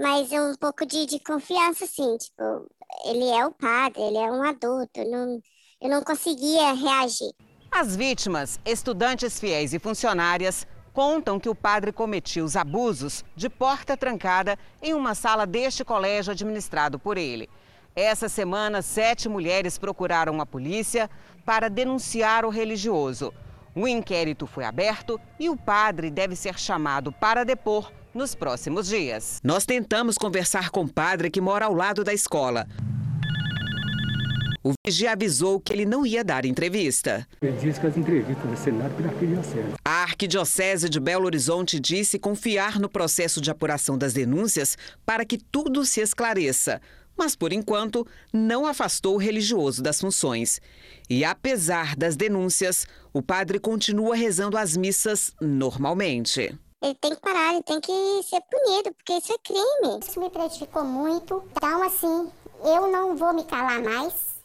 mas 0.00 0.30
um 0.30 0.54
pouco 0.54 0.86
de, 0.86 1.06
de 1.06 1.18
confiança, 1.18 1.86
assim, 1.86 2.16
tipo, 2.18 2.70
ele 3.04 3.28
é 3.28 3.44
o 3.44 3.52
padre, 3.52 4.00
ele 4.00 4.18
é 4.18 4.30
um 4.30 4.44
adulto, 4.44 5.04
não, 5.10 5.40
eu 5.80 5.90
não 5.90 6.02
conseguia 6.02 6.72
reagir. 6.72 7.32
As 7.72 7.96
vítimas, 7.96 8.60
estudantes 8.64 9.40
fiéis 9.40 9.74
e 9.74 9.78
funcionárias, 9.80 10.66
contam 10.96 11.38
que 11.38 11.50
o 11.50 11.54
padre 11.54 11.92
cometia 11.92 12.42
os 12.42 12.56
abusos 12.56 13.22
de 13.36 13.50
porta 13.50 13.98
trancada 13.98 14.58
em 14.80 14.94
uma 14.94 15.14
sala 15.14 15.46
deste 15.46 15.84
colégio 15.84 16.32
administrado 16.32 16.98
por 16.98 17.18
ele. 17.18 17.50
Essa 17.94 18.30
semana, 18.30 18.80
sete 18.80 19.28
mulheres 19.28 19.76
procuraram 19.76 20.40
a 20.40 20.46
polícia 20.46 21.10
para 21.44 21.68
denunciar 21.68 22.46
o 22.46 22.48
religioso. 22.48 23.30
Um 23.76 23.86
inquérito 23.86 24.46
foi 24.46 24.64
aberto 24.64 25.20
e 25.38 25.50
o 25.50 25.56
padre 25.56 26.10
deve 26.10 26.34
ser 26.34 26.58
chamado 26.58 27.12
para 27.12 27.44
depor 27.44 27.92
nos 28.14 28.34
próximos 28.34 28.86
dias. 28.86 29.38
Nós 29.44 29.66
tentamos 29.66 30.16
conversar 30.16 30.70
com 30.70 30.84
o 30.84 30.90
padre 30.90 31.28
que 31.28 31.42
mora 31.42 31.66
ao 31.66 31.74
lado 31.74 32.02
da 32.04 32.14
escola. 32.14 32.66
O 34.66 34.72
vigia 34.84 35.12
avisou 35.12 35.60
que 35.60 35.72
ele 35.72 35.86
não 35.86 36.04
ia 36.04 36.24
dar 36.24 36.44
entrevista. 36.44 37.24
Ele 37.40 37.56
disse 37.56 37.78
que 37.78 37.86
as 37.86 37.96
entrevistas 37.96 38.44
vão 38.44 38.56
ser 38.56 38.72
dadas 38.72 38.96
pela 38.96 39.08
arquidiocese. 39.10 39.74
A 39.84 40.02
Arquidiocese 40.02 40.88
de 40.88 40.98
Belo 40.98 41.24
Horizonte 41.24 41.78
disse 41.78 42.18
confiar 42.18 42.80
no 42.80 42.88
processo 42.88 43.40
de 43.40 43.48
apuração 43.48 43.96
das 43.96 44.12
denúncias 44.12 44.76
para 45.04 45.24
que 45.24 45.38
tudo 45.38 45.84
se 45.84 46.00
esclareça 46.00 46.80
mas 47.18 47.34
por 47.34 47.50
enquanto 47.50 48.06
não 48.30 48.66
afastou 48.66 49.14
o 49.14 49.18
religioso 49.18 49.82
das 49.82 49.98
funções. 49.98 50.60
E 51.08 51.24
apesar 51.24 51.96
das 51.96 52.14
denúncias, 52.14 52.86
o 53.10 53.22
padre 53.22 53.58
continua 53.58 54.14
rezando 54.14 54.58
as 54.58 54.76
missas 54.76 55.32
normalmente. 55.40 56.54
Ele 56.82 56.94
tem 57.00 57.14
que 57.14 57.20
parar, 57.22 57.54
ele 57.54 57.62
tem 57.62 57.80
que 57.80 58.22
ser 58.22 58.42
punido, 58.50 58.94
porque 58.94 59.14
isso 59.14 59.32
é 59.32 59.38
crime. 59.38 59.98
Isso 60.06 60.20
me 60.20 60.28
prejudicou 60.28 60.84
muito. 60.84 61.42
Então, 61.56 61.82
assim, 61.82 62.30
eu 62.62 62.92
não 62.92 63.16
vou 63.16 63.32
me 63.32 63.44
calar 63.44 63.82
mais. 63.82 64.35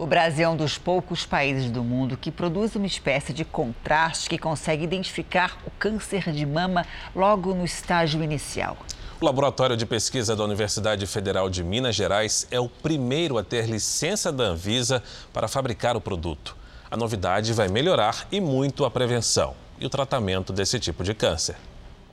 O 0.00 0.06
Brasil 0.06 0.46
é 0.46 0.48
um 0.48 0.56
dos 0.56 0.78
poucos 0.78 1.26
países 1.26 1.70
do 1.70 1.84
mundo 1.84 2.16
que 2.16 2.30
produz 2.30 2.74
uma 2.74 2.86
espécie 2.86 3.34
de 3.34 3.44
contraste 3.44 4.30
que 4.30 4.38
consegue 4.38 4.82
identificar 4.82 5.58
o 5.66 5.70
câncer 5.72 6.32
de 6.32 6.46
mama 6.46 6.86
logo 7.14 7.54
no 7.54 7.66
estágio 7.66 8.24
inicial. 8.24 8.78
O 9.20 9.24
Laboratório 9.26 9.76
de 9.76 9.84
Pesquisa 9.84 10.34
da 10.34 10.42
Universidade 10.42 11.06
Federal 11.06 11.50
de 11.50 11.62
Minas 11.62 11.94
Gerais 11.94 12.46
é 12.50 12.58
o 12.58 12.66
primeiro 12.66 13.36
a 13.36 13.44
ter 13.44 13.66
licença 13.66 14.32
da 14.32 14.44
Anvisa 14.44 15.02
para 15.34 15.46
fabricar 15.46 15.94
o 15.94 16.00
produto. 16.00 16.56
A 16.90 16.96
novidade 16.96 17.52
vai 17.52 17.68
melhorar 17.68 18.26
e 18.32 18.40
muito 18.40 18.86
a 18.86 18.90
prevenção 18.90 19.54
e 19.78 19.84
o 19.84 19.90
tratamento 19.90 20.50
desse 20.50 20.80
tipo 20.80 21.04
de 21.04 21.12
câncer. 21.12 21.56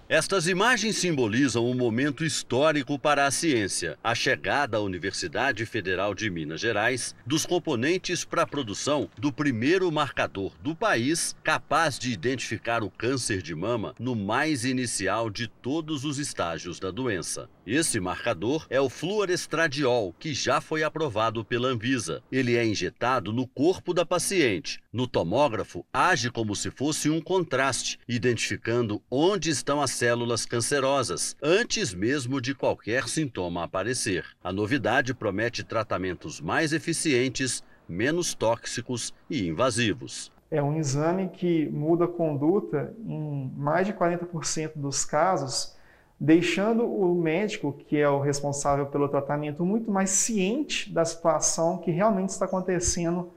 Estas 0.09 0.47
imagens 0.47 0.95
simbolizam 0.95 1.69
um 1.69 1.73
momento 1.73 2.23
histórico 2.23 2.97
para 2.97 3.25
a 3.25 3.31
ciência, 3.31 3.99
a 4.01 4.15
chegada 4.15 4.77
à 4.77 4.79
Universidade 4.79 5.65
Federal 5.65 6.15
de 6.15 6.29
Minas 6.29 6.61
Gerais 6.61 7.13
dos 7.25 7.45
componentes 7.45 8.23
para 8.23 8.43
a 8.43 8.47
produção 8.47 9.09
do 9.17 9.33
primeiro 9.33 9.91
marcador 9.91 10.53
do 10.61 10.73
país 10.73 11.35
capaz 11.43 11.99
de 11.99 12.09
identificar 12.09 12.83
o 12.83 12.89
câncer 12.89 13.41
de 13.41 13.53
mama 13.53 13.93
no 13.99 14.15
mais 14.15 14.63
inicial 14.63 15.29
de 15.29 15.49
todos 15.49 16.05
os 16.05 16.17
estágios 16.19 16.79
da 16.79 16.89
doença. 16.89 17.49
Esse 17.69 17.99
marcador 17.99 18.65
é 18.69 18.79
o 18.79 18.87
fluorestradiol, 18.87 20.15
que 20.17 20.33
já 20.33 20.61
foi 20.61 20.83
aprovado 20.83 21.43
pela 21.43 21.67
Anvisa. 21.67 22.23
Ele 22.31 22.55
é 22.55 22.65
injetado 22.65 23.33
no 23.33 23.45
corpo 23.45 23.93
da 23.93 24.05
paciente. 24.05 24.81
No 24.89 25.05
tomógrafo, 25.05 25.85
age 25.91 26.31
como 26.31 26.55
se 26.55 26.71
fosse 26.71 27.09
um 27.09 27.19
contraste, 27.19 27.99
identificando 28.07 29.01
onde 29.11 29.49
estão 29.49 29.81
as 29.81 29.91
células 29.91 30.45
cancerosas, 30.45 31.35
antes 31.43 31.93
mesmo 31.93 32.39
de 32.39 32.55
qualquer 32.55 33.05
sintoma 33.09 33.65
aparecer. 33.65 34.23
A 34.41 34.53
novidade 34.53 35.13
promete 35.13 35.61
tratamentos 35.61 36.39
mais 36.39 36.71
eficientes, 36.71 37.61
menos 37.85 38.33
tóxicos 38.33 39.13
e 39.29 39.45
invasivos. 39.45 40.31
É 40.49 40.63
um 40.63 40.77
exame 40.77 41.27
que 41.27 41.67
muda 41.67 42.05
a 42.05 42.07
conduta 42.07 42.95
em 43.05 43.51
mais 43.57 43.85
de 43.85 43.91
40% 43.91 44.71
dos 44.77 45.03
casos 45.03 45.75
deixando 46.19 46.83
o 46.83 47.13
médico, 47.13 47.73
que 47.73 47.97
é 47.97 48.09
o 48.09 48.19
responsável 48.19 48.87
pelo 48.87 49.07
tratamento, 49.07 49.63
muito 49.63 49.91
mais 49.91 50.09
ciente 50.09 50.91
da 50.91 51.05
situação 51.05 51.77
que 51.77 51.91
realmente 51.91 52.29
está 52.29 52.45
acontecendo 52.45 53.31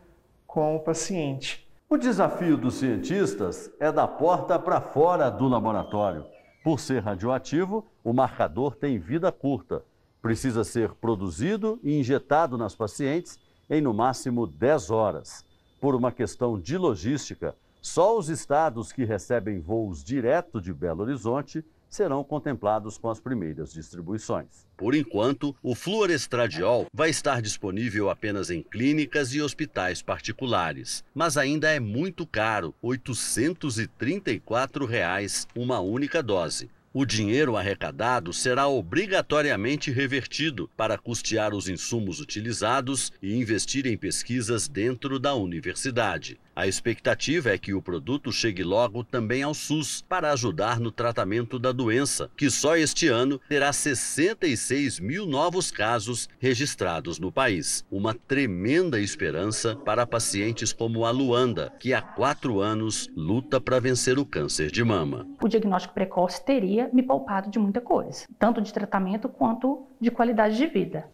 com 0.47 0.77
o 0.77 0.81
paciente. 0.81 1.69
O 1.89 1.99
desafio 1.99 2.57
dos 2.57 2.75
cientistas 2.75 3.71
é 3.79 3.93
da 3.93 4.07
porta 4.07 4.59
para 4.59 4.81
fora 4.81 5.29
do 5.29 5.49
laboratório. 5.49 6.25
Por 6.63 6.79
ser 6.79 7.03
radioativo, 7.03 7.87
o 8.05 8.13
marcador 8.13 8.77
tem 8.77 8.99
vida 8.99 9.31
curta. 9.33 9.83
Precisa 10.23 10.63
ser 10.65 10.93
produzido 10.93 11.81
e 11.83 11.99
injetado 11.99 12.57
nas 12.57 12.75
pacientes 12.75 13.39
em 13.69 13.81
no 13.81 13.93
máximo 13.93 14.47
10 14.47 14.91
horas. 14.91 15.45
Por 15.81 15.95
uma 15.95 16.13
questão 16.13 16.59
de 16.59 16.77
logística, 16.77 17.57
só 17.81 18.17
os 18.17 18.29
estados 18.29 18.93
que 18.93 19.05
recebem 19.05 19.59
voos 19.59 20.05
direto 20.05 20.61
de 20.61 20.73
Belo 20.73 21.03
Horizonte 21.03 21.65
serão 21.91 22.23
contemplados 22.23 22.97
com 22.97 23.11
as 23.11 23.21
primeiras 23.21 23.73
distribuições. 23.73 24.65
Por 24.77 24.95
enquanto, 24.95 25.55
o 25.63 25.75
fluorestradiol 25.75 26.87
vai 26.95 27.11
estar 27.11 27.43
disponível 27.43 28.09
apenas 28.09 28.49
em 28.49 28.63
clínicas 28.63 29.35
e 29.35 29.43
hospitais 29.43 30.01
particulares, 30.01 31.05
mas 31.13 31.37
ainda 31.37 31.69
é 31.69 31.81
muito 31.81 32.25
caro, 32.25 32.73
834 32.81 34.87
reais 34.87 35.49
uma 35.55 35.81
única 35.81 36.23
dose. 36.23 36.71
O 36.93 37.05
dinheiro 37.05 37.57
arrecadado 37.57 38.33
será 38.33 38.67
obrigatoriamente 38.67 39.93
revertido 39.93 40.69
para 40.77 40.99
custear 40.99 41.55
os 41.55 41.69
insumos 41.69 42.19
utilizados 42.19 43.13
e 43.23 43.37
investir 43.37 43.87
em 43.87 43.97
pesquisas 43.97 44.67
dentro 44.67 45.21
da 45.21 45.33
universidade. 45.33 46.37
A 46.61 46.67
expectativa 46.67 47.49
é 47.49 47.57
que 47.57 47.73
o 47.73 47.81
produto 47.81 48.31
chegue 48.31 48.63
logo 48.63 49.03
também 49.03 49.43
ao 49.43 49.55
SUS 49.55 50.05
para 50.07 50.31
ajudar 50.31 50.79
no 50.79 50.93
tratamento 50.93 51.59
da 51.59 51.73
doença, 51.73 52.31
que 52.37 52.51
só 52.51 52.77
este 52.77 53.09
ano 53.09 53.41
terá 53.49 53.73
66 53.73 55.01
mil 55.01 55.25
novos 55.25 55.71
casos 55.71 56.29
registrados 56.39 57.19
no 57.19 57.33
país. 57.33 57.83
Uma 57.91 58.13
tremenda 58.13 59.01
esperança 59.01 59.75
para 59.75 60.07
pacientes 60.07 60.71
como 60.71 61.07
a 61.07 61.11
Luanda, 61.11 61.73
que 61.81 61.95
há 61.95 62.03
quatro 62.03 62.61
anos 62.61 63.09
luta 63.17 63.59
para 63.59 63.81
vencer 63.81 64.19
o 64.19 64.27
câncer 64.27 64.71
de 64.71 64.85
mama. 64.85 65.27
O 65.43 65.49
diagnóstico 65.49 65.95
precoce 65.95 66.45
teria 66.45 66.91
me 66.93 67.03
poupado 67.03 67.51
de 67.51 67.59
muita 67.59 67.81
coisa, 67.81 68.27
tanto 68.39 68.61
de 68.61 68.71
tratamento 68.71 69.31
quanto 69.31 69.87
de 69.99 70.11
qualidade 70.11 70.59
de 70.59 70.67
vida. 70.67 71.09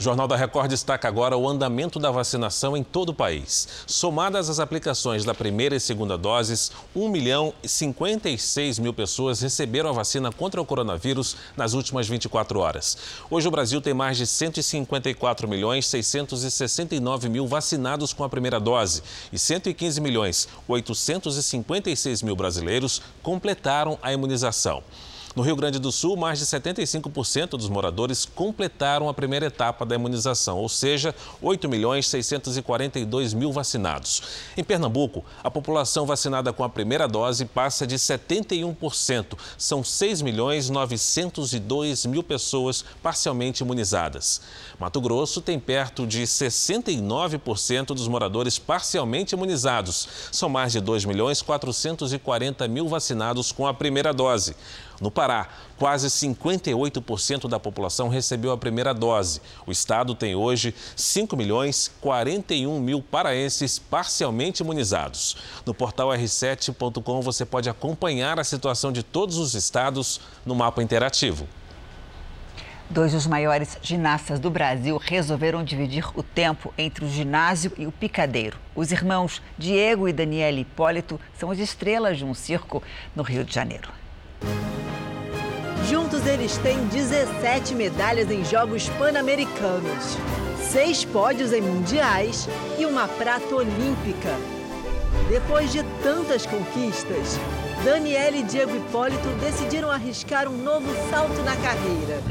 O 0.00 0.02
Jornal 0.02 0.26
da 0.26 0.34
Record 0.34 0.70
destaca 0.70 1.06
agora 1.06 1.36
o 1.36 1.46
andamento 1.46 1.98
da 1.98 2.10
vacinação 2.10 2.74
em 2.74 2.82
todo 2.82 3.10
o 3.10 3.14
país. 3.14 3.68
Somadas 3.86 4.48
as 4.48 4.58
aplicações 4.58 5.26
da 5.26 5.34
primeira 5.34 5.76
e 5.76 5.80
segunda 5.80 6.16
doses, 6.16 6.72
1 6.96 7.06
milhão 7.10 7.52
e 7.62 7.68
56 7.68 8.78
mil 8.78 8.94
pessoas 8.94 9.42
receberam 9.42 9.90
a 9.90 9.92
vacina 9.92 10.32
contra 10.32 10.58
o 10.58 10.64
coronavírus 10.64 11.36
nas 11.54 11.74
últimas 11.74 12.08
24 12.08 12.60
horas. 12.60 12.96
Hoje 13.30 13.46
o 13.46 13.50
Brasil 13.50 13.78
tem 13.82 13.92
mais 13.92 14.16
de 14.16 14.26
154 14.26 15.46
milhões 15.46 15.86
669 15.86 17.28
mil 17.28 17.46
vacinados 17.46 18.14
com 18.14 18.24
a 18.24 18.28
primeira 18.30 18.58
dose 18.58 19.02
e 19.30 19.38
115 19.38 20.00
milhões 20.00 20.48
856 20.66 22.22
mil 22.22 22.34
brasileiros 22.34 23.02
completaram 23.22 23.98
a 24.00 24.10
imunização. 24.10 24.82
No 25.36 25.44
Rio 25.44 25.54
Grande 25.54 25.78
do 25.78 25.92
Sul, 25.92 26.16
mais 26.16 26.40
de 26.40 26.44
75% 26.44 27.50
dos 27.50 27.68
moradores 27.68 28.24
completaram 28.24 29.08
a 29.08 29.14
primeira 29.14 29.46
etapa 29.46 29.86
da 29.86 29.94
imunização, 29.94 30.58
ou 30.58 30.68
seja, 30.68 31.14
8 31.40 31.68
milhões 31.68 32.08
642 32.08 33.32
mil 33.32 33.52
vacinados. 33.52 34.22
Em 34.56 34.64
Pernambuco, 34.64 35.24
a 35.44 35.48
população 35.48 36.04
vacinada 36.04 36.52
com 36.52 36.64
a 36.64 36.68
primeira 36.68 37.06
dose 37.06 37.44
passa 37.44 37.86
de 37.86 37.94
71%. 37.94 39.38
São 39.56 39.84
6 39.84 40.20
milhões 40.20 40.68
902 40.68 42.06
mil 42.06 42.24
pessoas 42.24 42.84
parcialmente 43.00 43.62
imunizadas. 43.62 44.40
Mato 44.80 45.00
Grosso 45.00 45.40
tem 45.40 45.60
perto 45.60 46.08
de 46.08 46.22
69% 46.22 47.86
dos 47.94 48.08
moradores 48.08 48.58
parcialmente 48.58 49.36
imunizados. 49.36 50.08
São 50.32 50.48
mais 50.48 50.72
de 50.72 50.80
2 50.80 51.04
milhões 51.04 51.40
440 51.40 52.66
mil 52.66 52.88
vacinados 52.88 53.52
com 53.52 53.64
a 53.64 53.72
primeira 53.72 54.12
dose. 54.12 54.56
No 55.00 55.10
Pará, 55.10 55.48
quase 55.78 56.08
58% 56.08 57.48
da 57.48 57.58
população 57.58 58.08
recebeu 58.08 58.52
a 58.52 58.58
primeira 58.58 58.92
dose. 58.92 59.40
O 59.66 59.72
estado 59.72 60.14
tem 60.14 60.34
hoje 60.34 60.74
5 60.94 61.34
milhões 61.36 61.90
41 62.02 62.78
mil 62.78 63.00
paraenses 63.02 63.78
parcialmente 63.78 64.62
imunizados. 64.62 65.38
No 65.64 65.72
portal 65.72 66.10
r7.com 66.10 67.22
você 67.22 67.46
pode 67.46 67.70
acompanhar 67.70 68.38
a 68.38 68.44
situação 68.44 68.92
de 68.92 69.02
todos 69.02 69.38
os 69.38 69.54
estados 69.54 70.20
no 70.44 70.54
mapa 70.54 70.82
interativo. 70.82 71.48
Dois 72.90 73.12
dos 73.12 73.26
maiores 73.26 73.78
ginastas 73.80 74.40
do 74.40 74.50
Brasil 74.50 74.98
resolveram 74.98 75.62
dividir 75.62 76.04
o 76.18 76.24
tempo 76.24 76.74
entre 76.76 77.04
o 77.04 77.08
ginásio 77.08 77.72
e 77.78 77.86
o 77.86 77.92
picadeiro. 77.92 78.58
Os 78.74 78.90
irmãos 78.90 79.40
Diego 79.56 80.08
e 80.08 80.12
Daniela 80.12 80.58
Hipólito 80.58 81.18
são 81.38 81.52
as 81.52 81.58
estrelas 81.60 82.18
de 82.18 82.24
um 82.24 82.34
circo 82.34 82.82
no 83.14 83.22
Rio 83.22 83.44
de 83.44 83.54
Janeiro. 83.54 83.99
Juntos 85.88 86.26
eles 86.26 86.56
têm 86.58 86.86
17 86.86 87.74
medalhas 87.74 88.30
em 88.30 88.44
Jogos 88.44 88.88
Pan-Americanos, 88.90 90.16
seis 90.70 91.04
pódios 91.04 91.52
em 91.52 91.60
mundiais 91.60 92.48
e 92.78 92.86
uma 92.86 93.08
prata 93.08 93.54
olímpica. 93.54 94.36
Depois 95.28 95.72
de 95.72 95.82
tantas 96.02 96.46
conquistas, 96.46 97.38
Daniela 97.84 98.36
e 98.36 98.42
Diego 98.42 98.76
Hipólito 98.76 99.28
decidiram 99.40 99.90
arriscar 99.90 100.48
um 100.48 100.56
novo 100.56 100.88
salto 101.10 101.42
na 101.42 101.56
carreira. 101.56 102.22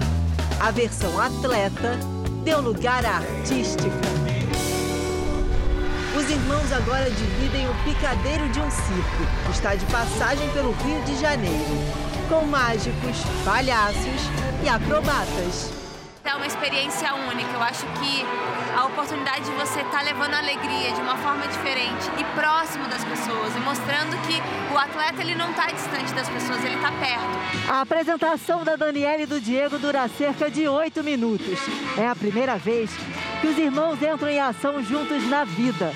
A 0.59 0.71
versão 0.71 1.19
atleta 1.19 1.97
deu 2.43 2.61
lugar 2.61 3.05
à 3.05 3.17
artística. 3.17 4.18
Os 6.29 6.35
irmãos 6.35 6.71
agora 6.71 7.09
dividem 7.09 7.67
o 7.67 7.73
picadeiro 7.83 8.47
de 8.49 8.59
um 8.59 8.69
circo, 8.69 9.23
que 9.45 9.51
está 9.51 9.73
de 9.73 9.83
passagem 9.87 10.47
pelo 10.51 10.73
Rio 10.73 11.01
de 11.01 11.19
Janeiro 11.19 11.65
com 12.29 12.45
mágicos, 12.45 13.17
palhaços 13.43 14.29
e 14.63 14.69
acrobatas. 14.69 15.73
É 16.23 16.35
uma 16.35 16.45
experiência 16.45 17.15
única. 17.15 17.49
Eu 17.51 17.63
acho 17.63 17.83
que 17.97 18.23
a 18.77 18.85
oportunidade 18.85 19.45
de 19.45 19.51
você 19.53 19.79
estar 19.79 19.89
tá 19.89 20.01
levando 20.03 20.35
alegria 20.35 20.91
de 20.93 21.01
uma 21.01 21.17
forma 21.17 21.47
diferente 21.47 22.05
e 22.19 22.23
próximo 22.39 22.87
das 22.87 23.03
pessoas 23.03 23.55
e 23.55 23.59
mostrando 23.61 24.15
que 24.27 24.39
o 24.71 24.77
atleta 24.77 25.23
ele 25.23 25.33
não 25.33 25.49
está 25.49 25.71
distante 25.71 26.13
das 26.13 26.29
pessoas, 26.29 26.63
ele 26.63 26.75
está 26.75 26.91
perto. 26.91 27.71
A 27.71 27.81
apresentação 27.81 28.63
da 28.63 28.75
Daniela 28.75 29.23
e 29.23 29.25
do 29.25 29.41
Diego 29.41 29.79
dura 29.79 30.07
cerca 30.09 30.51
de 30.51 30.67
oito 30.67 31.03
minutos. 31.03 31.57
É 31.97 32.07
a 32.07 32.15
primeira 32.15 32.55
vez 32.55 32.91
que 33.41 33.47
os 33.47 33.57
irmãos 33.57 33.99
entram 34.03 34.29
em 34.29 34.39
ação 34.39 34.83
juntos 34.83 35.27
na 35.27 35.43
vida. 35.43 35.91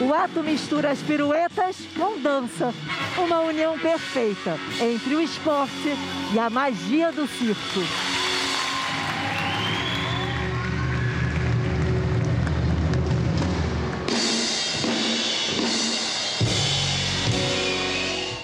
O 0.00 0.14
ato 0.14 0.44
mistura 0.44 0.90
as 0.90 1.02
piruetas 1.02 1.76
com 1.96 2.20
dança. 2.20 2.72
Uma 3.16 3.40
união 3.40 3.76
perfeita 3.76 4.56
entre 4.80 5.16
o 5.16 5.20
esporte 5.20 5.92
e 6.32 6.38
a 6.38 6.48
magia 6.48 7.10
do 7.10 7.26
circo. 7.26 7.80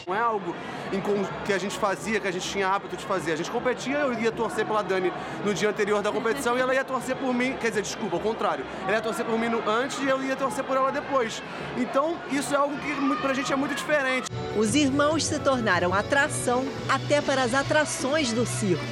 Não 0.09 0.15
é 0.15 0.19
algo 0.19 0.57
que 1.45 1.53
a 1.53 1.59
gente 1.59 1.79
fazia, 1.79 2.21
que 2.21 2.29
a 2.29 2.31
gente 2.31 2.49
tinha 2.49 2.69
hábito 2.69 2.97
de 2.97 3.05
fazer. 3.05 3.33
A 3.33 3.37
gente 3.37 3.51
competia, 3.51 3.99
eu 3.99 4.13
ia 4.13 4.33
torcer 4.33 4.65
pela 4.65 4.83
Dani 4.83 5.13
no 5.45 5.55
dia 5.55 5.69
anterior 5.69 6.03
da 6.03 6.11
competição 6.11 6.57
e 6.57 6.61
ela 6.61 6.75
ia 6.75 6.85
torcer 6.85 7.17
por 7.17 7.33
mim, 7.33 7.57
quer 7.61 7.69
dizer, 7.69 7.83
desculpa, 7.83 8.17
ao 8.17 8.23
contrário. 8.23 8.65
Ela 8.83 8.97
ia 8.97 9.03
torcer 9.03 9.25
por 9.25 9.39
mim 9.39 9.49
no 9.49 9.69
antes 9.69 9.99
e 10.01 10.07
eu 10.07 10.23
ia 10.23 10.37
torcer 10.37 10.65
por 10.65 10.77
ela 10.77 10.91
depois. 10.91 11.43
Então, 11.77 12.17
isso 12.31 12.55
é 12.55 12.57
algo 12.57 12.77
que 12.77 13.23
pra 13.23 13.35
gente 13.35 13.53
é 13.53 13.57
muito 13.57 13.75
diferente. 13.75 14.29
Os 14.57 14.75
irmãos 14.75 15.25
se 15.25 15.39
tornaram 15.41 15.93
atração 15.93 16.65
até 16.89 17.21
para 17.21 17.43
as 17.43 17.55
atrações 17.55 18.33
do 18.33 18.47
circo. 18.47 18.85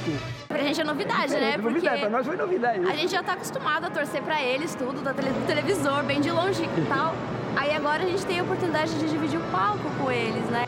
Pra 0.47 0.59
gente 0.59 0.81
é 0.81 0.83
novidade, 0.83 1.33
né? 1.33 1.49
É, 1.49 1.51
Porque 1.53 1.69
novidade, 1.69 1.99
pra 2.01 2.09
nós 2.09 2.27
foi 2.27 2.35
novidade. 2.35 2.85
A 2.85 2.95
gente 2.95 3.11
já 3.11 3.23
tá 3.23 3.33
acostumado 3.33 3.85
a 3.85 3.89
torcer 3.89 4.21
pra 4.21 4.41
eles, 4.41 4.75
tudo, 4.75 5.01
do 5.01 5.45
televisor, 5.47 6.03
bem 6.03 6.21
de 6.21 6.29
longe 6.29 6.63
e 6.63 6.85
tal. 6.87 7.15
Aí 7.55 7.73
agora 7.73 8.03
a 8.03 8.05
gente 8.05 8.25
tem 8.25 8.39
a 8.39 8.43
oportunidade 8.43 8.93
de 8.99 9.09
dividir 9.09 9.39
o 9.39 9.43
palco 9.51 9.89
com 9.99 10.11
eles, 10.11 10.43
né? 10.45 10.65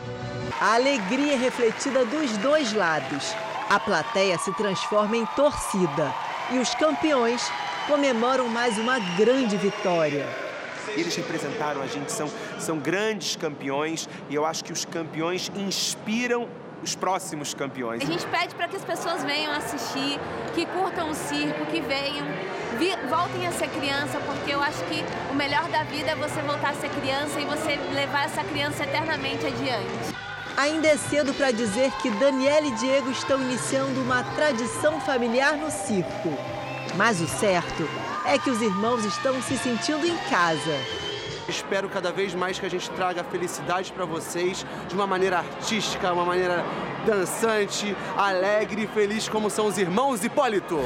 A 0.58 0.74
alegria 0.74 1.36
refletida 1.36 2.02
dos 2.06 2.34
dois 2.38 2.72
lados. 2.72 3.34
A 3.68 3.78
plateia 3.78 4.38
se 4.38 4.50
transforma 4.54 5.14
em 5.14 5.26
torcida 5.26 6.14
e 6.50 6.58
os 6.58 6.74
campeões 6.74 7.52
comemoram 7.86 8.48
mais 8.48 8.78
uma 8.78 8.98
grande 9.18 9.54
vitória. 9.58 10.26
Eles 10.96 11.14
representaram 11.14 11.82
a 11.82 11.86
gente, 11.86 12.10
são, 12.10 12.30
são 12.58 12.78
grandes 12.78 13.36
campeões 13.36 14.08
e 14.30 14.34
eu 14.34 14.46
acho 14.46 14.64
que 14.64 14.72
os 14.72 14.86
campeões 14.86 15.52
inspiram 15.54 16.48
os 16.82 16.94
próximos 16.94 17.52
campeões. 17.52 18.02
A 18.02 18.06
gente 18.06 18.26
pede 18.28 18.54
para 18.54 18.66
que 18.66 18.76
as 18.76 18.84
pessoas 18.84 19.22
venham 19.24 19.52
assistir, 19.52 20.18
que 20.54 20.64
curtam 20.64 21.10
o 21.10 21.14
circo, 21.14 21.66
que 21.66 21.82
venham, 21.82 22.26
vi, 22.78 22.96
voltem 23.10 23.46
a 23.46 23.52
ser 23.52 23.68
criança, 23.68 24.18
porque 24.24 24.54
eu 24.54 24.62
acho 24.62 24.82
que 24.84 25.04
o 25.30 25.34
melhor 25.34 25.68
da 25.68 25.82
vida 25.82 26.12
é 26.12 26.14
você 26.14 26.40
voltar 26.40 26.70
a 26.70 26.74
ser 26.74 26.88
criança 26.88 27.38
e 27.38 27.44
você 27.44 27.76
levar 27.92 28.24
essa 28.24 28.42
criança 28.42 28.84
eternamente 28.84 29.44
adiante. 29.44 30.16
Ainda 30.56 30.88
é 30.88 30.96
cedo 30.96 31.34
para 31.34 31.50
dizer 31.50 31.92
que 32.00 32.08
Daniela 32.12 32.66
e 32.66 32.70
Diego 32.72 33.10
estão 33.10 33.38
iniciando 33.42 34.00
uma 34.00 34.24
tradição 34.24 34.98
familiar 35.00 35.54
no 35.54 35.70
circo. 35.70 36.30
Mas 36.96 37.20
o 37.20 37.28
certo 37.28 37.86
é 38.24 38.38
que 38.38 38.48
os 38.48 38.62
irmãos 38.62 39.04
estão 39.04 39.40
se 39.42 39.58
sentindo 39.58 40.06
em 40.06 40.16
casa. 40.30 40.74
Espero 41.46 41.90
cada 41.90 42.10
vez 42.10 42.34
mais 42.34 42.58
que 42.58 42.64
a 42.64 42.70
gente 42.70 42.90
traga 42.90 43.22
felicidade 43.22 43.92
para 43.92 44.06
vocês 44.06 44.64
de 44.88 44.94
uma 44.94 45.06
maneira 45.06 45.38
artística, 45.38 46.10
uma 46.10 46.24
maneira 46.24 46.64
dançante, 47.04 47.94
alegre 48.16 48.84
e 48.84 48.86
feliz, 48.86 49.28
como 49.28 49.50
são 49.50 49.66
os 49.66 49.76
irmãos 49.76 50.24
Hipólito. 50.24 50.80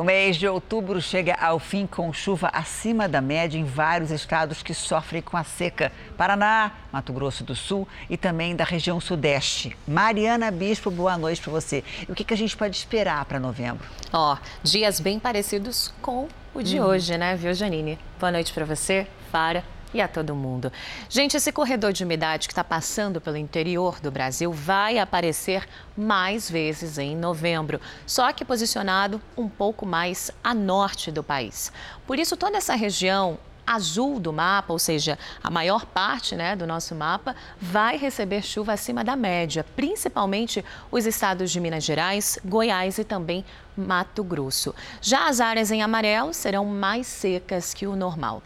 O 0.00 0.02
mês 0.02 0.36
de 0.36 0.48
outubro 0.48 0.98
chega 0.98 1.34
ao 1.34 1.58
fim 1.58 1.86
com 1.86 2.10
chuva 2.10 2.48
acima 2.54 3.06
da 3.06 3.20
média 3.20 3.58
em 3.58 3.64
vários 3.64 4.10
estados 4.10 4.62
que 4.62 4.72
sofrem 4.72 5.20
com 5.20 5.36
a 5.36 5.44
seca. 5.44 5.92
Paraná, 6.16 6.72
Mato 6.90 7.12
Grosso 7.12 7.44
do 7.44 7.54
Sul 7.54 7.86
e 8.08 8.16
também 8.16 8.56
da 8.56 8.64
região 8.64 8.98
sudeste. 8.98 9.76
Mariana 9.86 10.50
Bispo, 10.50 10.90
boa 10.90 11.18
noite 11.18 11.42
para 11.42 11.52
você. 11.52 11.84
E 12.08 12.10
o 12.10 12.14
que, 12.14 12.24
que 12.24 12.32
a 12.32 12.36
gente 12.38 12.56
pode 12.56 12.74
esperar 12.74 13.26
para 13.26 13.38
novembro? 13.38 13.86
Ó, 14.10 14.32
oh, 14.32 14.38
dias 14.62 15.00
bem 15.00 15.20
parecidos 15.20 15.92
com 16.00 16.28
o 16.54 16.62
de 16.62 16.80
hum. 16.80 16.84
hoje, 16.84 17.18
né, 17.18 17.36
viu, 17.36 17.52
Janine? 17.52 17.98
Boa 18.18 18.32
noite 18.32 18.54
para 18.54 18.64
você, 18.64 19.06
Fara 19.30 19.62
e 19.92 20.00
a 20.00 20.08
todo 20.08 20.34
mundo. 20.34 20.72
Gente, 21.08 21.36
esse 21.36 21.52
corredor 21.52 21.92
de 21.92 22.04
umidade 22.04 22.48
que 22.48 22.52
está 22.52 22.64
passando 22.64 23.20
pelo 23.20 23.36
interior 23.36 24.00
do 24.00 24.10
Brasil 24.10 24.52
vai 24.52 24.98
aparecer 24.98 25.66
mais 25.96 26.50
vezes 26.50 26.98
em 26.98 27.16
novembro, 27.16 27.80
só 28.06 28.32
que 28.32 28.44
posicionado 28.44 29.20
um 29.36 29.48
pouco 29.48 29.84
mais 29.84 30.30
a 30.42 30.54
norte 30.54 31.10
do 31.10 31.22
país. 31.22 31.72
Por 32.06 32.18
isso, 32.18 32.36
toda 32.36 32.58
essa 32.58 32.74
região 32.74 33.38
azul 33.70 34.18
do 34.18 34.32
mapa, 34.32 34.72
ou 34.72 34.78
seja, 34.80 35.16
a 35.42 35.48
maior 35.48 35.86
parte 35.86 36.34
né, 36.34 36.56
do 36.56 36.66
nosso 36.66 36.92
mapa, 36.92 37.36
vai 37.60 37.96
receber 37.96 38.42
chuva 38.42 38.72
acima 38.72 39.04
da 39.04 39.14
média, 39.14 39.64
principalmente 39.76 40.64
os 40.90 41.06
estados 41.06 41.52
de 41.52 41.60
Minas 41.60 41.84
Gerais, 41.84 42.36
Goiás 42.44 42.98
e 42.98 43.04
também 43.04 43.44
Mato 43.76 44.24
Grosso. 44.24 44.74
Já 45.00 45.28
as 45.28 45.40
áreas 45.40 45.70
em 45.70 45.82
amarelo 45.82 46.34
serão 46.34 46.64
mais 46.64 47.06
secas 47.06 47.72
que 47.72 47.86
o 47.86 47.94
normal. 47.94 48.42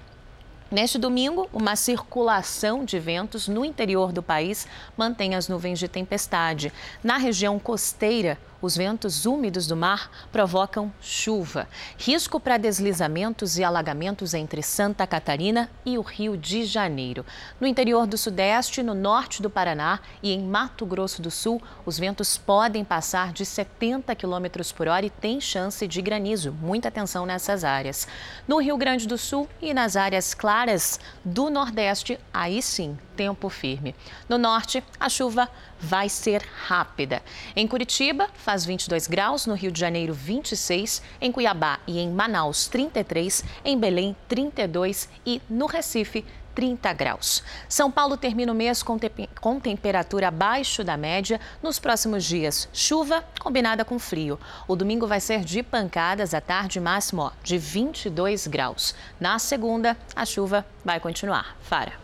Neste 0.75 0.99
domingo, 0.99 1.49
uma 1.53 1.77
circulação 1.77 2.85
de 2.85 2.99
ventos 2.99 3.47
no 3.47 3.65
interior 3.65 4.11
do 4.11 4.21
país 4.21 4.67
mantém 4.97 5.37
as 5.37 5.47
nuvens 5.47 5.79
de 5.79 5.87
tempestade. 5.87 6.73
Na 7.01 7.17
região 7.17 7.61
costeira, 7.61 8.37
os 8.65 8.77
ventos 8.77 9.27
úmidos 9.27 9.67
do 9.67 9.77
mar 9.77 10.11
provocam 10.33 10.93
chuva. 11.01 11.69
Risco 11.99 12.41
para 12.41 12.57
deslizamentos 12.57 13.59
e 13.59 13.65
alagamentos 13.65 14.33
entre 14.33 14.63
Santa 14.63 15.07
Catarina 15.07 15.71
e 15.85 15.99
o 15.99 16.03
Rio 16.03 16.37
de 16.37 16.65
Janeiro. 16.65 17.27
No 17.61 17.67
interior 17.67 18.07
do 18.07 18.17
Sudeste, 18.17 18.83
no 18.83 18.95
norte 18.95 19.43
do 19.43 19.51
Paraná 19.51 20.01
e 20.23 20.33
em 20.33 20.43
Mato 20.43 20.87
Grosso 20.87 21.21
do 21.21 21.31
Sul, 21.31 21.61
os 21.85 21.99
ventos 21.99 22.39
podem 22.39 22.85
passar 22.85 23.33
de 23.33 23.45
70 23.45 24.15
km 24.15 24.47
por 24.75 24.89
hora 24.89 25.05
e 25.05 25.11
tem 25.11 25.41
chance 25.41 25.87
de 25.87 26.01
granizo. 26.01 26.53
Muita 26.53 26.89
atenção 26.89 27.27
nessas 27.27 27.65
áreas. 27.65 28.09
No 28.49 28.59
Rio 28.59 28.77
Grande 28.77 29.07
do 29.07 29.19
Sul 29.19 29.49
e 29.61 29.75
nas 29.75 29.95
áreas 29.95 30.33
claras 30.33 30.99
do 31.25 31.51
Nordeste, 31.51 32.19
aí 32.33 32.63
sim, 32.63 32.97
tempo 33.15 33.49
firme. 33.49 33.95
No 34.29 34.39
norte, 34.39 34.83
a 34.99 35.09
chuva 35.09 35.49
vai 35.81 36.09
ser 36.09 36.43
rápida. 36.67 37.23
Em 37.55 37.67
Curitiba, 37.67 38.29
faz 38.35 38.54
22 38.63 39.07
graus, 39.07 39.47
no 39.47 39.55
Rio 39.55 39.73
de 39.73 39.81
Janeiro, 39.81 40.13
26, 40.13 41.01
em 41.19 41.33
Cuiabá 41.33 41.79
e 41.87 41.99
em 41.99 42.11
Manaus, 42.11 42.69
33, 42.69 43.43
em 43.65 43.79
Belém, 43.79 44.15
32 44.29 45.09
e 45.25 45.41
no 45.49 45.65
Recife, 45.65 46.23
30 46.55 46.93
graus. 46.93 47.43
São 47.69 47.91
Paulo 47.91 48.19
termina 48.19 48.53
o 48.53 48.55
mês 48.55 48.83
com, 48.83 48.99
te 48.99 49.11
com, 49.41 49.59
temperatura 49.59 50.29
abaixo 50.29 50.85
da 50.85 50.97
média. 50.97 51.41
Nos 51.63 51.79
próximos 51.79 52.25
dias, 52.25 52.69
chuva 52.71 53.25
combinada 53.41 53.85
com 53.85 53.99
frio. 53.99 54.39
O 54.69 54.77
domingo 54.77 55.07
vai 55.07 55.21
ser 55.21 55.41
de 55.41 55.63
pancadas 55.63 56.35
à 56.35 56.41
tarde, 56.41 56.79
máximo 56.79 57.23
ó, 57.23 57.33
de 57.43 57.57
22 57.57 58.47
graus. 58.47 58.95
Na 59.19 59.39
segunda, 59.39 59.97
a 60.15 60.25
chuva 60.25 60.65
vai 60.85 61.01
continuar. 61.01 61.57
Fara. 61.63 62.04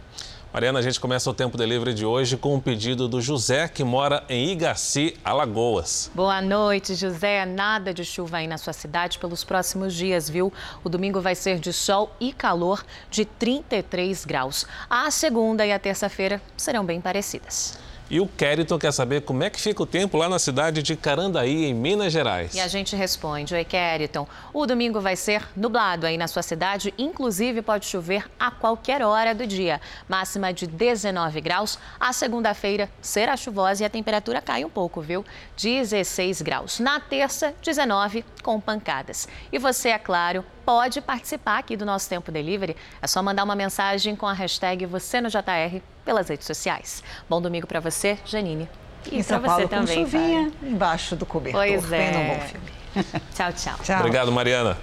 Mariana, 0.52 0.80
a 0.80 0.82
gente 0.82 0.98
começa 0.98 1.30
o 1.30 1.32
Tempo 1.32 1.56
Delivery 1.56 1.94
de 1.94 2.04
hoje 2.04 2.36
com 2.36 2.56
um 2.56 2.60
pedido 2.60 3.06
do 3.06 3.20
José, 3.20 3.68
que 3.68 3.84
mora 3.84 4.24
em 4.28 4.50
Igaci, 4.50 5.16
Alagoas. 5.24 6.10
Boa 6.12 6.42
noite, 6.42 6.96
José. 6.96 7.46
Nada 7.46 7.94
de 7.94 8.04
chuva 8.04 8.38
aí 8.38 8.48
na 8.48 8.58
sua 8.58 8.72
cidade 8.72 9.20
pelos 9.20 9.44
próximos 9.44 9.94
dias, 9.94 10.28
viu? 10.28 10.52
O 10.82 10.88
domingo 10.88 11.20
vai 11.20 11.36
ser 11.36 11.60
de 11.60 11.72
sol 11.72 12.10
e 12.18 12.32
calor 12.32 12.84
de 13.08 13.24
33 13.24 14.24
graus. 14.24 14.66
A 14.90 15.08
segunda 15.12 15.64
e 15.64 15.70
a 15.70 15.78
terça-feira 15.78 16.42
serão 16.56 16.84
bem 16.84 17.00
parecidas. 17.00 17.78
E 18.10 18.18
o 18.18 18.26
Kériton 18.26 18.76
quer 18.76 18.92
saber 18.92 19.20
como 19.20 19.44
é 19.44 19.48
que 19.48 19.60
fica 19.60 19.84
o 19.84 19.86
tempo 19.86 20.18
lá 20.18 20.28
na 20.28 20.40
cidade 20.40 20.82
de 20.82 20.96
Carandaí, 20.96 21.66
em 21.66 21.72
Minas 21.72 22.12
Gerais. 22.12 22.52
E 22.54 22.60
a 22.60 22.66
gente 22.66 22.96
responde, 22.96 23.54
oi 23.54 23.64
Kériton, 23.64 24.26
o 24.52 24.66
domingo 24.66 25.00
vai 25.00 25.14
ser 25.14 25.46
nublado 25.54 26.06
aí 26.06 26.18
na 26.18 26.26
sua 26.26 26.42
cidade, 26.42 26.92
inclusive 26.98 27.62
pode 27.62 27.86
chover 27.86 28.28
a 28.36 28.50
qualquer 28.50 29.00
hora 29.00 29.32
do 29.32 29.46
dia. 29.46 29.80
Máxima 30.08 30.52
de 30.52 30.66
19 30.66 31.40
graus, 31.40 31.78
a 32.00 32.12
segunda-feira 32.12 32.90
será 33.00 33.36
chuvosa 33.36 33.84
e 33.84 33.86
a 33.86 33.90
temperatura 33.90 34.42
cai 34.42 34.64
um 34.64 34.70
pouco, 34.70 35.00
viu? 35.00 35.24
16 35.56 36.42
graus. 36.42 36.80
Na 36.80 36.98
terça, 36.98 37.54
19 37.62 38.24
com 38.42 38.60
pancadas. 38.60 39.28
E 39.52 39.58
você, 39.58 39.90
é 39.90 39.98
claro, 40.00 40.44
pode 40.64 41.00
participar 41.00 41.58
aqui 41.58 41.76
do 41.76 41.84
nosso 41.84 42.08
Tempo 42.08 42.30
Delivery. 42.30 42.76
É 43.00 43.06
só 43.06 43.22
mandar 43.22 43.44
uma 43.44 43.56
mensagem 43.56 44.14
com 44.14 44.26
a 44.26 44.32
hashtag 44.32 44.86
você 44.86 45.20
no 45.20 45.28
JR 45.28 45.80
pelas 46.04 46.28
redes 46.28 46.46
sociais. 46.46 47.02
Bom 47.28 47.40
domingo 47.40 47.66
para 47.66 47.80
você, 47.80 48.18
Janine. 48.24 48.68
E 49.10 49.22
para 49.24 49.38
você 49.38 49.66
também. 49.66 50.04
Com 50.04 50.10
chuvinha 50.10 50.52
embaixo 50.62 51.16
do 51.16 51.24
cobertor. 51.24 51.60
Pois 51.60 51.92
é. 51.92 52.10
um 52.10 52.34
bom 52.34 52.40
filme. 52.46 52.70
tchau, 53.34 53.52
tchau, 53.52 53.78
tchau. 53.82 53.98
Obrigado, 54.00 54.30
Mariana. 54.30 54.76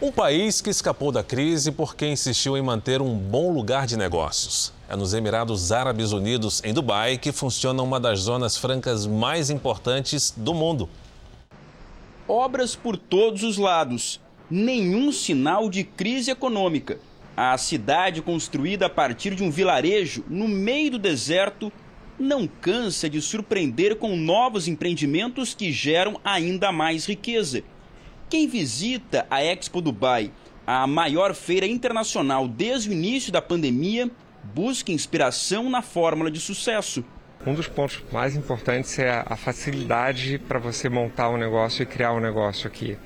Um 0.00 0.12
país 0.12 0.60
que 0.60 0.68
escapou 0.68 1.10
da 1.10 1.22
crise 1.24 1.72
porque 1.72 2.06
insistiu 2.06 2.56
em 2.56 2.62
manter 2.62 3.00
um 3.00 3.16
bom 3.16 3.50
lugar 3.50 3.86
de 3.86 3.96
negócios. 3.96 4.72
É 4.88 4.94
nos 4.94 5.14
Emirados 5.14 5.72
Árabes 5.72 6.12
Unidos, 6.12 6.62
em 6.62 6.72
Dubai, 6.72 7.16
que 7.16 7.32
funciona 7.32 7.82
uma 7.82 7.98
das 7.98 8.20
zonas 8.20 8.56
francas 8.56 9.06
mais 9.06 9.48
importantes 9.48 10.32
do 10.36 10.52
mundo. 10.52 10.88
Obras 12.28 12.76
por 12.76 12.96
todos 12.96 13.42
os 13.42 13.56
lados 13.56 14.20
nenhum 14.50 15.10
sinal 15.10 15.68
de 15.68 15.84
crise 15.84 16.30
econômica. 16.30 16.98
A 17.36 17.56
cidade, 17.58 18.22
construída 18.22 18.86
a 18.86 18.90
partir 18.90 19.34
de 19.34 19.44
um 19.44 19.50
vilarejo 19.50 20.24
no 20.28 20.48
meio 20.48 20.92
do 20.92 20.98
deserto, 20.98 21.70
não 22.18 22.46
cansa 22.46 23.10
de 23.10 23.20
surpreender 23.20 23.96
com 23.96 24.16
novos 24.16 24.66
empreendimentos 24.68 25.54
que 25.54 25.70
geram 25.70 26.18
ainda 26.24 26.72
mais 26.72 27.04
riqueza. 27.04 27.62
Quem 28.30 28.48
visita 28.48 29.26
a 29.30 29.44
Expo 29.44 29.80
Dubai, 29.80 30.32
a 30.66 30.86
maior 30.86 31.34
feira 31.34 31.66
internacional 31.66 32.48
desde 32.48 32.88
o 32.88 32.92
início 32.92 33.30
da 33.30 33.42
pandemia, 33.42 34.10
busca 34.42 34.92
inspiração 34.92 35.68
na 35.68 35.82
fórmula 35.82 36.30
de 36.30 36.40
sucesso. 36.40 37.04
Um 37.46 37.54
dos 37.54 37.68
pontos 37.68 38.02
mais 38.10 38.34
importantes 38.34 38.98
é 38.98 39.22
a 39.24 39.36
facilidade 39.36 40.36
para 40.36 40.58
você 40.58 40.88
montar 40.88 41.30
um 41.30 41.36
negócio 41.36 41.84
e 41.84 41.86
criar 41.86 42.12
um 42.12 42.18
negócio 42.18 42.66
aqui. 42.66 42.98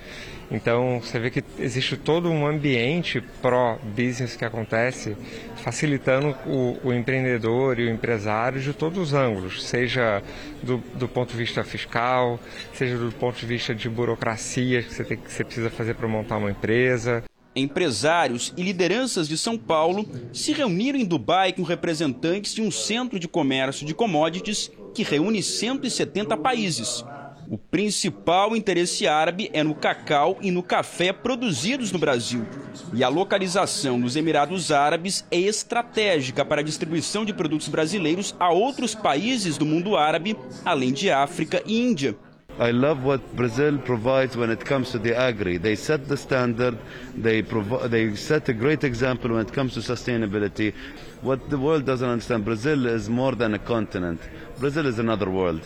Então 0.51 0.99
você 0.99 1.19
vê 1.21 1.31
que 1.31 1.45
existe 1.59 1.95
todo 1.95 2.31
um 2.31 2.47
ambiente 2.47 3.21
pró-business 3.43 4.37
que 4.37 4.45
acontece, 4.45 5.15
facilitando 5.57 6.35
o, 6.47 6.79
o, 6.83 6.93
empreendedor 6.93 7.79
e 7.79 7.87
o 7.87 7.91
empresário 7.91 8.61
de 8.61 8.73
todos 8.73 8.99
os 8.99 9.15
ângulos, 9.15 9.63
seja 9.63 10.23
do, 10.63 10.79
do, 10.95 11.07
ponto 11.07 11.33
de 11.33 11.37
vista 11.37 11.63
fiscal, 11.63 12.41
seja 12.73 12.97
do 12.97 13.13
ponto 13.13 13.39
de 13.39 13.47
vista 13.47 13.75
de 13.75 13.91
burocracia 13.91 14.83
que 14.83 14.93
você, 14.93 15.05
tem, 15.05 15.19
que 15.19 15.31
você 15.31 15.45
precisa 15.45 15.69
fazer 15.69 15.95
para 15.95 16.09
montar 16.09 16.39
uma 16.39 16.51
empresa. 16.51 17.23
Empresários 17.55 18.53
e 18.57 18.63
lideranças 18.63 19.29
de 19.29 19.37
São 19.37 19.59
Paulo 19.59 20.09
se 20.33 20.53
reuniram 20.53 20.99
em 20.99 21.05
Dubai 21.05 21.53
com 21.53 21.63
representantes 21.63 22.55
de 22.55 22.63
um 22.63 22.71
centro 22.71 23.19
de 23.19 23.27
comércio 23.27 23.85
de 23.85 23.93
commodities 23.93 24.71
que 24.95 25.03
reúne 25.03 25.43
170 25.43 26.37
países. 26.37 27.05
O 27.51 27.59
principal 27.59 28.55
interesse 28.55 29.09
árabe 29.09 29.51
é 29.53 29.65
no 29.65 29.75
cacau 29.75 30.39
e 30.41 30.53
no 30.53 30.63
café 30.63 31.13
produzidos 31.13 31.91
no 31.91 31.99
Brasil. 31.99 32.47
E 32.95 33.03
a 33.03 33.09
localização 33.09 33.99
nos 33.99 34.15
Emirados 34.15 34.71
Árabes 34.71 35.25
é 35.29 35.41
estratégica 35.41 36.45
para 36.45 36.61
a 36.61 36.65
distribuição 36.65 37.25
de 37.25 37.33
produtos 37.33 37.67
brasileiros 37.67 38.37
a 38.39 38.53
outros 38.53 38.95
países 38.95 39.59
do 39.59 39.67
mundo 39.67 39.97
árabe, 39.97 40.37
além 40.65 40.93
de 40.93 41.11
África 41.11 41.61
e 41.67 41.81
Índia. 41.81 42.17
I 42.59 42.73
love 42.73 43.05
what 43.05 43.21
Brazil 43.37 43.79
provides 43.79 44.37
when 44.37 44.51
it 44.51 44.65
comes 44.65 44.91
to 44.91 44.99
the 44.99 45.17
agri. 45.17 45.57
They 45.57 45.77
set 45.77 46.09
the 46.09 46.17
standard, 46.17 46.79
they, 47.17 47.43
they 47.89 48.15
set 48.17 48.49
a 48.49 48.53
great 48.53 48.85
example 48.85 49.31
when 49.31 49.47
it 49.47 49.53
comes 49.53 49.75
to 49.75 49.81
sustainability. 49.81 50.75
What 51.23 51.49
the 51.49 51.57
world 51.57 51.85
doesn't 51.85 52.09
understand, 52.09 52.45
Brazil 52.45 52.87
is 52.87 53.09
more 53.09 53.35
than 53.35 53.55
a 53.55 53.59
continent. 53.59 54.21
Brazil 54.59 54.87
is 54.87 54.99
another 54.99 55.31
world. 55.31 55.63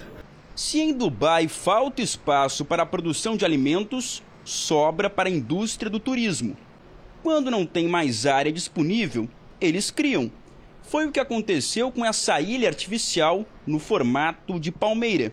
Se 0.55 0.78
em 0.78 0.93
Dubai 0.93 1.49
falta 1.49 2.01
espaço 2.01 2.64
para 2.64 2.85
a 2.85 2.87
produção 2.87 3.37
de 3.37 3.45
alimentos, 3.45 4.22
sobra 4.45 5.11
para 5.11 5.28
a 5.28 5.32
indústria 5.32 5.91
do 5.91 5.99
turismo. 5.99 6.57
Quando 7.24 7.51
não 7.51 7.66
tem 7.66 7.89
mais 7.89 8.24
área 8.24 8.53
disponível, 8.53 9.28
eles 9.61 9.91
criam. 9.91 10.30
Foi 10.82 11.07
o 11.07 11.11
que 11.11 11.18
aconteceu 11.18 11.91
com 11.91 12.05
essa 12.05 12.41
ilha 12.41 12.68
artificial 12.68 13.45
no 13.66 13.78
formato 13.78 14.61
de 14.61 14.70
palmeira. 14.70 15.32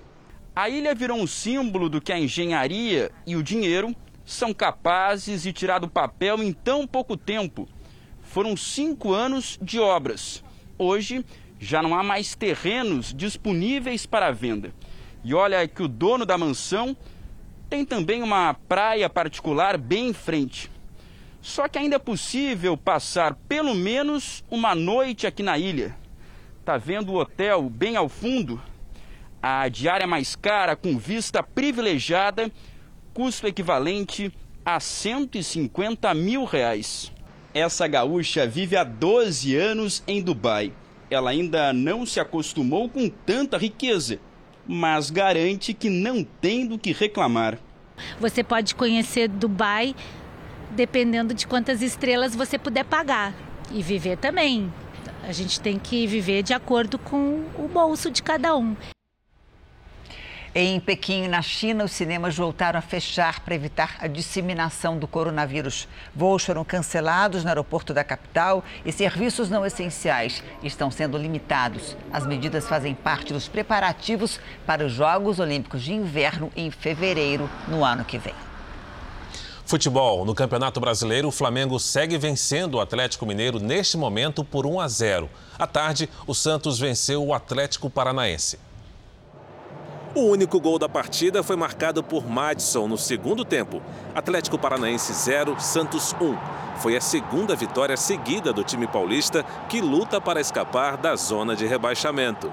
A 0.54 0.68
ilha 0.68 0.94
virou 0.94 1.18
um 1.18 1.26
símbolo 1.26 1.88
do 1.88 2.02
que 2.02 2.12
a 2.12 2.20
engenharia 2.20 3.10
e 3.26 3.38
o 3.38 3.44
dinheiro 3.44 3.96
são 4.26 4.54
capazes 4.54 5.44
de 5.44 5.54
tirar 5.54 5.80
do 5.80 5.88
papel 5.88 6.44
em 6.44 6.52
tão 6.52 6.86
pouco 6.86 7.16
tempo. 7.16 7.70
Foram 8.22 8.58
cinco 8.58 9.14
anos 9.14 9.58
de 9.62 9.80
obras. 9.80 10.44
Hoje 10.78 11.26
já 11.58 11.82
não 11.82 11.96
há 11.96 12.04
mais 12.04 12.36
terrenos 12.36 13.14
disponíveis 13.14 14.06
para 14.06 14.32
venda. 14.32 14.74
E 15.24 15.34
olha 15.34 15.66
que 15.70 15.84
o 15.84 15.88
dono 15.88 16.26
da 16.26 16.38
mansão 16.38 16.98
tem 17.70 17.86
também 17.86 18.22
uma 18.22 18.54
praia 18.54 19.10
particular 19.10 19.78
bem 19.78 20.10
em 20.10 20.14
frente. 20.14 20.70
Só 21.42 21.70
que 21.70 21.80
ainda 21.80 21.96
é 21.96 22.00
possível 22.00 22.76
passar 22.76 23.36
pelo 23.48 23.74
menos 23.74 24.44
uma 24.52 24.76
noite 24.76 25.26
aqui 25.26 25.42
na 25.42 25.58
ilha. 25.58 25.96
Tá 26.66 26.78
vendo 26.78 27.14
o 27.14 27.16
hotel 27.16 27.70
bem 27.70 27.96
ao 27.96 28.10
fundo? 28.10 28.62
A 29.42 29.68
diária 29.70 30.06
mais 30.06 30.36
cara, 30.36 30.76
com 30.76 31.00
vista 31.00 31.42
privilegiada, 31.42 32.52
custa 33.12 33.48
equivalente 33.48 34.32
a 34.64 34.80
150 34.80 36.14
mil 36.14 36.46
reais. 36.46 37.12
Essa 37.52 37.88
gaúcha 37.88 38.46
vive 38.46 38.78
há 38.78 38.84
12 38.84 39.56
anos 39.56 40.04
em 40.08 40.22
Dubai. 40.22 40.72
Ela 41.10 41.32
ainda 41.32 41.74
não 41.74 42.06
se 42.06 42.20
acostumou 42.20 42.88
com 42.88 43.10
tanta 43.10 43.58
riqueza, 43.58 44.20
mas 44.68 45.10
garante 45.10 45.74
que 45.74 45.90
não 45.90 46.24
tem 46.24 46.68
do 46.68 46.78
que 46.78 46.94
reclamar. 46.94 47.58
Você 48.20 48.44
pode 48.44 48.76
conhecer 48.76 49.28
Dubai 49.28 49.96
dependendo 50.70 51.34
de 51.34 51.48
quantas 51.48 51.82
estrelas 51.82 52.36
você 52.36 52.58
puder 52.58 52.86
pagar 52.86 53.34
e 53.72 53.82
viver 53.82 54.18
também. 54.18 54.72
A 55.24 55.32
gente 55.32 55.60
tem 55.60 55.78
que 55.78 56.06
viver 56.06 56.44
de 56.44 56.54
acordo 56.54 56.98
com 56.98 57.44
o 57.58 57.68
bolso 57.68 58.10
de 58.10 58.24
cada 58.24 58.56
um. 58.56 58.76
Em 60.54 60.82
Pequim, 60.82 61.30
na 61.30 61.42
China, 61.42 61.86
os 61.86 61.94
cinemas 61.94 62.36
voltaram 62.36 62.78
a 62.78 62.82
fechar 62.82 63.40
para 63.40 63.56
evitar 63.56 63.96
a 64.02 64.08
disseminação 64.08 65.00
do 65.00 65.08
coronavírus. 65.08 65.88
Voos 66.14 66.44
foram 66.44 66.66
cancelados 66.66 67.46
no 67.46 67.50
aeroporto 67.50 67.94
da 67.94 68.04
capital 68.04 68.62
e 68.86 68.92
serviços 68.92 69.50
não 69.50 69.66
essenciais 69.66 70.44
estão 70.62 70.92
sendo 70.92 71.18
limitados. 71.18 71.96
As 72.12 72.28
medidas 72.28 72.68
fazem 72.68 72.94
parte 72.94 73.32
dos 73.32 73.48
preparativos 73.48 74.42
para 74.66 74.86
os 74.86 74.92
Jogos 74.92 75.40
Olímpicos 75.40 75.84
de 75.84 75.94
Inverno 75.94 76.52
em 76.54 76.70
fevereiro, 76.70 77.50
no 77.70 77.86
ano 77.86 78.04
que 78.04 78.18
vem. 78.18 78.36
Futebol. 79.66 80.26
No 80.26 80.36
Campeonato 80.36 80.82
Brasileiro, 80.82 81.30
o 81.30 81.32
Flamengo 81.32 81.80
segue 81.80 82.18
vencendo 82.18 82.76
o 82.76 82.82
Atlético 82.82 83.26
Mineiro 83.26 83.58
neste 83.58 83.96
momento 83.96 84.44
por 84.44 84.66
1 84.66 84.82
a 84.82 84.88
0. 84.90 85.30
À 85.58 85.66
tarde, 85.66 86.10
o 86.28 86.34
Santos 86.34 86.78
venceu 86.78 87.26
o 87.26 87.34
Atlético 87.34 87.90
Paranaense. 87.90 88.60
O 90.14 90.24
único 90.24 90.60
gol 90.60 90.78
da 90.78 90.90
partida 90.90 91.42
foi 91.42 91.56
marcado 91.56 92.04
por 92.04 92.28
Madison 92.28 92.86
no 92.86 92.98
segundo 92.98 93.46
tempo. 93.46 93.82
Atlético 94.14 94.58
Paranaense 94.58 95.14
0, 95.14 95.56
Santos 95.58 96.14
1. 96.20 96.38
Foi 96.82 96.98
a 96.98 97.02
segunda 97.02 97.56
vitória 97.56 97.96
seguida 97.96 98.52
do 98.52 98.62
time 98.62 98.88
paulista 98.88 99.46
que 99.70 99.80
luta 99.80 100.20
para 100.20 100.42
escapar 100.42 100.98
da 100.98 101.16
zona 101.16 101.56
de 101.56 101.66
rebaixamento. 101.66 102.52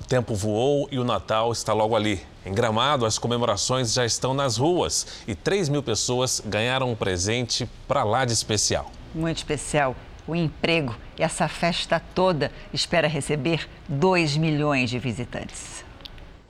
O 0.00 0.04
tempo 0.04 0.34
voou 0.34 0.88
e 0.90 0.98
o 0.98 1.04
Natal 1.04 1.52
está 1.52 1.72
logo 1.72 1.94
ali. 1.94 2.20
Em 2.44 2.52
Gramado, 2.52 3.06
as 3.06 3.16
comemorações 3.16 3.92
já 3.92 4.04
estão 4.04 4.34
nas 4.34 4.56
ruas 4.56 5.22
e 5.28 5.34
3 5.36 5.68
mil 5.68 5.82
pessoas 5.82 6.42
ganharam 6.44 6.90
um 6.90 6.96
presente 6.96 7.70
para 7.86 8.02
lá 8.02 8.24
de 8.24 8.32
especial. 8.32 8.90
Muito 9.14 9.36
especial. 9.36 9.94
O 10.26 10.34
emprego 10.34 10.96
e 11.16 11.22
essa 11.22 11.46
festa 11.46 12.02
toda 12.14 12.50
espera 12.72 13.06
receber 13.06 13.68
2 13.88 14.36
milhões 14.36 14.90
de 14.90 14.98
visitantes. 14.98 15.83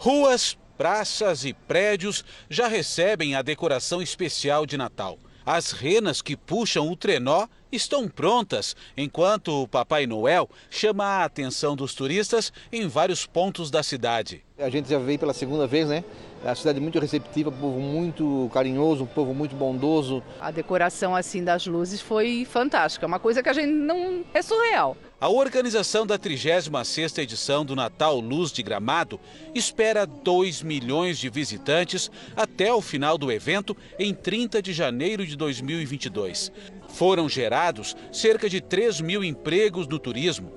Ruas, 0.04 0.54
praças 0.76 1.46
e 1.46 1.54
prédios 1.54 2.26
já 2.50 2.68
recebem 2.68 3.34
a 3.34 3.40
decoração 3.40 4.02
especial 4.02 4.66
de 4.66 4.76
Natal. 4.76 5.18
As 5.46 5.72
renas 5.72 6.20
que 6.20 6.36
puxam 6.36 6.90
o 6.90 6.94
trenó 6.94 7.46
estão 7.72 8.06
prontas, 8.06 8.76
enquanto 8.98 9.62
o 9.62 9.66
Papai 9.66 10.06
Noel 10.06 10.46
chama 10.68 11.06
a 11.06 11.24
atenção 11.24 11.74
dos 11.74 11.94
turistas 11.94 12.52
em 12.70 12.86
vários 12.86 13.24
pontos 13.24 13.70
da 13.70 13.82
cidade. 13.82 14.44
A 14.58 14.68
gente 14.68 14.90
já 14.90 14.98
veio 14.98 15.18
pela 15.18 15.32
segunda 15.32 15.66
vez, 15.66 15.88
né? 15.88 16.04
É 16.44 16.50
a 16.50 16.54
cidade 16.54 16.78
muito 16.78 16.98
receptiva, 16.98 17.48
um 17.48 17.54
povo 17.54 17.80
muito 17.80 18.50
carinhoso, 18.52 19.04
um 19.04 19.06
povo 19.06 19.32
muito 19.32 19.56
bondoso. 19.56 20.22
A 20.38 20.50
decoração 20.50 21.16
assim 21.16 21.42
das 21.42 21.66
luzes 21.66 22.02
foi 22.02 22.44
fantástica, 22.44 23.06
uma 23.06 23.18
coisa 23.18 23.42
que 23.42 23.48
a 23.48 23.52
gente 23.54 23.72
não 23.72 24.22
é 24.34 24.42
surreal. 24.42 24.94
A 25.18 25.30
organização 25.30 26.06
da 26.06 26.18
36ª 26.18 27.22
edição 27.22 27.64
do 27.64 27.74
Natal 27.74 28.20
Luz 28.20 28.52
de 28.52 28.62
Gramado 28.62 29.18
espera 29.54 30.04
2 30.04 30.62
milhões 30.62 31.18
de 31.18 31.30
visitantes 31.30 32.10
até 32.36 32.70
o 32.70 32.82
final 32.82 33.16
do 33.16 33.32
evento 33.32 33.74
em 33.98 34.12
30 34.12 34.60
de 34.60 34.74
janeiro 34.74 35.24
de 35.24 35.36
2022. 35.36 36.52
Foram 36.88 37.26
gerados 37.26 37.96
cerca 38.12 38.50
de 38.50 38.60
3 38.60 39.00
mil 39.00 39.24
empregos 39.24 39.88
no 39.88 39.98
turismo, 39.98 40.52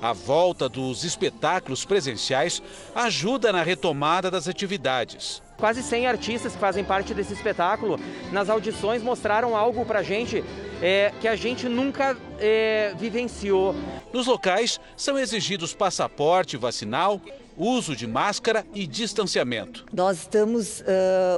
a 0.00 0.12
volta 0.12 0.68
dos 0.68 1.04
espetáculos 1.04 1.84
presenciais 1.84 2.62
ajuda 2.94 3.52
na 3.52 3.62
retomada 3.62 4.30
das 4.30 4.48
atividades. 4.48 5.42
Quase 5.58 5.82
100 5.82 6.06
artistas 6.06 6.54
que 6.54 6.58
fazem 6.58 6.82
parte 6.82 7.12
desse 7.12 7.34
espetáculo, 7.34 8.00
nas 8.32 8.48
audições 8.48 9.02
mostraram 9.02 9.54
algo 9.54 9.84
para 9.84 9.98
a 9.98 10.02
gente 10.02 10.42
é, 10.80 11.12
que 11.20 11.28
a 11.28 11.36
gente 11.36 11.68
nunca 11.68 12.16
é, 12.38 12.94
vivenciou. 12.98 13.74
Nos 14.12 14.26
locais 14.26 14.80
são 14.96 15.18
exigidos 15.18 15.74
passaporte 15.74 16.56
vacinal, 16.56 17.20
uso 17.58 17.94
de 17.94 18.06
máscara 18.06 18.64
e 18.72 18.86
distanciamento. 18.86 19.84
Nós 19.92 20.20
estamos 20.20 20.80
uh, 20.80 20.84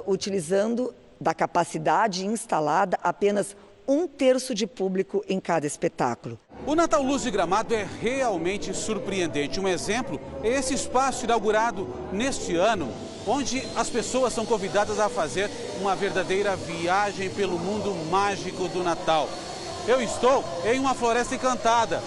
utilizando 0.07 0.95
da 1.21 1.35
capacidade 1.35 2.25
instalada 2.25 2.99
apenas 3.03 3.57
um 3.87 4.07
terço 4.07 4.55
de 4.55 4.67
público 4.67 5.25
em 5.29 5.41
cada 5.41 5.67
espetáculo. 5.67 6.39
O 6.67 6.75
Natal 6.75 7.03
Luz 7.03 7.23
de 7.23 7.31
Gramado 7.31 7.75
é 7.75 7.87
realmente 8.01 8.73
surpreendente. 8.73 9.59
Um 9.59 9.67
exemplo 9.67 10.21
é 10.43 10.49
esse 10.49 10.75
espaço 10.75 11.25
inaugurado 11.25 11.89
neste 12.13 12.55
ano, 12.55 12.89
onde 13.27 13.63
as 13.75 13.91
pessoas 13.91 14.33
são 14.33 14.47
convidadas 14.47 15.01
a 15.01 15.09
fazer 15.09 15.51
uma 15.81 15.97
verdadeira 15.97 16.55
viagem 16.55 17.31
pelo 17.31 17.59
mundo 17.59 17.93
mágico 18.11 18.69
do 18.69 18.85
Natal. 18.85 19.29
Eu 19.89 20.01
estou 20.01 20.45
em 20.65 20.79
uma 20.79 20.95
floresta 20.95 21.35
encantada, 21.35 22.01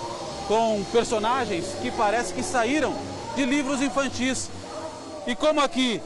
com 0.47 0.83
personagens 0.91 1.65
que 1.81 1.91
parece 1.91 2.33
que 2.33 2.43
saíram 2.43 2.95
de 3.35 3.43
livros 3.45 3.81
infantis. 3.81 4.49
E 5.27 5.35
como 5.35 5.59
aqui 5.59 6.01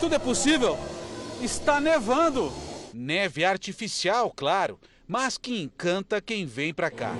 tudo 0.00 0.14
é 0.14 0.18
possível, 0.18 0.76
está 1.40 1.80
nevando. 1.80 2.52
Neve 3.00 3.44
artificial, 3.44 4.32
claro, 4.34 4.76
mas 5.06 5.38
que 5.38 5.62
encanta 5.62 6.20
quem 6.20 6.44
vem 6.44 6.74
para 6.74 6.90
cá. 6.90 7.14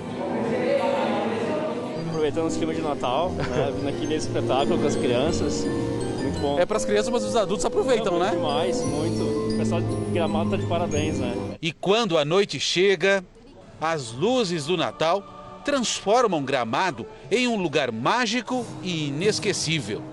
Aproveitando 2.09 2.51
o 2.51 2.53
clima 2.53 2.73
de 2.73 2.81
Natal, 2.81 3.31
né, 3.31 3.71
vindo 3.73 3.87
aqui 3.87 4.05
nesse 4.05 4.27
espetáculo 4.27 4.77
com 4.77 4.85
as 4.85 4.97
crianças, 4.97 5.63
muito 5.63 6.37
bom. 6.41 6.59
É 6.59 6.65
para 6.65 6.75
as 6.75 6.83
crianças, 6.83 7.09
mas 7.09 7.23
os 7.23 7.33
adultos 7.33 7.65
aproveitam, 7.65 8.11
muito 8.11 8.25
né? 8.25 8.31
Demais, 8.31 8.81
muito. 8.81 9.53
O 9.53 9.57
pessoal 9.57 9.79
de 9.79 10.11
Gramado 10.11 10.49
tá 10.49 10.57
de 10.57 10.65
parabéns, 10.65 11.17
né? 11.17 11.33
E 11.61 11.71
quando 11.71 12.17
a 12.17 12.25
noite 12.25 12.59
chega, 12.59 13.23
as 13.79 14.11
luzes 14.11 14.65
do 14.65 14.75
Natal 14.75 15.61
transformam 15.63 16.43
Gramado 16.43 17.05
em 17.31 17.47
um 17.47 17.55
lugar 17.55 17.89
mágico 17.89 18.65
e 18.83 19.07
inesquecível. 19.07 20.03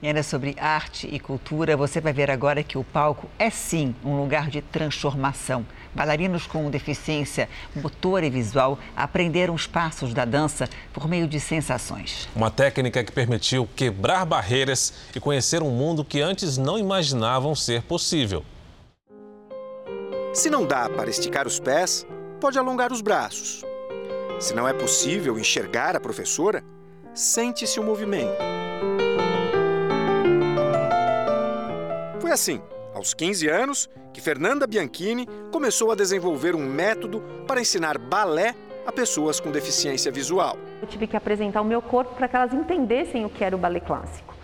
E 0.00 0.06
ainda 0.06 0.22
sobre 0.22 0.54
arte 0.60 1.08
e 1.10 1.18
cultura, 1.18 1.76
você 1.76 2.00
vai 2.00 2.12
ver 2.12 2.30
agora 2.30 2.62
que 2.62 2.78
o 2.78 2.84
palco 2.84 3.28
é 3.36 3.50
sim 3.50 3.94
um 4.04 4.16
lugar 4.16 4.48
de 4.48 4.62
transformação. 4.62 5.66
Bailarinos 5.92 6.46
com 6.46 6.70
deficiência 6.70 7.48
motora 7.74 8.24
e 8.24 8.30
visual 8.30 8.78
aprenderam 8.94 9.54
os 9.54 9.66
passos 9.66 10.14
da 10.14 10.24
dança 10.24 10.68
por 10.92 11.08
meio 11.08 11.26
de 11.26 11.40
sensações. 11.40 12.28
Uma 12.36 12.50
técnica 12.50 13.02
que 13.02 13.10
permitiu 13.10 13.68
quebrar 13.74 14.24
barreiras 14.24 14.94
e 15.16 15.18
conhecer 15.18 15.64
um 15.64 15.70
mundo 15.70 16.04
que 16.04 16.20
antes 16.20 16.56
não 16.56 16.78
imaginavam 16.78 17.56
ser 17.56 17.82
possível. 17.82 18.44
Se 20.32 20.48
não 20.48 20.64
dá 20.64 20.88
para 20.88 21.10
esticar 21.10 21.44
os 21.44 21.58
pés, 21.58 22.06
pode 22.40 22.56
alongar 22.56 22.92
os 22.92 23.00
braços. 23.00 23.64
Se 24.38 24.54
não 24.54 24.68
é 24.68 24.72
possível 24.72 25.36
enxergar 25.36 25.96
a 25.96 26.00
professora, 26.00 26.62
sente-se 27.12 27.80
o 27.80 27.82
movimento. 27.82 28.57
Foi 32.20 32.32
assim, 32.32 32.60
aos 32.94 33.14
15 33.14 33.48
anos, 33.48 33.88
que 34.12 34.20
Fernanda 34.20 34.66
Bianchini 34.66 35.26
começou 35.52 35.92
a 35.92 35.94
desenvolver 35.94 36.54
um 36.56 36.66
método 36.66 37.22
para 37.46 37.60
ensinar 37.60 37.96
balé 37.96 38.54
a 38.84 38.90
pessoas 38.90 39.38
com 39.38 39.52
deficiência 39.52 40.10
visual. 40.10 40.58
Eu 40.82 40.88
tive 40.88 41.06
que 41.06 41.16
apresentar 41.16 41.60
o 41.60 41.64
meu 41.64 41.80
corpo 41.80 42.16
para 42.16 42.26
que 42.26 42.34
elas 42.34 42.52
entendessem 42.52 43.24
o 43.24 43.30
que 43.30 43.44
era 43.44 43.54
o 43.54 43.58
balé 43.58 43.78
clássico. 43.78 44.34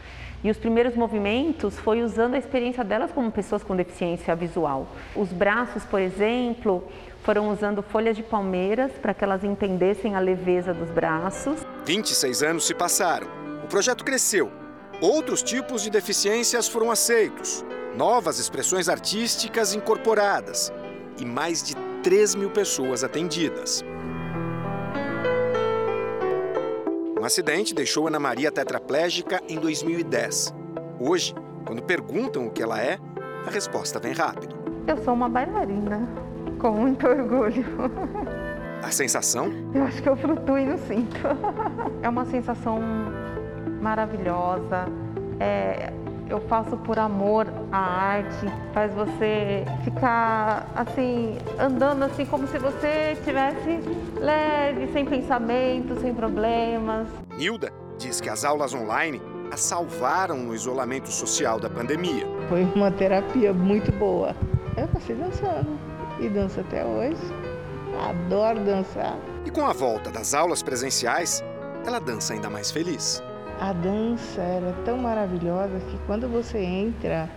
E 0.45 0.51
os 0.51 0.57
primeiros 0.57 0.95
movimentos 0.95 1.77
foi 1.79 2.03
usando 2.03 2.35
a 2.35 2.39
experiência 2.39 2.85
delas 2.85 3.11
como 3.11 3.33
pessoas 3.33 3.65
com 3.65 3.75
deficiência 3.75 4.37
visual. 4.37 4.87
Os 5.17 5.33
braços, 5.33 5.83
por 5.85 6.01
exemplo, 6.01 6.87
foram 7.25 7.51
usando 7.51 7.83
folhas 7.83 8.15
de 8.15 8.23
palmeiras 8.23 8.93
para 8.93 9.15
que 9.15 9.25
elas 9.25 9.43
entendessem 9.43 10.15
a 10.15 10.21
leveza 10.21 10.73
dos 10.73 10.91
braços. 10.91 11.67
26 11.87 12.43
anos 12.43 12.67
se 12.67 12.75
passaram. 12.75 13.27
O 13.65 13.67
projeto 13.67 14.05
cresceu. 14.05 14.64
Outros 15.05 15.43
tipos 15.43 15.83
de 15.83 15.91
deficiências 15.91 16.67
foram 16.67 16.91
aceitos 16.91 17.63
novas 17.95 18.39
expressões 18.39 18.89
artísticas 18.89 19.75
incorporadas 19.75 20.73
e 21.21 21.27
mais 21.27 21.63
de 21.63 21.77
3 22.03 22.35
mil 22.35 22.49
pessoas 22.49 23.05
atendidas. 23.05 23.85
Um 27.21 27.23
acidente 27.23 27.75
deixou 27.75 28.09
Ana 28.09 28.19
Maria 28.19 28.51
tetraplégica 28.51 29.43
em 29.47 29.61
2010. 29.61 30.55
Hoje, 30.99 31.35
quando 31.67 31.83
perguntam 31.83 32.47
o 32.47 32.51
que 32.51 32.63
ela 32.63 32.81
é, 32.81 32.99
a 33.47 33.51
resposta 33.51 34.01
vem 34.01 34.15
rápido. 34.15 34.57
Eu 34.87 34.97
sou 35.05 35.13
uma 35.13 35.29
bailarina, 35.29 36.09
com 36.59 36.71
muito 36.71 37.07
orgulho. 37.07 37.63
A 38.83 38.91
sensação? 38.91 39.53
Eu 39.75 39.83
acho 39.83 40.03
que 40.03 40.09
eu 40.09 40.17
flutuo 40.17 40.57
e 40.57 40.65
não 40.65 40.79
sinto. 40.79 41.19
É 42.03 42.09
uma 42.09 42.25
sensação 42.27 42.81
maravilhosa. 43.85 44.87
É, 45.39 45.93
eu 46.29 46.41
faço 46.49 46.75
por 46.79 46.99
amor 46.99 47.47
à 47.71 47.79
arte, 47.79 48.47
faz 48.73 48.95
você 48.95 49.65
ficar 49.85 50.67
assim, 50.75 51.37
andando 51.61 52.03
assim 52.05 52.25
como 52.25 52.47
se 52.49 52.59
você 52.59 53.13
estivesse 53.13 53.81
leve, 54.19 54.91
sem 54.93 55.05
pensamento, 55.05 56.01
sem 56.01 56.15
problemas. 56.15 57.07
Nilda 57.37 57.71
diz 57.99 58.23
que 58.23 58.31
as 58.31 58.43
aulas 58.43 58.73
online 58.73 59.21
a 59.53 59.57
salvaram 59.59 60.39
no 60.39 60.55
isolamento 60.55 61.11
social 61.11 61.61
da 61.61 61.69
pandemia. 61.69 62.27
Foi 62.49 62.65
uma 62.75 62.91
terapia 62.91 63.53
muito 63.53 63.93
boa. 63.93 64.35
Eu 64.79 64.89
passei 64.89 65.15
dançando 65.15 65.79
e 66.19 66.29
danço 66.31 66.59
até 66.61 66.85
hoje. 66.85 67.21
Adoro 68.09 68.61
dançar. 68.61 69.17
E 69.45 69.51
com 69.51 69.65
a 69.65 69.75
volta 69.75 70.11
das 70.11 70.33
aulas 70.33 70.63
presenciais, 70.63 71.45
ela 71.87 72.01
dança 72.01 72.33
ainda 72.33 72.49
mais 72.49 72.71
feliz. 72.71 73.23
A 73.65 73.73
dança 73.73 74.43
era 74.43 74.75
tão 74.85 74.99
maravilhosa 74.99 75.81
que 75.81 75.99
quando 76.07 76.29
você 76.29 76.59
entra, 76.59 77.31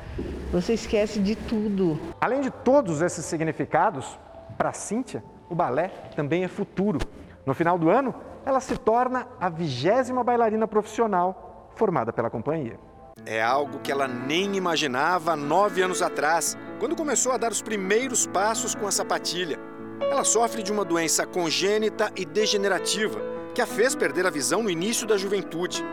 você 0.52 0.74
esquece 0.74 1.22
de 1.22 1.38
tudo. 1.38 1.98
Além 2.20 2.42
de 2.42 2.52
todos 2.52 3.02
esses 3.02 3.24
significados, 3.24 4.20
para 4.58 4.74
Cíntia, 4.74 5.24
o 5.50 5.56
balé 5.56 5.88
também 6.18 6.44
é 6.44 6.50
futuro. 6.50 7.00
No 7.46 7.54
final 7.54 7.80
do 7.80 7.90
ano, 7.90 8.14
ela 8.46 8.60
se 8.60 8.76
torna 8.76 9.26
a 9.40 9.48
vigésima 9.48 10.22
bailarina 10.22 10.68
profissional 10.68 11.72
formada 11.78 12.12
pela 12.12 12.30
companhia. 12.30 12.78
É 13.26 13.42
algo 13.42 13.80
que 13.80 13.90
ela 13.90 14.06
nem 14.06 14.58
imaginava 14.58 15.34
nove 15.34 15.82
anos 15.82 16.02
atrás, 16.02 16.58
quando 16.78 16.94
começou 16.94 17.32
a 17.32 17.38
dar 17.38 17.54
os 17.54 17.62
primeiros 17.62 18.28
passos 18.28 18.76
com 18.76 18.86
a 18.86 18.92
sapatilha. 18.92 19.58
Ela 20.02 20.26
sofre 20.26 20.62
de 20.62 20.74
uma 20.74 20.84
doença 20.84 21.26
congênita 21.26 22.12
e 22.18 22.26
degenerativa 22.26 23.18
que 23.56 23.62
a 23.62 23.66
fez 23.66 23.96
perder 23.96 24.28
a 24.28 24.30
visão 24.30 24.62
no 24.62 24.70
início 24.70 25.08
da 25.08 25.16
juventude. 25.16 25.86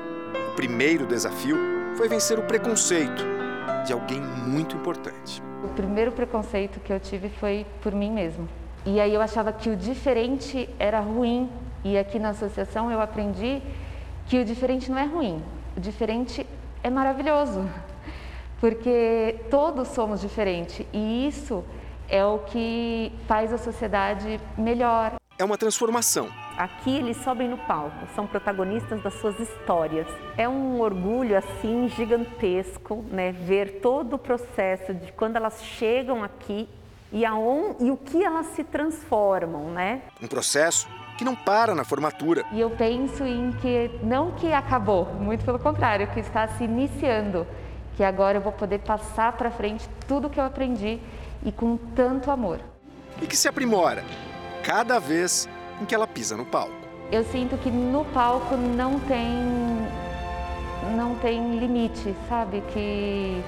O 0.54 0.56
primeiro 0.64 1.04
desafio 1.04 1.56
foi 1.96 2.08
vencer 2.08 2.38
o 2.38 2.42
preconceito 2.42 3.24
de 3.84 3.92
alguém 3.92 4.20
muito 4.20 4.76
importante. 4.76 5.42
O 5.64 5.68
primeiro 5.70 6.12
preconceito 6.12 6.78
que 6.78 6.92
eu 6.92 7.00
tive 7.00 7.28
foi 7.28 7.66
por 7.82 7.92
mim 7.92 8.12
mesmo. 8.12 8.48
E 8.86 9.00
aí 9.00 9.12
eu 9.12 9.20
achava 9.20 9.52
que 9.52 9.68
o 9.68 9.74
diferente 9.74 10.70
era 10.78 11.00
ruim. 11.00 11.50
E 11.82 11.98
aqui 11.98 12.20
na 12.20 12.28
associação 12.28 12.88
eu 12.88 13.00
aprendi 13.00 13.60
que 14.28 14.38
o 14.38 14.44
diferente 14.44 14.92
não 14.92 14.98
é 14.98 15.04
ruim. 15.04 15.42
O 15.76 15.80
diferente 15.80 16.46
é 16.84 16.88
maravilhoso. 16.88 17.68
Porque 18.60 19.40
todos 19.50 19.88
somos 19.88 20.20
diferentes 20.20 20.86
e 20.92 21.26
isso 21.26 21.64
é 22.08 22.24
o 22.24 22.38
que 22.38 23.12
faz 23.26 23.52
a 23.52 23.58
sociedade 23.58 24.40
melhor. 24.56 25.14
É 25.36 25.44
uma 25.44 25.58
transformação 25.58 26.28
Aqui 26.56 26.96
eles 26.96 27.16
sobem 27.16 27.48
no 27.48 27.58
palco, 27.58 28.06
são 28.14 28.28
protagonistas 28.28 29.02
das 29.02 29.14
suas 29.14 29.38
histórias. 29.40 30.06
É 30.36 30.48
um 30.48 30.80
orgulho 30.80 31.36
assim 31.36 31.88
gigantesco, 31.88 33.04
né, 33.10 33.32
ver 33.32 33.80
todo 33.80 34.14
o 34.14 34.18
processo 34.18 34.94
de 34.94 35.10
quando 35.12 35.34
elas 35.34 35.62
chegam 35.64 36.22
aqui 36.22 36.68
e 37.12 37.24
aon, 37.24 37.74
e 37.80 37.90
o 37.90 37.96
que 37.96 38.22
elas 38.22 38.46
se 38.46 38.62
transformam, 38.62 39.70
né? 39.70 40.02
Um 40.22 40.26
processo 40.26 40.88
que 41.16 41.24
não 41.24 41.34
para 41.34 41.74
na 41.74 41.84
formatura. 41.84 42.44
E 42.52 42.60
eu 42.60 42.70
penso 42.70 43.24
em 43.24 43.52
que 43.52 43.90
não 44.02 44.32
que 44.32 44.52
acabou, 44.52 45.06
muito 45.06 45.44
pelo 45.44 45.58
contrário, 45.58 46.08
que 46.08 46.20
está 46.20 46.46
se 46.48 46.64
iniciando, 46.64 47.46
que 47.96 48.02
agora 48.02 48.38
eu 48.38 48.42
vou 48.42 48.52
poder 48.52 48.80
passar 48.80 49.32
para 49.32 49.50
frente 49.50 49.88
tudo 50.08 50.28
que 50.28 50.40
eu 50.40 50.44
aprendi 50.44 51.00
e 51.44 51.52
com 51.52 51.76
tanto 51.76 52.30
amor. 52.30 52.60
E 53.22 53.26
que 53.26 53.36
se 53.36 53.46
aprimora 53.46 54.04
cada 54.64 54.98
vez 54.98 55.48
em 55.80 55.84
que 55.84 55.94
ela 55.94 56.06
pisa 56.06 56.36
no 56.36 56.44
palco. 56.44 56.72
Eu 57.10 57.24
sinto 57.24 57.56
que 57.58 57.70
no 57.70 58.04
palco 58.06 58.56
não 58.56 58.98
tem 59.00 59.28
não 60.96 61.14
tem 61.16 61.58
limite, 61.58 62.14
sabe? 62.28 62.62
Que 62.72 63.42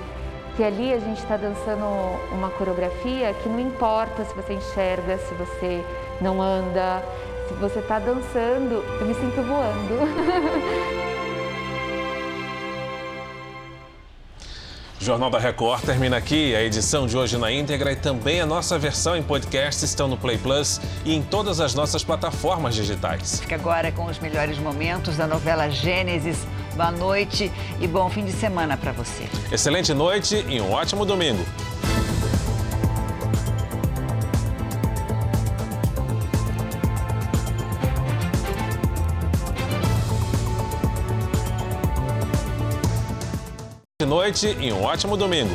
que 0.57 0.65
ali 0.65 0.93
a 0.93 0.99
gente 0.99 1.19
está 1.19 1.37
dançando 1.37 1.85
uma 2.33 2.49
coreografia 2.51 3.35
que 3.43 3.49
não 3.49 3.61
importa 3.61 4.25
se 4.25 4.35
você 4.35 4.55
enxerga, 4.55 5.19
se 5.19 5.35
você 5.35 5.85
não 6.19 6.41
anda, 6.41 7.03
se 7.47 7.55
você 7.55 7.79
está 7.79 7.99
dançando, 7.99 8.83
eu 9.01 9.07
me 9.07 9.15
sinto 9.15 9.43
voando. 9.43 11.17
Jornal 15.01 15.31
da 15.31 15.39
Record 15.39 15.83
termina 15.85 16.17
aqui. 16.17 16.55
A 16.55 16.63
edição 16.63 17.07
de 17.07 17.17
hoje 17.17 17.37
na 17.37 17.53
íntegra 17.53 17.93
e 17.93 17.97
também 17.97 18.41
a 18.41 18.47
nossa 18.47 18.79
versão 18.79 19.17
em 19.17 19.23
podcast 19.23 19.85
estão 19.85 20.09
no 20.09 20.17
Play 20.17 20.39
Plus 20.39 20.81
e 21.05 21.15
em 21.15 21.23
todas 21.23 21.61
as 21.61 21.75
nossas 21.75 22.03
plataformas 22.03 22.75
digitais. 22.75 23.41
Fica 23.41 23.55
agora 23.55 23.93
com 23.93 24.07
os 24.07 24.19
melhores 24.19 24.59
momentos 24.59 25.17
da 25.17 25.27
novela 25.27 25.69
Gênesis. 25.69 26.39
Boa 26.75 26.91
noite 26.91 27.53
e 27.81 27.87
bom 27.87 28.09
fim 28.11 28.25
de 28.25 28.33
semana 28.33 28.77
para 28.77 28.93
você. 28.93 29.25
Excelente 29.53 29.93
noite 29.95 30.45
e 30.49 30.61
um 30.61 30.73
ótimo 30.73 31.05
domingo. 31.05 31.45
Noite 44.07 44.57
e 44.61 44.73
um 44.73 44.83
ótimo 44.83 45.17
domingo. 45.17 45.55